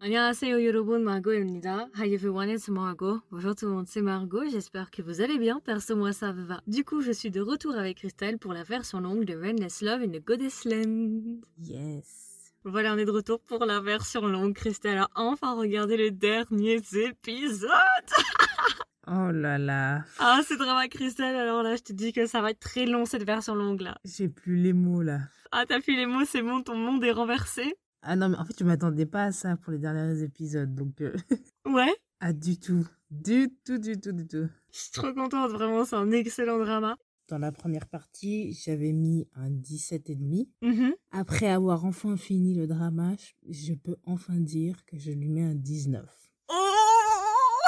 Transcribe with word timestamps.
안녕하세요 0.00 0.64
여러분 0.64 1.02
Margot입니다. 1.02 1.88
Hi 1.96 2.12
everyone, 2.12 2.50
it's 2.50 2.70
Margot. 2.70 3.20
Bonjour 3.30 3.54
tout 3.54 3.66
le 3.66 3.72
monde, 3.72 3.86
c'est 3.88 4.02
Margot. 4.02 4.44
J'espère 4.50 4.90
que 4.90 5.00
vous 5.02 5.20
allez 5.20 5.38
bien. 5.38 5.60
Perso 5.60 5.96
moi 5.96 6.12
ça 6.12 6.32
va. 6.32 6.60
Du 6.66 6.84
coup 6.84 7.00
je 7.00 7.10
suis 7.10 7.30
de 7.30 7.40
retour 7.40 7.74
avec 7.74 7.98
Christelle 7.98 8.38
pour 8.38 8.52
la 8.52 8.64
version 8.64 9.00
longue 9.00 9.24
de 9.24 9.34
Redness 9.34 9.80
Love 9.80 10.02
in 10.02 10.08
the 10.08 10.24
Goddess 10.24 10.64
Land. 10.64 11.40
Yes. 11.58 12.52
Voilà, 12.64 12.94
on 12.94 12.98
est 12.98 13.04
de 13.04 13.10
retour 13.10 13.40
pour 13.40 13.64
la 13.64 13.80
version 13.80 14.26
longue. 14.26 14.54
Christelle 14.54 14.98
a 14.98 15.08
enfin 15.14 15.54
regardé 15.54 15.96
les 15.96 16.10
derniers 16.10 16.82
épisodes. 16.94 17.70
Oh 19.06 19.30
là 19.30 19.58
là. 19.58 20.04
Ah, 20.18 20.40
c'est 20.46 20.56
drama 20.56 20.88
Christelle. 20.88 21.36
Alors 21.36 21.62
là, 21.62 21.76
je 21.76 21.82
te 21.82 21.92
dis 21.92 22.12
que 22.12 22.26
ça 22.26 22.40
va 22.40 22.52
être 22.52 22.60
très 22.60 22.86
long 22.86 23.04
cette 23.04 23.24
version 23.24 23.54
longue 23.54 23.82
là. 23.82 23.98
J'ai 24.04 24.28
plus 24.28 24.56
les 24.56 24.72
mots 24.72 25.02
là. 25.02 25.20
Ah, 25.52 25.64
t'as 25.68 25.80
plus 25.80 25.94
les 25.94 26.06
mots, 26.06 26.24
c'est 26.24 26.42
bon, 26.42 26.62
ton 26.62 26.74
monde 26.74 27.04
est 27.04 27.12
renversé. 27.12 27.74
Ah 28.01 28.15
non, 28.15 28.29
mais 28.29 28.37
en 28.37 28.45
fait, 28.45 28.57
je 28.57 28.63
m'attendais 28.63 29.05
pas 29.05 29.25
à 29.25 29.31
ça 29.31 29.57
pour 29.57 29.71
les 29.73 29.79
derniers 29.79 30.23
épisodes. 30.23 30.73
Donc, 30.73 31.01
euh, 31.01 31.13
Ouais. 31.65 31.93
ah, 32.21 32.33
du 32.33 32.57
tout. 32.59 32.87
Du 33.11 33.49
tout, 33.65 33.77
du 33.77 33.99
tout, 33.99 34.11
du 34.13 34.27
tout. 34.27 34.47
Je 34.71 34.77
suis 34.79 34.91
trop 34.91 35.13
contente, 35.13 35.51
vraiment, 35.51 35.83
c'est 35.85 35.95
un 35.95 36.11
excellent 36.11 36.59
drama. 36.59 36.95
Dans 37.27 37.37
la 37.37 37.51
première 37.51 37.87
partie, 37.87 38.53
j'avais 38.53 38.91
mis 38.93 39.27
un 39.35 39.49
17,5. 39.51 40.47
Mhm. 40.61 40.95
Après 41.11 41.47
avoir 41.47 41.85
enfin 41.85 42.17
fini 42.17 42.55
le 42.55 42.65
drama, 42.67 43.13
je- 43.47 43.73
peux 43.73 43.97
enfin 44.05 44.35
dire 44.39 44.83
que 44.85 44.97
je 44.97 45.11
lui 45.11 45.29
mets 45.29 45.43
un 45.43 45.55
19. 45.55 46.09
Oh 46.49 46.53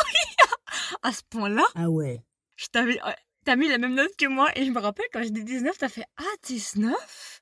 À 1.04 1.12
ce 1.12 1.22
point-là, 1.30 1.64
Ah 1.76 1.90
ouais. 1.90 2.24
je 2.56 2.68
t'avais. 2.68 3.02
ouais, 3.04 3.16
T'as 3.44 3.56
mis 3.56 3.68
la 3.68 3.80
même 3.80 3.96
note 3.96 4.16
que 4.18 4.28
moi 4.28 4.50
et 4.56 4.66
je 4.66 4.72
me 4.72 4.80
rappelle 4.80 5.08
quand 5.12 5.24
j'ai 5.24 5.32
dit 5.32 5.44
19, 5.44 5.76
t'as 5.78 5.90
fait 5.90 6.06
Ah, 6.18 6.24
19 6.44 7.42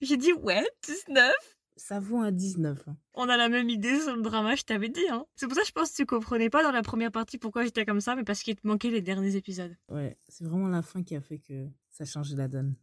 J'ai 0.00 0.16
dit 0.16 0.32
Ouais, 0.32 0.64
19 0.86 1.32
Ça 1.76 1.98
vaut 2.00 2.18
un 2.18 2.30
19. 2.32 2.82
hein. 2.88 2.96
On 3.14 3.28
a 3.28 3.36
la 3.36 3.48
même 3.48 3.68
idée 3.70 3.98
sur 4.00 4.14
le 4.14 4.22
drama, 4.22 4.54
je 4.54 4.62
t'avais 4.62 4.88
dit. 4.88 5.06
Hein. 5.10 5.24
C'est 5.34 5.46
pour 5.46 5.54
ça 5.56 5.62
que 5.62 5.66
je 5.68 5.72
pense 5.72 5.90
que 5.90 5.96
tu 5.96 6.06
comprenais 6.06 6.50
pas 6.50 6.62
dans 6.62 6.72
la 6.72 6.82
première 6.82 7.10
partie 7.12 7.38
pourquoi 7.38 7.64
j'étais 7.64 7.84
comme 7.86 8.00
ça, 8.00 8.14
mais 8.16 8.24
parce 8.24 8.42
qu'il 8.42 8.54
te 8.56 8.66
manquait 8.66 8.90
les 8.90 9.00
derniers 9.02 9.36
épisodes. 9.36 9.76
Ouais, 9.88 10.16
c'est 10.28 10.44
vraiment 10.44 10.68
la 10.68 10.82
fin 10.82 11.02
qui 11.02 11.16
a 11.16 11.20
fait 11.20 11.38
que 11.38 11.68
ça 11.90 12.04
change 12.04 12.32
la 12.34 12.48
donne. 12.48 12.74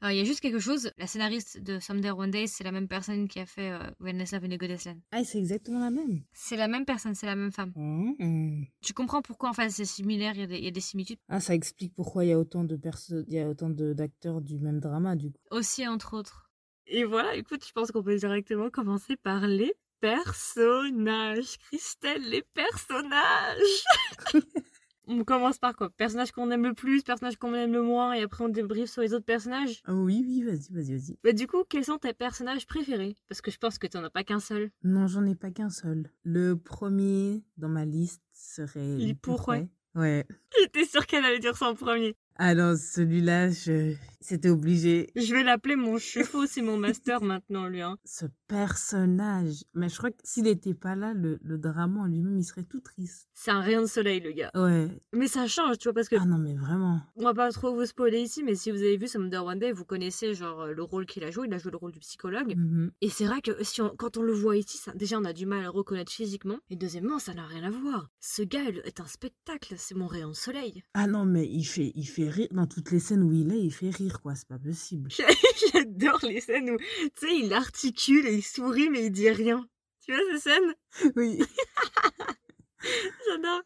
Alors, 0.00 0.12
il 0.12 0.18
y 0.18 0.20
a 0.20 0.24
juste 0.24 0.40
quelque 0.40 0.58
chose, 0.58 0.90
la 0.98 1.06
scénariste 1.06 1.62
de 1.62 1.78
Someday 1.80 2.10
One 2.10 2.30
Day, 2.30 2.46
c'est 2.46 2.62
la 2.64 2.72
même 2.72 2.88
personne 2.88 3.26
qui 3.26 3.40
a 3.40 3.46
fait 3.46 3.70
euh, 3.70 3.78
Wellness 4.00 4.32
Love 4.32 4.44
in 4.44 4.50
a 4.50 4.56
Goddess 4.58 4.84
Land. 4.84 4.98
Ah, 5.12 5.24
c'est 5.24 5.38
exactement 5.38 5.78
la 5.78 5.90
même. 5.90 6.24
C'est 6.34 6.56
la 6.56 6.68
même 6.68 6.84
personne, 6.84 7.14
c'est 7.14 7.24
la 7.26 7.36
même 7.36 7.52
femme. 7.52 7.72
Mhm. 7.74 8.66
Tu 8.82 8.92
comprends 8.92 9.22
pourquoi 9.22 9.48
en 9.50 9.52
fait 9.54 9.70
c'est 9.70 9.84
similaire, 9.86 10.32
il 10.34 10.40
y, 10.40 10.44
a 10.44 10.46
des- 10.46 10.58
il 10.58 10.64
y 10.64 10.68
a 10.68 10.72
des 10.72 10.80
similitudes? 10.80 11.18
Ah, 11.28 11.40
ça 11.40 11.54
explique 11.54 11.94
pourquoi 11.94 12.24
il 12.24 12.28
y 12.28 12.32
a 12.32 12.38
autant 12.38 12.64
de 12.64 12.76
personnes, 12.76 13.24
il 13.28 13.34
y 13.34 13.38
a 13.40 13.48
autant 13.48 13.70
d'acteurs 13.70 14.42
du 14.42 14.58
même 14.58 14.78
drama, 14.80 15.16
du 15.16 15.30
coup. 15.30 15.38
aussi 15.50 15.86
entre 15.88 16.14
autres. 16.18 16.43
Et 16.86 17.04
voilà, 17.04 17.34
écoute, 17.34 17.64
je 17.66 17.72
pense 17.72 17.90
qu'on 17.90 18.02
peut 18.02 18.16
directement 18.16 18.70
commencer 18.70 19.16
par 19.16 19.46
les 19.46 19.74
personnages. 20.00 21.56
Christelle, 21.70 22.28
les 22.28 22.42
personnages 22.42 23.84
On 25.06 25.22
commence 25.22 25.58
par 25.58 25.76
quoi? 25.76 25.90
Personnage 25.90 26.32
qu'on 26.32 26.50
aime 26.50 26.64
le 26.64 26.72
plus, 26.72 27.02
personnage 27.02 27.36
qu'on 27.36 27.52
aime 27.54 27.72
le 27.72 27.82
moins, 27.82 28.14
et 28.14 28.22
après 28.22 28.44
on 28.44 28.48
débriefe 28.48 28.90
sur 28.90 29.02
les 29.02 29.12
autres 29.12 29.26
personnages? 29.26 29.82
Ah 29.84 29.94
oui, 29.94 30.24
oui, 30.26 30.42
vas-y, 30.42 30.72
vas-y, 30.72 30.96
vas-y. 30.96 31.18
Bah 31.22 31.32
du 31.32 31.46
coup, 31.46 31.62
quels 31.68 31.84
sont 31.84 31.98
tes 31.98 32.14
personnages 32.14 32.66
préférés? 32.66 33.14
Parce 33.28 33.42
que 33.42 33.50
je 33.50 33.58
pense 33.58 33.78
que 33.78 33.86
tu 33.86 33.98
n'en 33.98 34.04
as 34.04 34.10
pas 34.10 34.24
qu'un 34.24 34.40
seul. 34.40 34.70
Non, 34.82 35.06
j'en 35.06 35.26
ai 35.26 35.34
pas 35.34 35.50
qu'un 35.50 35.68
seul. 35.68 36.10
Le 36.22 36.54
premier 36.54 37.44
dans 37.58 37.68
ma 37.68 37.84
liste 37.84 38.22
serait. 38.32 38.96
Il 38.98 39.14
pourrait. 39.16 39.68
Ouais. 39.94 40.26
J'étais 40.58 40.84
sûre 40.86 41.06
qu'elle 41.06 41.24
allait 41.24 41.38
dire 41.38 41.56
ça 41.56 41.68
en 41.68 41.74
premier? 41.74 42.16
Alors, 42.36 42.76
celui-là, 42.76 43.50
je... 43.50 43.94
c'était 44.20 44.48
obligé. 44.50 45.10
Je 45.16 45.32
vais 45.34 45.42
l'appeler 45.44 45.76
mon 45.76 45.98
chevaux, 45.98 46.46
c'est 46.46 46.62
mon 46.62 46.76
master 46.76 47.22
maintenant, 47.22 47.68
lui. 47.68 47.80
Hein. 47.82 47.96
Ce 48.04 48.26
personnage. 48.48 49.64
Mais 49.74 49.88
je 49.88 49.96
crois 49.96 50.10
que 50.10 50.16
s'il 50.24 50.44
n'était 50.44 50.74
pas 50.74 50.94
là, 50.96 51.12
le, 51.14 51.38
le 51.42 51.58
drama 51.58 52.00
en 52.00 52.06
lui-même, 52.06 52.38
il 52.38 52.44
serait 52.44 52.64
tout 52.64 52.80
triste. 52.80 53.28
C'est 53.34 53.50
un 53.50 53.60
rayon 53.60 53.82
de 53.82 53.86
soleil, 53.86 54.20
le 54.20 54.32
gars. 54.32 54.50
Ouais. 54.54 54.88
Mais 55.12 55.28
ça 55.28 55.46
change, 55.46 55.78
tu 55.78 55.84
vois, 55.88 55.94
parce 55.94 56.08
que 56.08 56.16
Ah 56.20 56.24
non, 56.26 56.38
mais 56.38 56.54
vraiment. 56.56 57.00
On 57.16 57.22
va 57.24 57.34
pas 57.34 57.50
trop 57.52 57.74
vous 57.74 57.86
spoiler 57.86 58.20
ici, 58.20 58.42
mais 58.42 58.54
si 58.54 58.70
vous 58.70 58.78
avez 58.78 58.96
vu 58.96 59.06
Summer 59.08 59.44
One 59.44 59.58
Day, 59.58 59.72
vous 59.72 59.84
connaissez 59.84 60.34
genre 60.34 60.62
euh, 60.62 60.72
le 60.72 60.82
rôle 60.82 61.06
qu'il 61.06 61.24
a 61.24 61.30
joué. 61.30 61.46
Il 61.46 61.54
a 61.54 61.58
joué 61.58 61.70
le 61.70 61.76
rôle 61.76 61.92
du 61.92 62.00
psychologue. 62.00 62.54
Mhm. 62.56 62.90
Et 63.00 63.08
c'est 63.10 63.26
vrai 63.26 63.40
que 63.42 63.62
si 63.62 63.80
on- 63.82 63.94
quand 63.96 64.16
on 64.16 64.22
le 64.22 64.32
voit 64.32 64.56
ici, 64.56 64.76
ça- 64.78 64.92
déjà 64.94 65.18
on 65.18 65.24
a 65.24 65.32
du 65.32 65.46
mal 65.46 65.60
à 65.60 65.62
le 65.64 65.70
reconnaître 65.70 66.12
physiquement. 66.12 66.58
Et 66.70 66.76
deuxièmement, 66.76 67.18
ça 67.18 67.34
n'a 67.34 67.46
rien 67.46 67.62
à 67.64 67.70
voir. 67.70 68.10
Ce 68.20 68.42
gars 68.42 68.62
il 68.68 68.78
est 68.84 69.00
un 69.00 69.06
spectacle, 69.06 69.74
c'est 69.78 69.94
mon 69.94 70.06
rayon 70.06 70.30
de 70.30 70.34
soleil. 70.34 70.82
Ah 70.94 71.06
non, 71.06 71.24
mais 71.24 71.46
il 71.48 71.64
fait, 71.64 71.92
il 71.94 72.06
fait 72.06 72.23
rire. 72.28 72.48
Dans 72.52 72.66
toutes 72.66 72.90
les 72.90 72.98
scènes 72.98 73.22
où 73.22 73.32
il 73.32 73.52
est, 73.52 73.60
il 73.60 73.72
fait 73.72 73.90
rire, 73.90 74.20
quoi. 74.20 74.34
C'est 74.34 74.48
pas 74.48 74.58
possible. 74.58 75.10
J'adore 75.72 76.20
les 76.22 76.40
scènes 76.40 76.70
où, 76.70 76.76
tu 76.78 77.10
sais, 77.16 77.36
il 77.36 77.52
articule 77.52 78.26
et 78.26 78.34
il 78.34 78.42
sourit, 78.42 78.90
mais 78.90 79.06
il 79.06 79.10
dit 79.10 79.30
rien. 79.30 79.66
Tu 80.00 80.12
vois 80.12 80.22
ces 80.32 80.40
scènes? 80.40 80.74
Oui. 81.16 81.38
J'adore. 83.28 83.62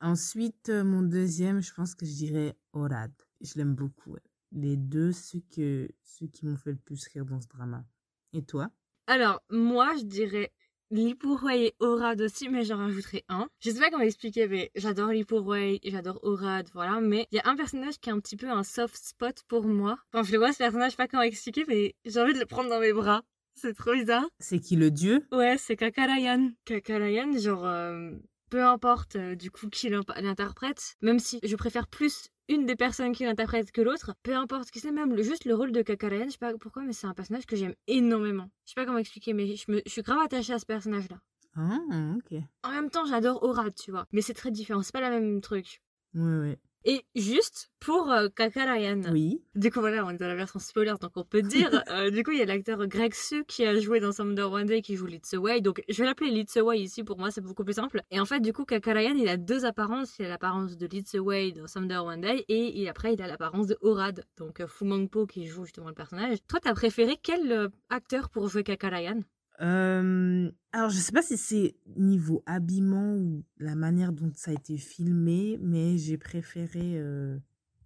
Ensuite, 0.00 0.68
euh, 0.68 0.84
mon 0.84 1.02
deuxième, 1.02 1.60
je 1.60 1.74
pense 1.74 1.94
que 1.94 2.06
je 2.06 2.14
dirais 2.14 2.56
Orad. 2.72 3.12
Je 3.40 3.54
l'aime 3.56 3.74
beaucoup. 3.74 4.16
Les 4.52 4.76
deux, 4.76 5.12
ceux, 5.12 5.42
que, 5.54 5.88
ceux 6.02 6.26
qui 6.26 6.46
m'ont 6.46 6.56
fait 6.56 6.70
le 6.70 6.78
plus 6.78 7.06
rire 7.08 7.24
dans 7.24 7.40
ce 7.40 7.48
drama. 7.48 7.84
Et 8.32 8.42
toi? 8.42 8.70
Alors, 9.06 9.42
moi, 9.50 9.94
je 9.98 10.04
dirais 10.04 10.52
Lipurway 10.90 11.66
et 11.66 11.74
Orad 11.80 12.20
aussi, 12.20 12.48
mais 12.48 12.64
j'en 12.64 12.78
rajouterai 12.78 13.24
un. 13.28 13.48
Je 13.60 13.70
sais 13.70 13.78
pas 13.78 13.90
comment 13.90 14.04
expliquer, 14.04 14.48
mais 14.48 14.70
j'adore 14.74 15.08
Lipurway, 15.08 15.80
j'adore 15.84 16.18
Orad, 16.22 16.68
voilà. 16.72 17.00
Mais 17.00 17.26
il 17.30 17.36
y 17.36 17.38
a 17.38 17.48
un 17.48 17.56
personnage 17.56 17.98
qui 17.98 18.08
est 18.08 18.12
un 18.12 18.20
petit 18.20 18.36
peu 18.36 18.48
un 18.48 18.62
soft 18.64 18.96
spot 18.96 19.42
pour 19.48 19.66
moi. 19.66 19.98
Quand 20.12 20.22
je 20.22 20.32
le 20.32 20.38
vois, 20.38 20.52
ce 20.52 20.58
personnage, 20.58 20.92
je 20.92 20.96
sais 20.96 21.02
pas 21.02 21.08
comment 21.08 21.22
expliquer, 21.22 21.64
mais 21.68 21.94
j'ai 22.04 22.20
envie 22.20 22.32
de 22.34 22.38
le 22.38 22.46
prendre 22.46 22.70
dans 22.70 22.80
mes 22.80 22.92
bras. 22.92 23.22
C'est 23.54 23.74
trop 23.74 23.92
bizarre. 23.92 24.24
C'est 24.38 24.60
qui 24.60 24.76
le 24.76 24.90
dieu? 24.90 25.26
Ouais, 25.32 25.56
c'est 25.58 25.76
Kakarayan. 25.76 26.52
Kakarayan, 26.64 27.36
genre, 27.38 27.66
euh, 27.66 28.12
peu 28.50 28.64
importe 28.64 29.16
euh, 29.16 29.34
du 29.34 29.50
coup 29.50 29.68
qui 29.68 29.88
l'interprète, 29.88 30.94
même 31.02 31.18
si 31.18 31.38
je 31.42 31.56
préfère 31.56 31.86
plus 31.86 32.28
une 32.48 32.64
des 32.66 32.76
personnes 32.76 33.12
qui 33.12 33.24
l'interprète 33.24 33.70
que 33.72 33.80
l'autre, 33.82 34.14
peu 34.22 34.34
importe 34.34 34.70
qui 34.70 34.80
c'est, 34.80 34.90
même 34.90 35.14
le- 35.14 35.22
juste 35.22 35.44
le 35.44 35.54
rôle 35.54 35.70
de 35.72 35.82
Kakarayan, 35.82 36.26
je 36.26 36.32
sais 36.32 36.38
pas 36.38 36.52
pourquoi, 36.58 36.82
mais 36.82 36.92
c'est 36.92 37.06
un 37.06 37.14
personnage 37.14 37.46
que 37.46 37.56
j'aime 37.56 37.74
énormément. 37.86 38.48
Je 38.64 38.70
sais 38.70 38.74
pas 38.74 38.86
comment 38.86 38.98
expliquer, 38.98 39.34
mais 39.34 39.54
je, 39.56 39.70
me, 39.70 39.82
je 39.84 39.90
suis 39.90 40.02
grave 40.02 40.18
attachée 40.24 40.52
à 40.54 40.58
ce 40.58 40.66
personnage-là. 40.66 41.18
Ah, 41.56 41.78
ok. 42.16 42.38
En 42.62 42.70
même 42.70 42.90
temps, 42.90 43.04
j'adore 43.04 43.42
Orad, 43.42 43.74
tu 43.74 43.90
vois, 43.90 44.06
mais 44.12 44.22
c'est 44.22 44.34
très 44.34 44.50
différent, 44.50 44.82
c'est 44.82 44.92
pas 44.92 45.00
la 45.00 45.10
même 45.10 45.40
truc. 45.40 45.82
Ouais, 46.14 46.38
ouais. 46.38 46.58
Et 46.84 47.04
juste 47.14 47.70
pour 47.80 48.10
euh, 48.10 48.28
Kakarayan, 48.28 49.02
Oui. 49.12 49.42
du 49.54 49.70
coup, 49.70 49.80
voilà, 49.80 50.06
on 50.06 50.10
est 50.10 50.16
dans 50.16 50.28
la 50.28 50.36
version 50.36 50.58
spoiler, 50.58 50.94
donc 51.00 51.10
on 51.16 51.24
peut 51.24 51.42
dire. 51.42 51.70
euh, 51.90 52.10
du 52.10 52.22
coup, 52.22 52.30
il 52.30 52.38
y 52.38 52.42
a 52.42 52.46
l'acteur 52.46 52.86
Greg 52.86 53.14
Su 53.14 53.44
qui 53.44 53.64
a 53.64 53.78
joué 53.78 54.00
dans 54.00 54.12
Summer 54.12 54.50
One 54.50 54.66
Day 54.66 54.80
qui 54.80 54.96
joue 54.96 55.08
Wei. 55.34 55.60
Donc, 55.60 55.82
je 55.88 55.98
vais 55.98 56.06
l'appeler 56.06 56.44
Wei 56.62 56.80
ici, 56.80 57.02
pour 57.04 57.18
moi, 57.18 57.30
c'est 57.30 57.40
beaucoup 57.40 57.64
plus 57.64 57.74
simple. 57.74 58.02
Et 58.10 58.20
en 58.20 58.24
fait, 58.24 58.40
du 58.40 58.52
coup, 58.52 58.64
Kakarayan, 58.64 59.16
il 59.16 59.28
a 59.28 59.36
deux 59.36 59.64
apparences. 59.64 60.18
Il 60.18 60.24
a 60.26 60.28
l'apparence 60.28 60.76
de 60.76 61.18
Wei 61.18 61.52
dans 61.52 61.66
Summer 61.66 62.04
One 62.04 62.20
Day 62.20 62.44
et 62.48 62.80
il- 62.80 62.88
après, 62.88 63.14
il 63.14 63.22
a 63.22 63.26
l'apparence 63.26 63.66
de 63.66 63.76
Orad, 63.82 64.24
donc 64.36 64.60
euh, 64.60 64.66
Fu 64.66 64.84
Mangpo 64.84 65.26
qui 65.26 65.46
joue 65.46 65.64
justement 65.64 65.88
le 65.88 65.94
personnage. 65.94 66.38
Toi, 66.48 66.60
t'as 66.60 66.74
préféré 66.74 67.16
quel 67.22 67.50
euh, 67.52 67.68
acteur 67.90 68.30
pour 68.30 68.48
jouer 68.48 68.62
Kakarayan 68.64 69.20
Euh, 69.60 70.50
alors, 70.72 70.90
je 70.90 70.98
sais 70.98 71.12
pas 71.12 71.22
si 71.22 71.36
c'est 71.36 71.76
niveau 71.96 72.42
habillement 72.46 73.14
ou 73.14 73.44
la 73.58 73.74
manière 73.74 74.12
dont 74.12 74.30
ça 74.34 74.50
a 74.50 74.54
été 74.54 74.76
filmé, 74.76 75.58
mais 75.60 75.98
j'ai 75.98 76.18
préféré 76.18 76.94
euh, 76.96 77.38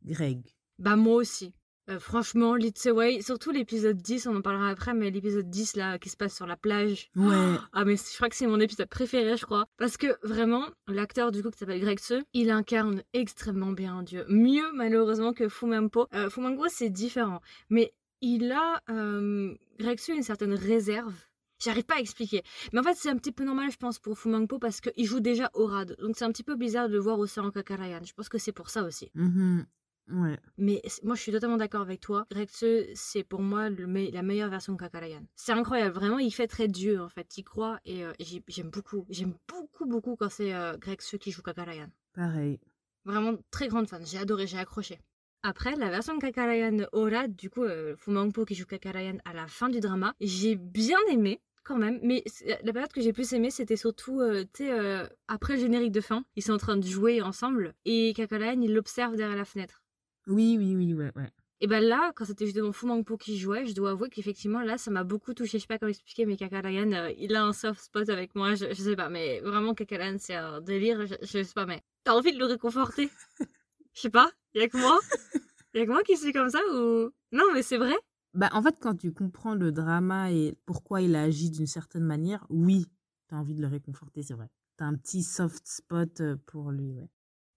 Greg. 0.04 0.42
Bah, 0.78 0.96
moi 0.96 1.16
aussi. 1.16 1.54
Euh, 1.90 1.98
franchement, 1.98 2.54
Lee 2.54 2.72
Wei, 2.86 3.22
surtout 3.22 3.50
l'épisode 3.50 3.96
10, 3.96 4.28
on 4.28 4.36
en 4.36 4.40
parlera 4.40 4.68
après, 4.68 4.94
mais 4.94 5.10
l'épisode 5.10 5.50
10 5.50 5.76
là, 5.76 5.98
qui 5.98 6.10
se 6.10 6.16
passe 6.16 6.34
sur 6.34 6.46
la 6.46 6.56
plage. 6.56 7.10
Ouais. 7.16 7.32
Ah 7.72 7.84
mais 7.84 7.96
je 7.96 8.16
crois 8.16 8.28
que 8.28 8.36
c'est 8.36 8.46
mon 8.46 8.60
épisode 8.60 8.88
préféré 8.88 9.36
je 9.36 9.44
crois 9.44 9.66
parce 9.78 9.96
que 9.96 10.18
vraiment 10.22 10.66
l'acteur 10.86 11.32
du 11.32 11.42
coup 11.42 11.50
qui 11.50 11.58
s'appelle 11.58 11.80
Greg 11.80 11.98
Seu 11.98 12.22
il 12.34 12.50
incarne 12.50 13.02
extrêmement 13.14 13.72
bien 13.72 14.02
Dieu 14.02 14.24
mieux 14.28 14.70
malheureusement 14.74 15.32
que 15.32 15.48
Fumampo 15.48 16.06
euh, 16.14 16.28
Fumampo 16.28 16.66
c'est 16.68 16.90
différent 16.90 17.40
mais 17.70 17.94
il 18.20 18.52
a 18.52 18.82
euh, 18.90 19.54
Greg 19.78 19.98
Seu 19.98 20.14
une 20.14 20.22
certaine 20.22 20.52
réserve 20.52 21.14
J'arrive 21.62 21.84
pas 21.84 21.96
à 21.96 22.00
expliquer. 22.00 22.42
Mais 22.72 22.80
en 22.80 22.82
fait, 22.82 22.94
c'est 22.94 23.08
un 23.10 23.16
petit 23.16 23.32
peu 23.32 23.44
normal, 23.44 23.70
je 23.70 23.76
pense, 23.76 23.98
pour 23.98 24.18
Fumangpo 24.18 24.58
parce 24.58 24.80
qu'il 24.80 25.04
joue 25.06 25.20
déjà 25.20 25.50
Orad. 25.54 25.96
Donc 26.00 26.16
c'est 26.16 26.24
un 26.24 26.32
petit 26.32 26.42
peu 26.42 26.56
bizarre 26.56 26.88
de 26.88 26.94
le 26.94 26.98
voir 27.00 27.18
aussi 27.18 27.38
en 27.40 27.50
Kakarayan. 27.50 28.00
Je 28.04 28.12
pense 28.14 28.28
que 28.28 28.38
c'est 28.38 28.52
pour 28.52 28.70
ça 28.70 28.82
aussi. 28.82 29.10
Mhm. 29.14 29.66
Ouais. 30.10 30.36
Mais 30.58 30.82
moi, 31.04 31.14
je 31.14 31.22
suis 31.22 31.30
totalement 31.30 31.56
d'accord 31.56 31.82
avec 31.82 32.00
toi. 32.00 32.26
Greg 32.30 32.48
Seu, 32.50 32.86
c'est 32.94 33.22
pour 33.22 33.40
moi 33.40 33.70
le 33.70 33.86
me- 33.86 34.10
la 34.10 34.22
meilleure 34.22 34.50
version 34.50 34.72
de 34.72 34.78
Kakarayan. 34.78 35.22
C'est 35.36 35.52
incroyable, 35.52 35.94
vraiment, 35.94 36.18
il 36.18 36.32
fait 36.32 36.48
très 36.48 36.66
Dieu 36.66 37.00
en 37.00 37.08
fait. 37.08 37.36
Il 37.38 37.44
croit 37.44 37.78
et 37.84 38.04
euh, 38.04 38.12
j'ai- 38.18 38.42
j'aime 38.48 38.70
beaucoup. 38.70 39.06
J'aime 39.10 39.34
beaucoup, 39.48 39.86
beaucoup 39.86 40.16
quand 40.16 40.28
c'est 40.28 40.52
euh, 40.52 40.76
qui 41.20 41.30
joue 41.30 41.42
Kakarayan. 41.42 41.88
Pareil. 42.14 42.58
Vraiment 43.04 43.34
très 43.52 43.68
grande 43.68 43.88
fan. 43.88 44.04
J'ai 44.04 44.18
adoré, 44.18 44.46
j'ai 44.48 44.58
accroché. 44.58 44.98
Après, 45.44 45.74
la 45.76 45.90
version 45.90 46.14
de 46.16 46.20
Kakarayan 46.20 46.86
Orad, 46.92 47.34
du 47.34 47.48
coup, 47.50 47.64
euh, 47.64 47.96
Fumangpo 47.96 48.44
qui 48.44 48.54
joue 48.54 48.66
Kakarayan 48.66 49.18
à 49.24 49.32
la 49.32 49.46
fin 49.46 49.68
du 49.68 49.80
drama, 49.80 50.14
j'ai 50.20 50.54
bien 50.56 50.98
aimé 51.10 51.40
quand 51.64 51.76
même. 51.76 51.98
Mais 52.02 52.24
la 52.62 52.72
période 52.72 52.92
que 52.92 53.00
j'ai 53.00 53.12
plus 53.12 53.32
aimé, 53.32 53.50
c'était 53.50 53.76
surtout, 53.76 54.20
euh, 54.20 54.44
tu 54.52 54.64
sais, 54.64 54.72
euh, 54.72 55.06
après 55.28 55.54
le 55.54 55.60
générique 55.60 55.92
de 55.92 56.00
fin, 56.00 56.24
ils 56.36 56.42
sont 56.42 56.52
en 56.52 56.58
train 56.58 56.76
de 56.76 56.86
jouer 56.86 57.22
ensemble 57.22 57.74
et 57.84 58.12
Kakarayan, 58.14 58.60
il 58.60 58.74
l'observe 58.74 59.16
derrière 59.16 59.36
la 59.36 59.44
fenêtre. 59.44 59.82
Oui, 60.26 60.56
oui, 60.58 60.76
oui, 60.76 60.94
ouais, 60.94 61.10
ouais. 61.16 61.30
Et 61.60 61.68
ben 61.68 61.82
là, 61.82 62.12
quand 62.16 62.24
c'était 62.24 62.46
justement 62.46 62.72
Fu 62.72 62.86
Mangpo 62.86 63.16
qui 63.16 63.38
jouait, 63.38 63.66
je 63.66 63.74
dois 63.74 63.90
avouer 63.90 64.10
qu'effectivement 64.10 64.62
là, 64.62 64.78
ça 64.78 64.90
m'a 64.90 65.04
beaucoup 65.04 65.32
touché. 65.32 65.58
Je 65.58 65.62
sais 65.62 65.68
pas 65.68 65.78
comment 65.78 65.90
expliquer, 65.90 66.26
mais 66.26 66.36
Kakalayan, 66.36 66.92
euh, 66.92 67.12
il 67.18 67.36
a 67.36 67.44
un 67.44 67.52
soft 67.52 67.80
spot 67.80 68.08
avec 68.08 68.34
moi. 68.34 68.56
Je, 68.56 68.72
sais 68.74 68.96
pas, 68.96 69.08
mais 69.08 69.38
vraiment 69.40 69.72
Kakalayan, 69.72 70.16
c'est 70.18 70.34
un 70.34 70.60
délire. 70.60 71.06
Je, 71.06 71.14
je, 71.20 71.42
sais 71.44 71.54
pas, 71.54 71.64
mais 71.64 71.80
t'as 72.02 72.14
envie 72.14 72.32
de 72.32 72.38
le 72.38 72.46
réconforter? 72.46 73.10
Je 73.94 74.00
sais 74.00 74.10
pas. 74.10 74.30
Y 74.54 74.62
a 74.62 74.68
que 74.68 74.78
moi? 74.78 74.98
Y 75.74 75.80
a 75.80 75.84
que 75.86 75.90
moi 75.90 76.02
qui 76.02 76.16
suis 76.16 76.32
comme 76.32 76.48
ça 76.48 76.60
ou? 76.72 77.10
Non, 77.30 77.44
mais 77.52 77.62
c'est 77.62 77.76
vrai. 77.76 77.94
Bah 78.34 78.48
en 78.52 78.62
fait, 78.62 78.76
quand 78.80 78.96
tu 78.96 79.12
comprends 79.12 79.54
le 79.54 79.72
drama 79.72 80.32
et 80.32 80.56
pourquoi 80.64 81.02
il 81.02 81.14
a 81.14 81.22
agi 81.22 81.50
d'une 81.50 81.66
certaine 81.66 82.04
manière, 82.04 82.46
oui, 82.48 82.86
t'as 83.28 83.36
envie 83.36 83.54
de 83.54 83.60
le 83.60 83.68
réconforter, 83.68 84.22
c'est 84.22 84.34
vrai. 84.34 84.48
T'as 84.76 84.86
un 84.86 84.94
petit 84.94 85.22
soft 85.22 85.66
spot 85.66 86.22
pour 86.46 86.70
lui, 86.70 86.94
ouais. 86.94 87.08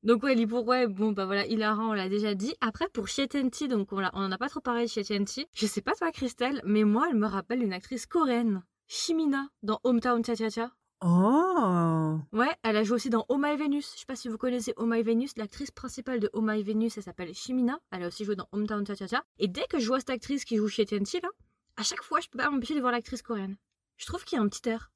Donc 0.03 0.21
ouais, 0.21 0.35
ouais, 0.35 0.87
bon 0.87 1.13
bah 1.13 1.25
voilà, 1.25 1.47
hilarant, 1.47 1.89
on 1.89 1.93
l'a 1.93 2.09
déjà 2.09 2.35
dit. 2.35 2.53
Après 2.61 2.87
pour 2.89 3.07
Shetenti, 3.07 3.67
donc 3.67 3.91
on, 3.91 3.97
on 3.97 4.25
en 4.25 4.31
a 4.31 4.37
pas 4.37 4.49
trop 4.49 4.59
parlé 4.59 4.83
de 4.83 4.89
Shetenti. 4.89 5.47
Je 5.53 5.65
sais 5.65 5.81
pas 5.81 5.93
toi 5.95 6.11
Christelle, 6.11 6.61
mais 6.63 6.83
moi 6.83 7.07
elle 7.09 7.17
me 7.17 7.25
rappelle 7.25 7.63
une 7.63 7.73
actrice 7.73 8.05
coréenne, 8.05 8.61
Shimina, 8.87 9.47
dans 9.63 9.79
Hometown 9.83 10.23
Cha 10.23 10.35
Cha 10.35 10.49
Cha. 10.49 10.71
Oh 11.01 12.19
Ouais, 12.31 12.51
elle 12.63 12.77
a 12.77 12.83
joué 12.83 12.95
aussi 12.95 13.09
dans 13.09 13.25
Oh 13.29 13.37
My 13.37 13.57
Venus. 13.57 13.93
Je 13.93 13.99
sais 13.99 14.05
pas 14.05 14.15
si 14.15 14.29
vous 14.29 14.37
connaissez 14.37 14.73
Oh 14.77 14.85
My 14.85 15.03
Venus. 15.03 15.37
L'actrice 15.37 15.71
principale 15.71 16.19
de 16.19 16.29
Oh 16.33 16.41
My 16.41 16.63
Venus, 16.63 16.97
elle 16.97 17.03
s'appelle 17.03 17.33
Shimina. 17.33 17.79
Elle 17.91 18.03
a 18.03 18.07
aussi 18.07 18.25
joué 18.25 18.35
dans 18.35 18.47
Hometown 18.51 18.85
Cha 18.85 18.95
Cha 18.95 19.07
Cha. 19.07 19.23
Et 19.37 19.47
dès 19.47 19.65
que 19.69 19.79
je 19.79 19.87
vois 19.87 19.99
cette 19.99 20.09
actrice 20.09 20.45
qui 20.45 20.57
joue 20.57 20.67
chez 20.67 20.85
TNT, 20.85 21.21
là, 21.21 21.29
à 21.77 21.83
chaque 21.83 22.01
fois, 22.01 22.19
je 22.21 22.29
peux 22.29 22.37
pas 22.37 22.49
m'empêcher 22.49 22.75
de 22.75 22.79
voir 22.79 22.91
l'actrice 22.91 23.21
coréenne. 23.21 23.57
Je 23.97 24.05
trouve 24.05 24.23
qu'il 24.23 24.37
y 24.37 24.39
a 24.39 24.43
un 24.43 24.47
petit 24.47 24.67
air. 24.69 24.91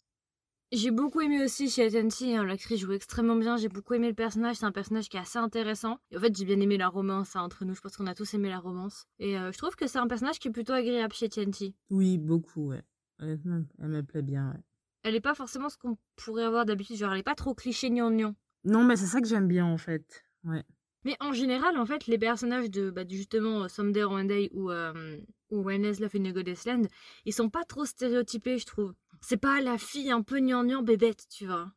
J'ai 0.71 0.91
beaucoup 0.91 1.21
aimé 1.21 1.43
aussi 1.43 1.67
chez 1.67 1.89
TNT, 1.89 2.35
hein, 2.35 2.43
l'actrice 2.43 2.81
joue 2.81 2.91
extrêmement 2.91 3.35
bien, 3.35 3.57
j'ai 3.57 3.69
beaucoup 3.69 3.95
aimé 3.95 4.07
le 4.07 4.13
personnage, 4.13 4.57
c'est 4.57 4.67
un 4.67 4.71
personnage 4.71 5.09
qui 5.09 5.17
est 5.17 5.19
assez 5.19 5.39
intéressant. 5.39 5.97
Et 6.11 6.17
en 6.17 6.19
fait, 6.19 6.37
j'ai 6.37 6.45
bien 6.45 6.59
aimé 6.59 6.77
la 6.77 6.89
romance 6.89 7.35
hein, 7.35 7.41
entre 7.41 7.65
nous, 7.65 7.73
je 7.73 7.81
pense 7.81 7.97
qu'on 7.97 8.05
a 8.05 8.13
tous 8.13 8.35
aimé 8.35 8.49
la 8.49 8.59
romance. 8.59 9.07
Et 9.17 9.35
euh, 9.35 9.51
je 9.51 9.57
trouve 9.57 9.75
que 9.75 9.87
c'est 9.87 9.97
un 9.97 10.05
personnage 10.05 10.37
qui 10.37 10.47
est 10.47 10.51
plutôt 10.51 10.73
agréable 10.73 11.13
chez 11.15 11.27
TNT. 11.27 11.73
Oui, 11.89 12.19
beaucoup, 12.19 12.67
ouais. 12.67 12.83
Honnêtement, 13.17 13.63
elle 13.79 13.87
me 13.87 14.03
plaît 14.03 14.21
bien, 14.21 14.51
ouais. 14.51 14.61
Elle 15.03 15.15
est 15.15 15.21
pas 15.21 15.35
forcément 15.35 15.69
ce 15.69 15.77
qu'on 15.77 15.97
pourrait 16.15 16.43
avoir 16.43 16.65
d'habitude, 16.65 16.97
genre 16.97 17.13
elle 17.13 17.19
est 17.19 17.23
pas 17.23 17.35
trop 17.35 17.53
cliché 17.53 17.89
gnangnan. 17.89 18.35
Non, 18.65 18.83
mais 18.83 18.97
c'est 18.97 19.05
ça 19.05 19.21
que 19.21 19.27
j'aime 19.27 19.47
bien 19.47 19.65
en 19.65 19.77
fait, 19.77 20.25
ouais. 20.43 20.63
Mais 21.05 21.15
en 21.21 21.31
général, 21.31 21.77
en 21.77 21.85
fait, 21.85 22.07
les 22.07 22.17
personnages 22.17 22.69
de 22.69 22.91
bah, 22.91 23.03
justement 23.09 23.63
euh, 23.63 23.67
Someday 23.69 24.03
or 24.03 24.11
One 24.11 24.27
Day 24.27 24.49
ou, 24.53 24.69
euh, 24.69 25.17
ou 25.49 25.61
When 25.61 25.83
Love 25.83 26.15
in 26.15 26.25
a 26.25 26.31
Goddess 26.31 26.65
Land, 26.65 26.83
ils 27.25 27.33
sont 27.33 27.49
pas 27.49 27.63
trop 27.63 27.85
stéréotypés, 27.85 28.57
je 28.57 28.65
trouve. 28.65 28.93
C'est 29.21 29.37
pas 29.37 29.61
la 29.61 29.77
fille 29.77 30.11
un 30.11 30.21
peu 30.21 30.39
gnangnan 30.39 30.83
bébête, 30.83 31.25
tu 31.29 31.45
vois. 31.45 31.71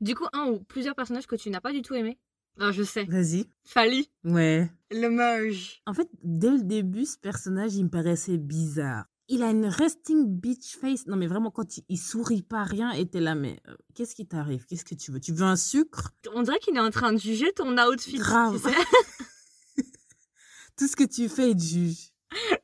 Du 0.00 0.14
coup, 0.14 0.26
un 0.32 0.46
ou 0.46 0.60
plusieurs 0.60 0.94
personnages 0.94 1.26
que 1.26 1.36
tu 1.36 1.50
n'as 1.50 1.60
pas 1.60 1.72
du 1.72 1.82
tout 1.82 1.94
aimé 1.94 2.18
Ah, 2.58 2.72
je 2.72 2.82
sais. 2.82 3.04
Vas-y. 3.04 3.50
Fali. 3.64 4.10
Ouais. 4.24 4.70
Le 4.90 5.08
mage. 5.08 5.82
En 5.86 5.94
fait, 5.94 6.08
dès 6.22 6.50
le 6.50 6.62
début, 6.62 7.04
ce 7.04 7.18
personnage, 7.18 7.74
il 7.74 7.84
me 7.84 7.90
paraissait 7.90 8.38
bizarre. 8.38 9.06
Il 9.34 9.42
a 9.42 9.48
une 9.48 9.64
resting 9.64 10.26
bitch 10.28 10.76
face. 10.76 11.06
Non, 11.06 11.16
mais 11.16 11.26
vraiment, 11.26 11.50
quand 11.50 11.78
il, 11.88 11.96
sourit 11.96 12.42
pas 12.42 12.64
rien, 12.64 12.90
et 12.90 13.06
t'es 13.06 13.18
là, 13.18 13.34
mais 13.34 13.58
euh, 13.66 13.74
qu'est-ce 13.94 14.14
qui 14.14 14.26
t'arrive? 14.26 14.66
Qu'est-ce 14.66 14.84
que 14.84 14.94
tu 14.94 15.10
veux? 15.10 15.20
Tu 15.20 15.32
veux 15.32 15.46
un 15.46 15.56
sucre? 15.56 16.10
On 16.34 16.42
dirait 16.42 16.58
qu'il 16.58 16.76
est 16.76 16.80
en 16.80 16.90
train 16.90 17.14
de 17.14 17.18
juger 17.18 17.50
ton 17.54 17.74
outfit. 17.78 18.18
Grave. 18.18 18.62
Tout 20.76 20.86
ce 20.86 20.94
que 20.94 21.04
tu 21.04 21.30
fais, 21.30 21.52
il 21.52 21.56
te 21.56 21.62
juge. 21.62 22.10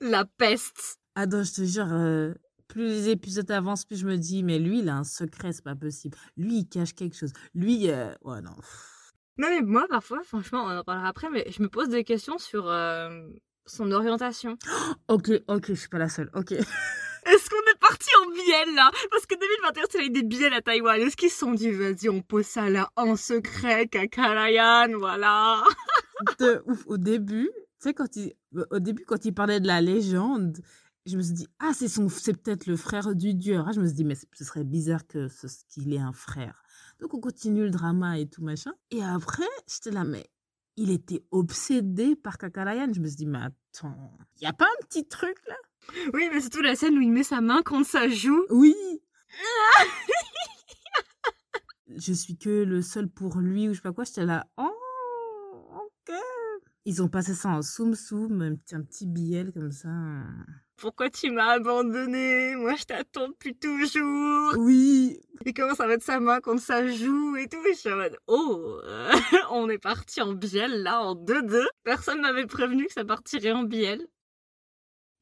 La 0.03 0.27
peste. 0.27 0.99
Ah 1.15 1.25
non, 1.25 1.43
je 1.43 1.55
te 1.55 1.65
jure, 1.65 1.91
euh, 1.91 2.35
plus 2.69 2.85
les 2.85 3.09
épisodes 3.09 3.51
avancent, 3.51 3.87
plus 3.87 3.97
je 3.97 4.07
me 4.07 4.19
dis, 4.19 4.43
mais 4.43 4.59
lui, 4.59 4.81
il 4.81 4.91
a 4.91 4.97
un 4.97 5.05
secret, 5.05 5.55
c'est 5.55 5.65
pas 5.65 5.75
possible. 5.75 6.19
Lui, 6.37 6.59
il 6.59 6.69
cache 6.69 6.93
quelque 6.95 7.17
chose. 7.17 7.33
Lui, 7.55 7.89
euh... 7.89 8.13
ouais, 8.25 8.43
non. 8.43 8.55
Non, 9.39 9.49
mais 9.49 9.63
moi, 9.63 9.87
parfois, 9.89 10.23
franchement, 10.23 10.65
on 10.65 10.77
en 10.77 10.85
parlera 10.85 11.09
après, 11.09 11.31
mais 11.31 11.51
je 11.51 11.63
me 11.63 11.71
pose 11.71 11.89
des 11.89 12.05
questions 12.05 12.37
sur 12.37 12.69
euh, 12.69 13.27
son 13.69 13.91
orientation. 13.93 14.57
ok, 15.09 15.31
ok, 15.49 15.67
je 15.69 15.75
suis 15.75 15.89
pas 15.89 15.99
la 15.99 16.09
seule, 16.09 16.31
ok. 16.35 16.53
Est-ce 17.27 17.51
qu'on 17.51 17.71
est 17.71 17.79
parti 17.79 18.09
en 18.23 18.31
bielle 18.31 18.75
là? 18.75 18.91
Parce 19.11 19.27
que 19.27 19.35
2021 19.35 19.83
c'est 19.91 19.99
l'année 19.99 20.11
des 20.11 20.23
bielles 20.23 20.55
à 20.55 20.63
Taïwan. 20.63 21.01
Est-ce 21.01 21.17
qu'ils 21.17 21.31
se 21.31 21.39
sont 21.39 21.53
dit 21.53 21.71
vas-y 21.71 22.09
on 22.09 22.23
pose 22.23 22.47
ça 22.47 22.71
là 22.71 22.91
en 22.97 23.17
secret, 23.17 23.87
Kakalayan, 23.87 24.97
voilà. 24.99 25.63
de 26.39 26.63
ouf. 26.67 26.87
Au 26.87 26.97
début, 26.97 27.51
tu 27.53 27.61
sais 27.81 27.95
quand 27.95 28.17
il, 28.17 28.33
au 28.71 28.79
début 28.79 29.05
quand 29.05 29.25
il 29.27 29.35
parlait 29.35 29.61
de 29.61 29.67
la 29.67 29.83
légende, 29.83 30.59
je 31.09 31.17
me 31.17 31.23
suis 31.23 31.33
dit, 31.33 31.49
ah, 31.59 31.73
c'est 31.75 31.89
son, 31.89 32.09
c'est 32.09 32.35
peut-être 32.35 32.67
le 32.67 32.77
frère 32.77 33.15
du 33.15 33.35
dieu. 33.35 33.63
Ah, 33.67 33.73
je 33.75 33.81
me 33.81 33.87
suis 33.87 33.95
dit, 33.95 34.05
mais 34.05 34.15
ce 34.15 34.45
serait 34.45 34.65
bizarre 34.65 35.07
que 35.07 35.29
ce, 35.29 35.47
qu'il 35.69 35.93
ait 35.95 35.99
un 35.99 36.13
frère. 36.13 36.63
Donc, 37.01 37.15
on 37.15 37.21
continue 37.21 37.65
le 37.65 37.71
drama 37.71 38.19
et 38.19 38.29
tout 38.29 38.43
machin. 38.43 38.73
Et 38.91 39.03
après, 39.03 39.49
j'étais 39.67 39.91
là, 39.91 40.05
mais 40.05 40.27
il 40.79 40.93
était 40.93 41.25
obsédé 41.33 42.15
par 42.15 42.39
Kakalayan. 42.39 42.93
Je 42.93 43.01
me 43.01 43.09
suis 43.09 43.17
dit, 43.17 43.27
mais 43.27 43.39
attends, 43.39 44.17
il 44.37 44.43
n'y 44.43 44.47
a 44.47 44.53
pas 44.53 44.67
un 44.67 44.87
petit 44.87 45.07
truc 45.07 45.37
là? 45.47 45.57
Oui, 46.15 46.29
mais 46.33 46.41
surtout 46.41 46.63
la 46.63 46.77
scène 46.77 46.97
où 46.97 47.01
il 47.01 47.11
met 47.11 47.25
sa 47.25 47.41
main 47.41 47.63
contre 47.63 47.89
sa 47.89 48.09
joue. 48.09 48.45
Oui. 48.51 48.75
je 51.97 52.13
suis 52.13 52.37
que 52.37 52.63
le 52.63 52.83
seul 52.83 53.09
pour 53.09 53.39
lui 53.39 53.69
ou 53.69 53.73
je 53.73 53.79
sais 53.79 53.83
pas 53.83 53.93
quoi. 53.93 54.05
J'étais 54.05 54.25
là, 54.25 54.47
oh, 54.57 54.71
ok. 55.75 56.15
Ils 56.85 57.03
ont 57.03 57.09
passé 57.09 57.35
ça 57.35 57.49
en 57.49 57.63
soum 57.63 57.95
soum, 57.95 58.41
un 58.41 58.55
petit, 58.55 58.77
un 58.77 58.83
petit 58.83 59.07
billet 59.07 59.51
comme 59.53 59.73
ça. 59.73 59.89
Pourquoi 60.79 61.11
tu 61.11 61.33
m'as 61.33 61.55
abandonné? 61.55 62.55
Moi, 62.55 62.77
je 62.77 62.85
t'attends 62.85 63.29
depuis 63.29 63.57
toujours. 63.57 64.55
Oui. 64.59 65.19
Il 65.45 65.53
commence 65.53 65.81
à 65.81 65.89
mettre 65.89 66.05
sa 66.05 66.21
main 66.21 66.41
contre 66.41 66.63
sa 66.63 66.87
joue 66.87 67.37
et 67.37 67.49
tout? 67.49 67.59
je 67.69 67.77
suis 67.77 67.93
en 67.93 67.97
mode, 67.97 68.17
oh, 68.29 68.81
on 69.51 69.69
est 69.69 69.79
parti 69.79 70.23
en 70.23 70.35
bielle 70.35 70.85
là, 70.85 71.03
en 71.03 71.17
2-2. 71.17 71.65
Personne 71.83 72.21
m'avait 72.21 72.47
prévenu 72.47 72.87
que 72.87 72.93
ça 72.93 73.05
partirait 73.05 73.51
en 73.51 73.65
bielle. 73.65 74.07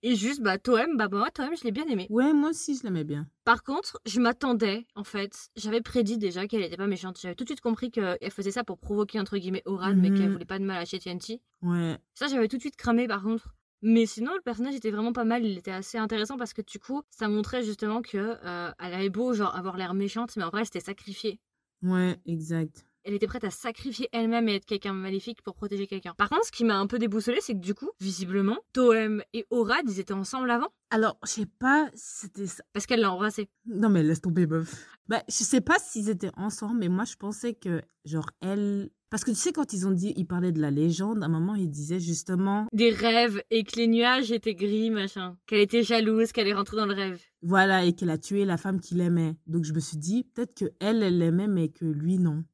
Et 0.02 0.14
juste, 0.14 0.42
bah, 0.42 0.58
Toem, 0.58 0.98
bah, 0.98 1.08
moi, 1.10 1.30
Toem, 1.30 1.56
je 1.56 1.64
l'ai 1.64 1.72
bien 1.72 1.86
aimé. 1.86 2.06
Ouais, 2.10 2.34
moi 2.34 2.50
aussi, 2.50 2.76
je 2.76 2.82
l'aimais 2.82 3.04
bien. 3.04 3.26
Par 3.44 3.62
contre, 3.62 3.98
je 4.04 4.20
m'attendais, 4.20 4.86
en 4.94 5.04
fait. 5.04 5.48
J'avais 5.56 5.80
prédit 5.80 6.18
déjà 6.18 6.46
qu'elle 6.46 6.62
était 6.62 6.76
pas 6.76 6.86
méchante. 6.86 7.18
J'avais 7.18 7.34
tout 7.34 7.44
de 7.44 7.48
suite 7.48 7.62
compris 7.62 7.90
qu'elle 7.90 8.30
faisait 8.30 8.50
ça 8.50 8.62
pour 8.62 8.78
provoquer, 8.78 9.18
entre 9.18 9.38
guillemets, 9.38 9.62
Oran, 9.64 9.94
mais 9.96 10.10
qu'elle 10.10 10.26
mhm. 10.26 10.32
voulait 10.32 10.44
pas 10.44 10.58
de 10.58 10.64
mal 10.64 10.76
à 10.76 10.84
chez 10.84 10.98
TNT. 10.98 11.40
Ouais. 11.62 11.96
Ça, 12.14 12.26
j'avais 12.28 12.46
tout 12.46 12.56
de 12.56 12.62
suite 12.62 12.76
cramé, 12.76 13.08
par 13.08 13.22
contre. 13.22 13.54
Mais 13.88 14.04
sinon, 14.04 14.34
le 14.34 14.40
personnage 14.40 14.74
était 14.74 14.90
vraiment 14.90 15.12
pas 15.12 15.22
mal. 15.22 15.44
Il 15.44 15.56
était 15.56 15.70
assez 15.70 15.96
intéressant 15.96 16.36
parce 16.36 16.52
que 16.52 16.60
du 16.60 16.80
coup, 16.80 17.02
ça 17.08 17.28
montrait 17.28 17.62
justement 17.62 18.02
que 18.02 18.16
euh, 18.16 18.72
elle 18.80 18.92
avait 18.92 19.10
beau 19.10 19.32
genre 19.32 19.54
avoir 19.54 19.76
l'air 19.76 19.94
méchante, 19.94 20.36
mais 20.36 20.42
en 20.42 20.50
vrai, 20.50 20.62
elle 20.62 20.66
s'était 20.66 20.80
sacrifiée. 20.80 21.38
Ouais, 21.82 22.16
exact. 22.26 22.84
Elle 23.04 23.14
était 23.14 23.28
prête 23.28 23.44
à 23.44 23.50
sacrifier 23.50 24.08
elle-même 24.10 24.48
et 24.48 24.56
être 24.56 24.64
quelqu'un 24.64 24.92
maléfique 24.92 25.40
pour 25.42 25.54
protéger 25.54 25.86
quelqu'un. 25.86 26.14
Par 26.14 26.28
contre, 26.28 26.46
ce 26.46 26.50
qui 26.50 26.64
m'a 26.64 26.76
un 26.76 26.88
peu 26.88 26.98
déboussolé, 26.98 27.38
c'est 27.40 27.52
que 27.52 27.60
du 27.60 27.74
coup, 27.74 27.88
visiblement, 28.00 28.58
Toem 28.72 29.22
et 29.32 29.46
Orad, 29.50 29.88
ils 29.88 30.00
étaient 30.00 30.12
ensemble 30.12 30.50
avant. 30.50 30.70
Alors, 30.90 31.16
je 31.22 31.30
sais 31.30 31.46
pas 31.46 31.88
si 31.94 32.26
c'était 32.26 32.49
ça. 32.49 32.64
Parce 32.72 32.87
qu'elle 32.87 33.02
l'a 33.02 33.12
embrassé. 33.12 33.49
Non, 33.66 33.88
mais 33.88 34.02
laisse 34.02 34.20
tomber, 34.20 34.49
meuf. 34.49 34.84
Bah, 35.06 35.22
je 35.28 35.44
sais 35.44 35.61
pas 35.61 35.78
s'ils 35.78 36.08
étaient 36.08 36.32
ensemble, 36.37 36.80
mais 36.80 36.88
moi, 36.88 37.04
je 37.04 37.14
pensais 37.14 37.54
que, 37.54 37.82
genre, 38.04 38.30
elle, 38.40 38.90
parce 39.08 39.22
que 39.22 39.30
tu 39.30 39.36
sais, 39.36 39.52
quand 39.52 39.72
ils 39.72 39.86
ont 39.86 39.92
dit, 39.92 40.12
ils 40.16 40.26
parlaient 40.26 40.52
de 40.52 40.60
la 40.60 40.70
légende, 40.70 41.22
à 41.22 41.26
un 41.26 41.28
moment, 41.28 41.54
ils 41.54 41.70
disaient 41.70 42.00
justement. 42.00 42.66
Des 42.72 42.90
rêves 42.90 43.40
et 43.50 43.62
que 43.62 43.76
les 43.76 43.86
nuages 43.86 44.32
étaient 44.32 44.54
gris, 44.54 44.90
machin. 44.90 45.36
Qu'elle 45.46 45.60
était 45.60 45.84
jalouse, 45.84 46.32
qu'elle 46.32 46.48
est 46.48 46.54
rentrée 46.54 46.76
dans 46.76 46.86
le 46.86 46.94
rêve. 46.94 47.22
Voilà, 47.42 47.84
et 47.84 47.92
qu'elle 47.92 48.10
a 48.10 48.18
tué 48.18 48.44
la 48.44 48.56
femme 48.56 48.80
qu'il 48.80 49.00
aimait. 49.00 49.36
Donc 49.46 49.64
je 49.64 49.72
me 49.72 49.80
suis 49.80 49.96
dit, 49.96 50.25
peut-être 50.25 50.54
que 50.54 50.64
elle, 50.80 51.02
elle 51.02 51.18
l'aimait, 51.18 51.46
mais 51.46 51.68
que 51.68 51.84
lui, 51.84 52.18
non. 52.18 52.44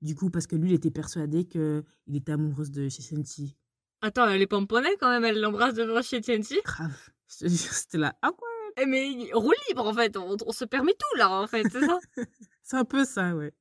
Du 0.00 0.16
coup, 0.16 0.30
parce 0.30 0.48
que 0.48 0.56
lui, 0.56 0.70
il 0.70 0.74
était 0.74 0.90
persuadé 0.90 1.44
qu'il 1.44 1.84
était 2.12 2.32
amoureuse 2.32 2.72
de 2.72 2.88
Shensi. 2.88 3.56
Attends, 4.00 4.28
elle 4.28 4.42
est 4.42 4.48
pomponnée 4.48 4.96
quand 4.98 5.08
même, 5.08 5.24
elle 5.24 5.40
l'embrasse 5.40 5.74
devant 5.74 6.02
Shensi. 6.02 6.60
Grave. 6.64 7.10
C'était 7.28 7.98
là, 7.98 8.14
ah 8.20 8.32
quoi 8.36 8.48
eh, 8.76 8.86
Mais 8.86 9.30
roule 9.32 9.54
libre 9.68 9.86
en 9.86 9.94
fait, 9.94 10.16
on, 10.16 10.36
on 10.44 10.52
se 10.52 10.64
permet 10.64 10.92
tout 10.92 11.18
là 11.18 11.30
en 11.30 11.46
fait, 11.46 11.62
c'est 11.70 11.80
ça? 11.80 11.98
C'est 12.62 12.76
un 12.76 12.84
peu 12.84 13.04
ça, 13.04 13.34
ouais. 13.34 13.52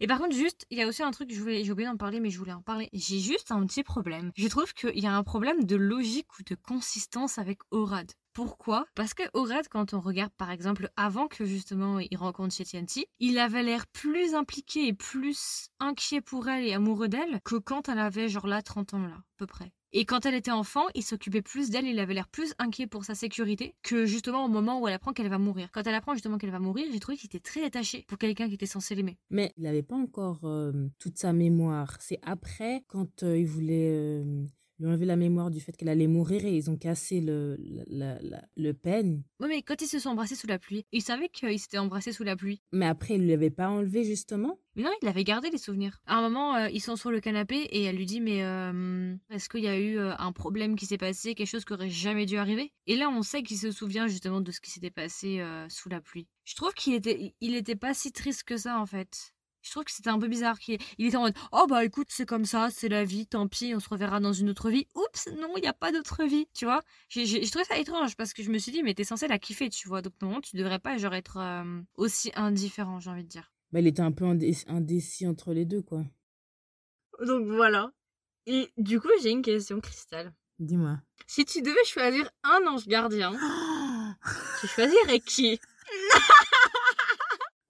Et 0.00 0.06
par 0.06 0.18
contre, 0.18 0.34
juste, 0.34 0.66
il 0.70 0.78
y 0.78 0.82
a 0.82 0.86
aussi 0.86 1.02
un 1.02 1.10
truc, 1.10 1.30
j'ai 1.30 1.70
oublié 1.70 1.88
d'en 1.88 1.96
parler, 1.96 2.20
mais 2.20 2.30
je 2.30 2.38
voulais 2.38 2.52
en 2.52 2.62
parler. 2.62 2.88
J'ai 2.92 3.18
juste 3.18 3.50
un 3.50 3.66
petit 3.66 3.82
problème. 3.82 4.30
Je 4.36 4.46
trouve 4.48 4.72
qu'il 4.72 4.98
y 4.98 5.06
a 5.06 5.16
un 5.16 5.24
problème 5.24 5.64
de 5.64 5.76
logique 5.76 6.38
ou 6.38 6.42
de 6.44 6.54
consistance 6.54 7.38
avec 7.38 7.58
Orad. 7.70 8.12
Pourquoi? 8.32 8.86
Parce 8.94 9.14
que 9.14 9.24
Orad, 9.32 9.66
quand 9.68 9.94
on 9.94 10.00
regarde 10.00 10.32
par 10.36 10.52
exemple 10.52 10.90
avant 10.96 11.26
que 11.26 11.44
justement 11.44 11.98
il 11.98 12.16
rencontre 12.16 12.54
Chetianti, 12.54 13.06
il 13.18 13.38
avait 13.40 13.64
l'air 13.64 13.88
plus 13.88 14.34
impliqué 14.36 14.86
et 14.86 14.92
plus 14.92 15.70
inquiet 15.80 16.20
pour 16.20 16.48
elle 16.48 16.64
et 16.64 16.74
amoureux 16.74 17.08
d'elle 17.08 17.40
que 17.44 17.56
quand 17.56 17.88
elle 17.88 17.98
avait 17.98 18.28
genre 18.28 18.46
là 18.46 18.62
30 18.62 18.94
ans 18.94 19.06
là, 19.06 19.16
à 19.16 19.24
peu 19.38 19.46
près. 19.46 19.72
Et 19.92 20.04
quand 20.04 20.26
elle 20.26 20.34
était 20.34 20.50
enfant, 20.50 20.84
il 20.94 21.02
s'occupait 21.02 21.40
plus 21.40 21.70
d'elle, 21.70 21.86
il 21.86 21.98
avait 21.98 22.12
l'air 22.12 22.28
plus 22.28 22.54
inquiet 22.58 22.86
pour 22.86 23.04
sa 23.04 23.14
sécurité 23.14 23.74
que 23.82 24.04
justement 24.04 24.44
au 24.44 24.48
moment 24.48 24.80
où 24.80 24.88
elle 24.88 24.94
apprend 24.94 25.12
qu'elle 25.12 25.30
va 25.30 25.38
mourir. 25.38 25.70
Quand 25.72 25.86
elle 25.86 25.94
apprend 25.94 26.12
justement 26.12 26.36
qu'elle 26.36 26.50
va 26.50 26.58
mourir, 26.58 26.86
j'ai 26.92 27.00
trouvé 27.00 27.16
qu'il 27.16 27.28
était 27.28 27.40
très 27.40 27.64
attaché 27.64 28.04
pour 28.06 28.18
quelqu'un 28.18 28.48
qui 28.48 28.54
était 28.54 28.66
censé 28.66 28.94
l'aimer. 28.94 29.16
Mais 29.30 29.52
il 29.56 29.62
n'avait 29.62 29.82
pas 29.82 29.96
encore 29.96 30.40
euh, 30.44 30.72
toute 30.98 31.16
sa 31.16 31.32
mémoire. 31.32 31.96
C'est 32.00 32.20
après, 32.22 32.84
quand 32.88 33.22
euh, 33.22 33.38
il 33.38 33.46
voulait 33.46 33.90
euh, 33.90 34.44
lui 34.78 34.86
enlever 34.86 35.06
la 35.06 35.16
mémoire 35.16 35.50
du 35.50 35.60
fait 35.60 35.76
qu'elle 35.76 35.88
allait 35.88 36.06
mourir 36.06 36.44
et 36.44 36.56
ils 36.56 36.70
ont 36.70 36.76
cassé 36.76 37.20
le, 37.20 37.56
le, 37.58 38.72
peigne. 38.72 39.22
Oui, 39.40 39.48
mais 39.48 39.62
quand 39.62 39.80
ils 39.82 39.88
se 39.88 39.98
sont 39.98 40.10
embrassés 40.10 40.34
sous 40.34 40.46
la 40.46 40.58
pluie, 40.58 40.84
ils 40.92 41.02
savaient 41.02 41.28
qu'ils 41.28 41.58
s'étaient 41.58 41.78
embrassés 41.78 42.12
sous 42.12 42.24
la 42.24 42.36
pluie. 42.36 42.60
Mais 42.72 42.86
après, 42.86 43.14
il 43.14 43.24
ne 43.24 43.28
l'avait 43.28 43.50
pas 43.50 43.68
enlevé 43.68 44.04
justement? 44.04 44.58
Mais 44.76 44.84
non, 44.84 44.92
il 45.02 45.08
avait 45.08 45.24
gardé 45.24 45.50
les 45.50 45.58
souvenirs. 45.58 46.00
À 46.06 46.18
un 46.18 46.20
moment, 46.20 46.54
euh, 46.54 46.68
ils 46.68 46.80
sont 46.80 46.94
sur 46.94 47.10
le 47.10 47.18
canapé 47.20 47.56
et 47.56 47.82
elle 47.82 47.96
lui 47.96 48.06
dit 48.06 48.20
Mais 48.20 48.44
euh, 48.44 49.16
est-ce 49.30 49.48
qu'il 49.48 49.64
y 49.64 49.68
a 49.68 49.76
eu 49.76 49.98
euh, 49.98 50.14
un 50.18 50.30
problème 50.30 50.76
qui 50.76 50.86
s'est 50.86 50.98
passé, 50.98 51.34
quelque 51.34 51.48
chose 51.48 51.64
qui 51.64 51.72
aurait 51.72 51.90
jamais 51.90 52.26
dû 52.26 52.36
arriver? 52.36 52.72
Et 52.86 52.94
là, 52.94 53.08
on 53.08 53.22
sait 53.22 53.42
qu'il 53.42 53.58
se 53.58 53.72
souvient 53.72 54.06
justement 54.06 54.40
de 54.40 54.52
ce 54.52 54.60
qui 54.60 54.70
s'était 54.70 54.90
passé 54.90 55.44
sous 55.68 55.88
la 55.88 56.00
pluie. 56.00 56.28
Je 56.44 56.54
trouve 56.54 56.72
qu'il 56.74 56.94
était, 56.94 57.34
il 57.40 57.56
était 57.56 57.76
pas 57.76 57.92
si 57.92 58.12
triste 58.12 58.44
que 58.44 58.56
ça 58.56 58.78
en 58.78 58.86
fait. 58.86 59.34
Je 59.62 59.70
trouve 59.72 59.84
que 59.84 59.90
c'était 59.90 60.10
un 60.10 60.18
peu 60.18 60.28
bizarre. 60.28 60.58
qu'il 60.58 60.78
il 60.98 61.06
était 61.08 61.16
en 61.16 61.22
mode 61.22 61.34
Oh 61.52 61.66
bah 61.68 61.84
écoute, 61.84 62.06
c'est 62.10 62.26
comme 62.26 62.44
ça, 62.44 62.68
c'est 62.70 62.88
la 62.88 63.04
vie, 63.04 63.26
tant 63.26 63.48
pis, 63.48 63.74
on 63.74 63.80
se 63.80 63.88
reverra 63.88 64.20
dans 64.20 64.32
une 64.32 64.48
autre 64.50 64.70
vie. 64.70 64.86
Oups, 64.94 65.28
non, 65.40 65.52
il 65.56 65.62
n'y 65.62 65.68
a 65.68 65.72
pas 65.72 65.90
d'autre 65.92 66.24
vie, 66.24 66.46
tu 66.54 66.64
vois. 66.64 66.82
J'ai 67.08 67.26
j'ai- 67.26 67.42
j'ai 67.42 67.50
trouvé 67.50 67.64
ça 67.64 67.76
étrange 67.78 68.16
parce 68.16 68.32
que 68.32 68.42
je 68.42 68.50
me 68.50 68.58
suis 68.58 68.72
dit 68.72 68.82
Mais 68.82 68.94
t'es 68.94 69.04
censé 69.04 69.26
la 69.28 69.38
kiffer, 69.38 69.68
tu 69.68 69.88
vois. 69.88 70.00
Donc 70.02 70.14
non, 70.22 70.40
tu 70.40 70.56
devrais 70.56 70.78
pas 70.78 70.96
genre 70.98 71.14
être 71.14 71.36
euh, 71.38 71.80
aussi 71.96 72.30
indifférent, 72.36 73.00
j'ai 73.00 73.10
envie 73.10 73.24
de 73.24 73.28
dire. 73.28 73.52
bah, 73.72 73.80
Il 73.80 73.86
était 73.86 74.00
un 74.02 74.12
peu 74.12 74.24
indé- 74.24 74.64
indécis 74.68 75.26
entre 75.26 75.52
les 75.52 75.64
deux, 75.64 75.82
quoi. 75.82 76.04
Donc 77.26 77.46
voilà. 77.48 77.90
Et 78.46 78.70
du 78.78 79.00
coup, 79.00 79.08
j'ai 79.22 79.30
une 79.30 79.42
question, 79.42 79.80
Cristal. 79.80 80.32
Dis-moi. 80.58 80.98
Si 81.26 81.44
tu 81.44 81.62
devais 81.62 81.84
choisir 81.84 82.30
un 82.44 82.66
ange 82.66 82.86
gardien, 82.86 83.32
tu 84.60 84.66
choisirais 84.68 85.20
qui? 85.20 85.60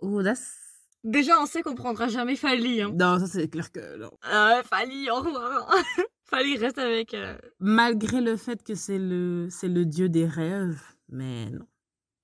Oh, 0.01 0.23
that's... 0.23 0.68
Déjà, 1.09 1.41
on 1.41 1.47
sait 1.47 1.63
qu'on 1.63 1.75
prendra 1.75 2.09
jamais 2.09 2.37
Fali. 2.37 2.83
Hein. 2.83 2.91
Non, 2.95 3.19
ça 3.19 3.27
c'est 3.27 3.49
clair 3.49 3.73
que 3.73 3.97
non. 3.97 4.11
Ah, 4.23 4.61
Fali, 4.69 5.11
au 5.11 5.17
revoir. 5.17 5.75
Fali 6.25 6.59
reste 6.59 6.77
avec. 6.79 7.15
euh, 7.15 7.37
Malgré 7.61 8.21
le 8.21 8.37
fait 8.37 8.63
que 8.63 8.75
c'est 8.75 8.99
le, 8.99 9.49
c'est 9.51 9.69
le 9.69 9.87
dieu 9.87 10.11
des 10.11 10.27
rêves, 10.27 10.83
mais 11.09 11.47
non. 11.51 11.67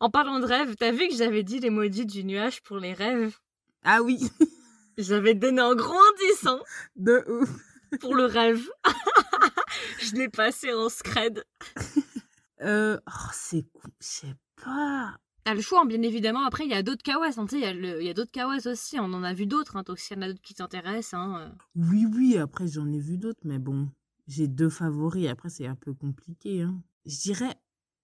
En 0.00 0.10
parlant 0.10 0.38
de 0.38 0.44
rêves, 0.44 0.74
t'as 0.78 0.90
vu 0.92 1.08
que 1.08 1.14
j'avais 1.14 1.42
dit 1.42 1.60
l'emoji 1.60 2.04
du 2.04 2.24
nuage 2.24 2.62
pour 2.62 2.76
les 2.78 2.92
rêves? 2.92 3.38
Ah 3.84 4.02
oui, 4.02 4.18
J'avais 4.98 5.34
donné 5.34 5.62
en 5.62 5.74
grandissant 5.74 6.60
de 6.96 7.24
ouf. 7.28 7.50
pour 8.00 8.14
le 8.14 8.26
rêve. 8.26 8.68
Je 10.00 10.14
l'ai 10.14 10.28
passé 10.28 10.72
en 10.74 10.88
scred. 10.90 11.42
Euh, 12.60 12.98
oh, 13.08 13.28
c'est... 13.32 13.64
Je 14.00 14.06
sais 14.06 14.34
pas. 14.62 15.16
T'as 15.44 15.54
le 15.54 15.60
choix, 15.60 15.82
hein, 15.82 15.86
bien 15.86 16.00
évidemment. 16.02 16.44
Après, 16.46 16.64
il 16.64 16.70
y 16.70 16.74
a 16.74 16.82
d'autres 16.82 17.02
kawas. 17.02 17.38
hein, 17.38 17.46
tu 17.46 17.60
sais, 17.60 17.76
Il 17.76 18.02
y 18.04 18.08
a, 18.08 18.10
a 18.10 18.14
d'autres 18.14 18.32
kawas 18.32 18.66
aussi. 18.66 18.98
On 18.98 19.04
en 19.12 19.22
a 19.22 19.34
vu 19.34 19.46
d'autres. 19.46 19.76
Hein, 19.76 19.82
donc, 19.84 19.98
s'il 19.98 20.16
y 20.16 20.20
en 20.20 20.22
a 20.22 20.28
d'autres 20.28 20.40
qui 20.42 20.54
t'intéressent. 20.54 21.14
Hein, 21.14 21.36
euh. 21.40 21.54
Oui, 21.76 22.06
oui, 22.12 22.38
après 22.38 22.66
j'en 22.66 22.90
ai 22.90 22.98
vu 22.98 23.18
d'autres, 23.18 23.40
mais 23.44 23.58
bon, 23.58 23.90
j'ai 24.26 24.48
deux 24.48 24.70
favoris, 24.70 25.28
après 25.28 25.50
c'est 25.50 25.66
un 25.66 25.74
peu 25.74 25.92
compliqué. 25.92 26.62
Hein. 26.62 26.82
Je 27.04 27.20
dirais 27.20 27.54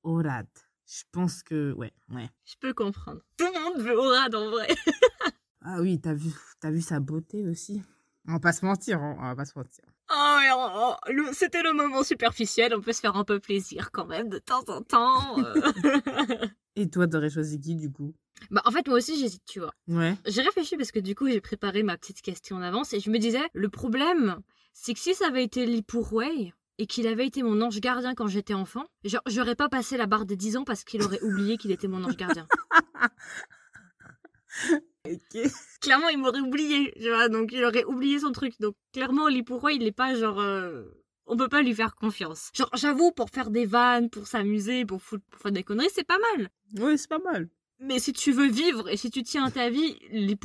Orad. 0.02 0.46
Je 0.86 1.02
pense 1.12 1.42
que, 1.42 1.72
ouais, 1.72 1.92
ouais. 2.10 2.28
Je 2.44 2.54
peux 2.60 2.74
comprendre. 2.74 3.20
Tout 3.38 3.46
le 3.46 3.60
monde 3.62 3.80
veut 3.86 3.96
Orad 3.96 4.34
en 4.34 4.50
vrai. 4.50 4.68
Ah 5.62 5.82
oui, 5.82 6.00
t'as 6.00 6.14
vu, 6.14 6.30
t'as 6.58 6.70
vu 6.70 6.80
sa 6.80 7.00
beauté 7.00 7.46
aussi. 7.46 7.82
On 8.26 8.32
va 8.32 8.40
pas 8.40 8.52
se 8.54 8.64
mentir, 8.64 8.98
hein, 9.02 9.14
on 9.18 9.24
va 9.24 9.36
pas 9.36 9.44
se 9.44 9.58
mentir. 9.58 9.84
Oh, 10.12 10.36
mais 10.40 10.48
oh, 10.54 10.94
c'était 11.32 11.62
le 11.62 11.72
moment 11.72 12.02
superficiel. 12.02 12.74
On 12.74 12.80
peut 12.80 12.92
se 12.92 13.00
faire 13.00 13.16
un 13.16 13.24
peu 13.24 13.38
plaisir 13.38 13.90
quand 13.92 14.06
même 14.06 14.28
de 14.28 14.38
temps 14.38 14.64
en 14.68 14.82
temps. 14.82 15.38
euh. 15.38 15.44
Et 16.76 16.88
toi, 16.88 17.06
t'aurais 17.06 17.30
choisi 17.30 17.60
qui 17.60 17.76
du 17.76 17.92
coup? 17.92 18.14
Bah, 18.50 18.62
en 18.64 18.70
fait, 18.70 18.86
moi 18.88 18.96
aussi, 18.96 19.18
j'hésite, 19.18 19.42
tu 19.46 19.60
vois. 19.60 19.72
Ouais. 19.86 20.14
J'ai 20.26 20.42
réfléchi 20.42 20.76
parce 20.76 20.92
que 20.92 21.00
du 21.00 21.14
coup, 21.14 21.28
j'ai 21.28 21.40
préparé 21.40 21.82
ma 21.82 21.96
petite 21.96 22.22
question 22.22 22.56
en 22.56 22.62
avance 22.62 22.92
et 22.92 23.00
je 23.00 23.10
me 23.10 23.18
disais, 23.18 23.42
le 23.52 23.68
problème, 23.68 24.40
c'est 24.72 24.94
que 24.94 25.00
si 25.00 25.14
ça 25.14 25.26
avait 25.26 25.44
été 25.44 25.66
Li 25.66 25.84
Wei 26.12 26.52
et 26.78 26.86
qu'il 26.86 27.06
avait 27.06 27.26
été 27.26 27.42
mon 27.42 27.60
ange 27.60 27.80
gardien 27.80 28.14
quand 28.14 28.28
j'étais 28.28 28.54
enfant, 28.54 28.84
j'aurais 29.26 29.56
pas 29.56 29.68
passé 29.68 29.96
la 29.96 30.06
barre 30.06 30.24
des 30.24 30.36
10 30.36 30.58
ans 30.58 30.64
parce 30.64 30.84
qu'il 30.84 31.02
aurait 31.02 31.22
oublié 31.22 31.58
qu'il 31.58 31.70
était 31.70 31.88
mon 31.88 32.02
ange 32.04 32.16
gardien. 32.16 32.46
Ok. 35.08 35.40
clairement, 35.80 36.08
il 36.08 36.18
m'aurait 36.18 36.40
oublié, 36.40 36.92
tu 37.00 37.08
vois, 37.08 37.28
donc 37.28 37.52
il 37.52 37.64
aurait 37.64 37.84
oublié 37.84 38.18
son 38.20 38.32
truc. 38.32 38.54
Donc, 38.60 38.74
clairement, 38.92 39.28
Li 39.28 39.42
Wei, 39.48 39.76
il 39.76 39.86
est 39.86 39.92
pas 39.92 40.14
genre. 40.14 40.40
euh, 40.40 40.84
On 41.26 41.36
peut 41.36 41.48
pas 41.48 41.62
lui 41.62 41.74
faire 41.74 41.94
confiance. 41.94 42.50
Genre, 42.54 42.70
j'avoue, 42.74 43.12
pour 43.12 43.30
faire 43.30 43.50
des 43.50 43.66
vannes, 43.66 44.10
pour 44.10 44.26
s'amuser, 44.26 44.84
pour, 44.84 45.00
foutre- 45.00 45.24
pour 45.30 45.40
faire 45.40 45.52
des 45.52 45.62
conneries, 45.62 45.88
c'est 45.94 46.06
pas 46.06 46.18
mal. 46.36 46.48
Oui, 46.78 46.98
c'est 46.98 47.08
pas 47.08 47.18
mal. 47.18 47.48
Mais 47.82 47.98
si 47.98 48.12
tu 48.12 48.30
veux 48.32 48.48
vivre 48.48 48.90
et 48.90 48.98
si 48.98 49.10
tu 49.10 49.22
tiens 49.22 49.46
à 49.46 49.50
ta 49.50 49.70
vie, 49.70 49.96
les 50.10 50.36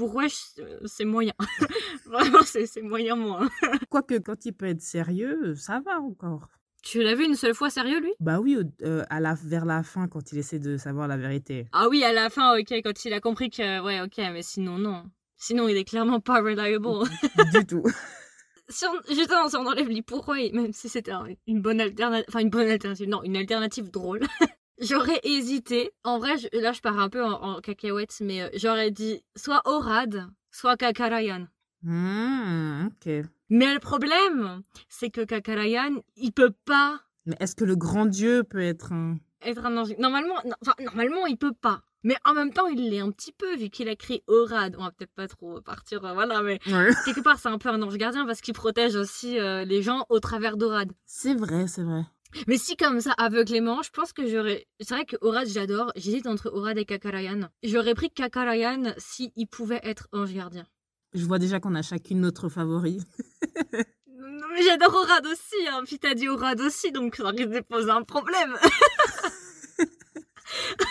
euh, 0.59 0.79
c'est 0.85 1.03
moyen. 1.03 1.33
Vraiment, 2.05 2.43
c'est 2.43 2.65
c'est 2.65 2.81
moyen 2.81 3.17
moins. 3.17 3.49
Quoique, 3.89 4.19
quand 4.19 4.45
il 4.45 4.53
peut 4.53 4.67
être 4.67 4.81
sérieux, 4.81 5.53
ça 5.55 5.81
va 5.81 5.99
encore. 5.99 6.47
Tu 6.85 7.01
l'as 7.01 7.15
vu 7.15 7.25
une 7.25 7.33
seule 7.35 7.55
fois 7.55 7.71
sérieux, 7.71 7.99
lui? 7.99 8.13
Bah 8.19 8.39
oui, 8.39 8.57
euh, 8.83 9.03
à 9.09 9.19
la, 9.19 9.33
vers 9.33 9.65
la 9.65 9.81
fin, 9.81 10.07
quand 10.07 10.31
il 10.31 10.37
essaie 10.37 10.59
de 10.59 10.77
savoir 10.77 11.07
la 11.07 11.17
vérité. 11.17 11.65
Ah 11.71 11.87
oui, 11.89 12.03
à 12.03 12.13
la 12.13 12.29
fin, 12.29 12.55
ok, 12.59 12.71
quand 12.83 13.05
il 13.05 13.13
a 13.13 13.19
compris 13.19 13.49
que... 13.49 13.81
Ouais, 13.83 14.01
ok, 14.01 14.17
mais 14.31 14.43
sinon, 14.43 14.77
non. 14.77 15.03
Sinon, 15.35 15.67
il 15.67 15.77
est 15.77 15.83
clairement 15.83 16.19
pas 16.19 16.41
reliable. 16.43 16.87
du 17.51 17.65
tout. 17.65 17.81
si 18.69 18.85
on, 18.85 19.13
justement, 19.15 19.49
si 19.49 19.55
on 19.55 19.65
enlève 19.65 19.89
les 19.89 20.03
pourquoi, 20.03 20.35
même 20.53 20.73
si 20.73 20.87
c'était 20.87 21.11
un- 21.11 21.25
une 21.47 21.59
bonne 21.59 21.81
alternative... 21.81 22.25
Enfin, 22.29 22.39
une 22.41 22.51
bonne 22.51 22.69
alternative, 22.69 23.09
non, 23.09 23.23
une 23.23 23.35
alternative 23.35 23.89
drôle. 23.89 24.19
J'aurais 24.79 25.19
hésité. 25.23 25.89
En 26.03 26.19
vrai, 26.19 26.37
je- 26.37 26.49
là, 26.61 26.71
je 26.71 26.81
pars 26.81 26.99
un 26.99 27.09
peu 27.09 27.23
en, 27.25 27.31
en 27.55 27.61
cacahuète, 27.61 28.15
mais 28.21 28.43
euh, 28.43 28.49
j'aurais 28.53 28.91
dit 28.91 29.23
soit 29.35 29.63
Orad, 29.65 30.27
soit 30.51 30.77
Kakarayan. 30.77 31.47
Hmm, 31.81 32.87
ok. 32.87 33.25
Mais 33.49 33.73
le 33.73 33.79
problème, 33.79 34.61
c'est 34.89 35.09
que 35.09 35.21
Kakarayan, 35.23 36.01
il 36.15 36.31
peut 36.31 36.53
pas 36.65 36.99
Mais 37.25 37.35
est-ce 37.39 37.55
que 37.55 37.63
le 37.65 37.75
grand 37.75 38.05
dieu 38.05 38.43
peut 38.43 38.61
être 38.61 38.91
un... 38.91 39.17
être 39.41 39.65
un 39.65 39.77
ange? 39.77 39.93
Normalement, 39.99 40.35
non, 40.45 40.55
enfin, 40.61 40.73
normalement, 40.83 41.25
il 41.27 41.37
peut 41.37 41.53
pas. 41.53 41.81
Mais 42.03 42.15
en 42.23 42.33
même 42.33 42.53
temps, 42.53 42.67
il 42.67 42.89
l'est 42.91 42.99
un 42.99 43.09
petit 43.11 43.31
peu, 43.31 43.55
vu 43.55 43.69
qu'il 43.69 43.89
a 43.89 43.95
créé 43.95 44.23
Orad. 44.27 44.75
On 44.77 44.83
va 44.83 44.91
peut-être 44.91 45.13
pas 45.13 45.27
trop 45.27 45.59
partir, 45.61 46.05
euh, 46.05 46.13
voilà, 46.13 46.41
mais 46.43 46.59
Ouais. 46.67 46.89
quelque 47.05 47.21
part, 47.21 47.39
c'est 47.39 47.49
un 47.49 47.57
peu 47.57 47.69
un 47.69 47.81
ange 47.81 47.97
gardien 47.97 48.25
parce 48.27 48.41
qu'il 48.41 48.53
protège 48.53 48.95
aussi 48.95 49.39
euh, 49.39 49.65
les 49.65 49.81
gens 49.81 50.05
au 50.09 50.19
travers 50.19 50.55
d'Orad. 50.55 50.91
C'est 51.05 51.33
vrai, 51.33 51.67
c'est 51.67 51.83
vrai. 51.83 52.03
Mais 52.47 52.57
si 52.57 52.75
comme 52.75 52.99
ça, 52.99 53.11
aveuglément, 53.13 53.81
je 53.81 53.89
pense 53.91 54.11
que 54.11 54.27
j'aurais... 54.27 54.67
C'est 54.81 54.93
vrai 54.93 55.05
que 55.05 55.15
Orad, 55.21 55.47
j'adore. 55.47 55.91
J'hésite 55.95 56.27
entre 56.27 56.51
Orad 56.53 56.77
et 56.77 56.85
Kakarayan. 56.85 57.49
J'aurais 57.63 57.95
pris 57.95 58.11
Kakarayan 58.11 58.93
si 58.97 59.31
il 59.35 59.47
pouvait 59.47 59.79
être 59.83 60.07
ange 60.11 60.33
gardien. 60.33 60.67
Je 61.15 61.25
vois 61.25 61.39
déjà 61.39 61.59
qu'on 61.61 61.75
a 61.75 61.81
chacune 61.81 62.19
notre 62.19 62.49
favori. 62.49 62.99
Non, 64.17 64.47
mais 64.53 64.63
j'adore 64.63 64.93
Orad 64.93 65.25
aussi, 65.27 65.67
hein. 65.69 65.81
Puis 65.85 65.97
t'as 65.97 66.13
dit 66.13 66.27
Orad 66.27 66.59
aussi, 66.61 66.91
donc 66.91 67.15
ça 67.15 67.29
risque 67.29 67.49
de 67.49 67.61
poser 67.61 67.89
un 67.89 68.03
problème. 68.03 68.55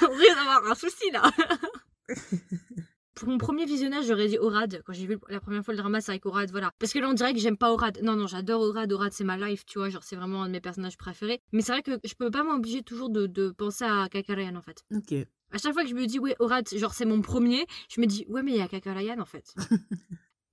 On 0.02 0.14
risque 0.14 0.34
d'avoir 0.34 0.66
un 0.70 0.74
souci, 0.74 1.10
là. 1.12 1.22
Pour 3.14 3.28
mon 3.28 3.38
premier 3.38 3.64
visionnage, 3.64 4.06
j'aurais 4.06 4.28
dit 4.28 4.38
Orad. 4.38 4.82
Quand 4.84 4.92
j'ai 4.92 5.06
vu 5.06 5.18
la 5.28 5.40
première 5.40 5.64
fois 5.64 5.72
le 5.72 5.78
drama, 5.78 6.00
c'est 6.00 6.10
avec 6.12 6.26
Orad, 6.26 6.50
voilà. 6.50 6.72
Parce 6.78 6.92
que 6.92 6.98
là, 6.98 7.08
on 7.08 7.14
dirait 7.14 7.32
que 7.32 7.38
j'aime 7.38 7.56
pas 7.56 7.72
Orad. 7.72 7.98
Non, 8.02 8.16
non, 8.16 8.26
j'adore 8.26 8.60
Orad. 8.62 8.92
Orad, 8.92 9.12
c'est 9.12 9.24
ma 9.24 9.36
life, 9.36 9.64
tu 9.66 9.78
vois. 9.78 9.88
Genre, 9.88 10.02
c'est 10.02 10.16
vraiment 10.16 10.42
un 10.42 10.46
de 10.46 10.52
mes 10.52 10.60
personnages 10.60 10.96
préférés. 10.96 11.40
Mais 11.52 11.62
c'est 11.62 11.72
vrai 11.72 11.82
que 11.82 11.98
je 12.02 12.14
peux 12.14 12.30
pas 12.30 12.42
m'obliger 12.42 12.82
toujours 12.82 13.10
de, 13.10 13.26
de 13.26 13.50
penser 13.50 13.84
à 13.84 14.08
Kakarayan, 14.10 14.56
en 14.56 14.62
fait. 14.62 14.84
Ok. 14.94 15.14
À 15.54 15.58
chaque 15.58 15.72
fois 15.72 15.84
que 15.84 15.88
je 15.88 15.94
me 15.94 16.04
dis, 16.06 16.18
ouais, 16.18 16.34
Orad, 16.40 16.68
genre, 16.76 16.92
c'est 16.92 17.04
mon 17.04 17.20
premier, 17.22 17.64
je 17.88 18.00
me 18.00 18.06
dis, 18.06 18.26
ouais, 18.28 18.42
mais 18.42 18.50
il 18.52 18.58
y 18.58 18.60
a 18.60 18.66
Kakarayan, 18.68 19.20
en 19.20 19.24
fait. 19.24 19.54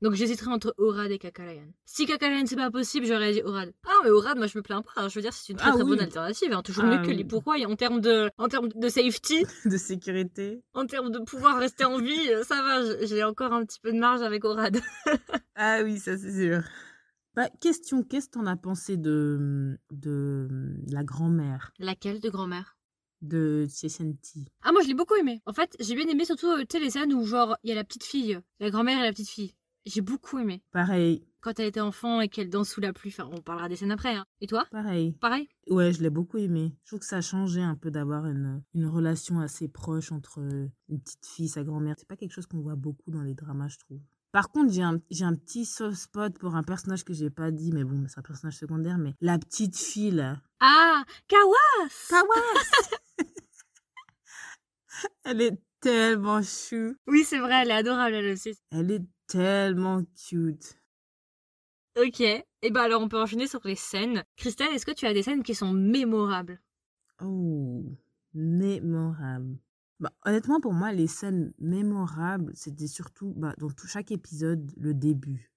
Donc 0.03 0.13
j'hésiterais 0.13 0.49
entre 0.51 0.73
Orad 0.79 1.11
et 1.11 1.19
Kakalayan. 1.19 1.67
Si 1.85 2.07
Kakalayan 2.07 2.47
c'est 2.47 2.55
pas 2.55 2.71
possible, 2.71 3.05
j'aurais 3.05 3.33
dit 3.33 3.41
Orad. 3.43 3.71
Ah 3.85 3.91
mais 4.03 4.09
Orad, 4.09 4.35
moi 4.35 4.47
je 4.47 4.57
me 4.57 4.63
plains 4.63 4.81
pas. 4.81 4.89
hein. 4.95 5.09
Je 5.09 5.13
veux 5.13 5.21
dire 5.21 5.31
c'est 5.31 5.53
une 5.53 5.59
très 5.59 5.69
Ah 5.69 5.73
très 5.73 5.83
oui. 5.83 5.89
bonne 5.91 5.99
alternative. 5.99 6.51
hein. 6.53 6.63
Toujours 6.63 6.85
Ah 6.85 6.87
mieux 6.97 7.05
que 7.05 7.11
les 7.11 7.23
pourquoi. 7.23 7.59
Et 7.59 7.67
en 7.67 7.75
termes 7.75 8.01
de, 8.01 8.31
en 8.39 8.47
termes 8.47 8.69
de 8.69 8.89
safety, 8.89 9.45
De 9.65 9.77
sécurité. 9.77 10.63
en 10.73 10.87
termes 10.87 11.11
de 11.11 11.19
pouvoir 11.19 11.59
rester 11.59 11.85
en 11.85 11.99
vie, 11.99 12.29
euh, 12.31 12.43
ça 12.43 12.63
va. 12.63 13.05
J'ai 13.05 13.23
encore 13.23 13.53
un 13.53 13.63
petit 13.63 13.79
peu 13.79 13.91
de 13.93 13.99
marge 13.99 14.21
avec 14.23 14.43
Orad. 14.43 14.79
Ah 15.55 15.81
oui, 15.83 15.99
ça 15.99 16.17
c'est 16.17 16.33
sûr. 16.33 16.63
Bah, 17.35 17.49
question, 17.59 18.01
qu'est-ce 18.01 18.25
que 18.25 18.31
t'en 18.39 18.47
as 18.47 18.57
pensé 18.57 18.97
de, 18.97 19.77
de 19.91 20.47
la 20.91 21.03
grand-mère? 21.03 21.73
Laquelle 21.77 22.19
de 22.21 22.29
grand-mère? 22.31 22.75
De 23.21 23.67
Ah 24.63 24.71
moi 24.71 24.81
je 24.81 24.87
l'ai 24.87 24.93
beaucoup 24.93 25.15
aimé. 25.15 25.41
En 25.45 25.53
fait 25.53 25.75
j'ai 25.79 25.95
bien 25.95 26.07
aimé 26.07 26.25
surtout 26.25 26.47
euh, 26.47 26.63
tu 26.67 26.77
sais, 26.77 26.83
les 26.83 26.89
scènes 26.89 27.13
où 27.13 27.25
genre 27.25 27.55
il 27.63 27.69
y 27.69 27.71
a 27.71 27.75
la 27.75 27.83
petite 27.83 28.03
fille, 28.03 28.39
la 28.59 28.69
grand-mère 28.69 28.99
et 28.99 29.03
la 29.03 29.11
petite 29.11 29.29
fille. 29.29 29.53
J'ai 29.85 30.01
beaucoup 30.01 30.37
aimé. 30.37 30.61
Pareil, 30.71 31.25
Quand 31.39 31.59
elle 31.59 31.65
était 31.65 31.79
enfant 31.79 32.21
et 32.21 32.29
qu'elle 32.29 32.49
danse 32.49 32.69
sous 32.69 32.81
la 32.81 32.93
pluie. 32.93 33.09
Enfin 33.09 33.29
on 33.31 33.41
parlera 33.41 33.67
des 33.67 33.75
scènes 33.75 33.91
après. 33.91 34.13
Hein. 34.15 34.25
Et 34.39 34.47
toi? 34.47 34.67
Pareil. 34.71 35.13
Pareil? 35.13 35.49
Ouais, 35.67 35.91
je 35.91 36.03
l'ai 36.03 36.11
beaucoup 36.11 36.37
aimé. 36.37 36.75
Je 36.83 36.89
trouve 36.89 36.99
que 36.99 37.05
ça 37.05 37.17
a 37.17 37.21
changé 37.21 37.61
un 37.61 37.75
peu 37.75 37.89
d'avoir 37.89 38.27
une, 38.27 38.61
une 38.75 38.85
relation 38.85 39.39
assez 39.39 39.67
proche 39.67 40.11
entre 40.11 40.39
une 40.39 40.99
petite 41.01 41.25
fille 41.25 41.45
et 41.45 41.49
sa 41.49 41.63
grand-mère. 41.63 41.95
C'est 41.97 42.07
pas 42.07 42.15
quelque 42.15 42.33
chose 42.33 42.45
qu'on 42.45 42.61
voit 42.61 42.75
beaucoup 42.75 43.09
dans 43.09 43.23
les 43.23 43.33
dramas, 43.33 43.69
je 43.69 43.79
trouve. 43.79 44.01
Par 44.31 44.49
contre, 44.49 44.71
j'ai 44.71 44.81
un, 44.81 44.99
j'ai 45.09 45.25
un 45.25 45.35
petit 45.35 45.65
soft 45.65 45.97
spot 45.97 46.39
pour 46.39 46.55
un 46.55 46.63
personnage 46.63 47.03
que 47.03 47.13
j'ai 47.13 47.29
pas 47.29 47.51
dit, 47.51 47.71
mais 47.73 47.83
bon, 47.83 48.05
c'est 48.07 48.19
un 48.19 48.23
personnage 48.23 48.57
secondaire, 48.57 48.97
mais 48.97 49.13
la 49.19 49.37
petite 49.37 49.77
fille, 49.77 50.11
là. 50.11 50.41
Ah 50.61 51.03
Kawas 51.27 52.07
Kawas 52.09 52.71
Elle 55.23 55.41
est 55.41 55.61
tellement 55.79 56.41
chou. 56.41 56.95
Oui 57.07 57.23
c'est 57.25 57.39
vrai, 57.39 57.61
elle 57.63 57.71
est 57.71 57.73
adorable 57.73 58.15
elle 58.15 58.33
aussi. 58.33 58.57
Elle 58.71 58.91
est 58.91 59.03
tellement 59.27 60.03
cute. 60.15 60.77
Ok. 61.97 62.21
Et 62.21 62.71
bah 62.71 62.83
alors 62.83 63.01
on 63.01 63.09
peut 63.09 63.19
enchaîner 63.21 63.47
sur 63.47 63.61
les 63.65 63.75
scènes. 63.75 64.23
Christelle, 64.37 64.73
est-ce 64.73 64.85
que 64.85 64.91
tu 64.91 65.05
as 65.05 65.13
des 65.13 65.23
scènes 65.23 65.43
qui 65.43 65.55
sont 65.55 65.73
mémorables? 65.73 66.61
Oh, 67.21 67.83
mémorable. 68.33 69.57
Bah, 70.01 70.11
honnêtement, 70.25 70.59
pour 70.59 70.73
moi, 70.73 70.91
les 70.91 71.05
scènes 71.05 71.53
mémorables, 71.59 72.51
c'était 72.55 72.87
surtout 72.87 73.35
bah, 73.37 73.53
dans 73.59 73.69
tout 73.69 73.85
chaque 73.85 74.11
épisode, 74.11 74.71
le 74.75 74.95
début. 74.95 75.53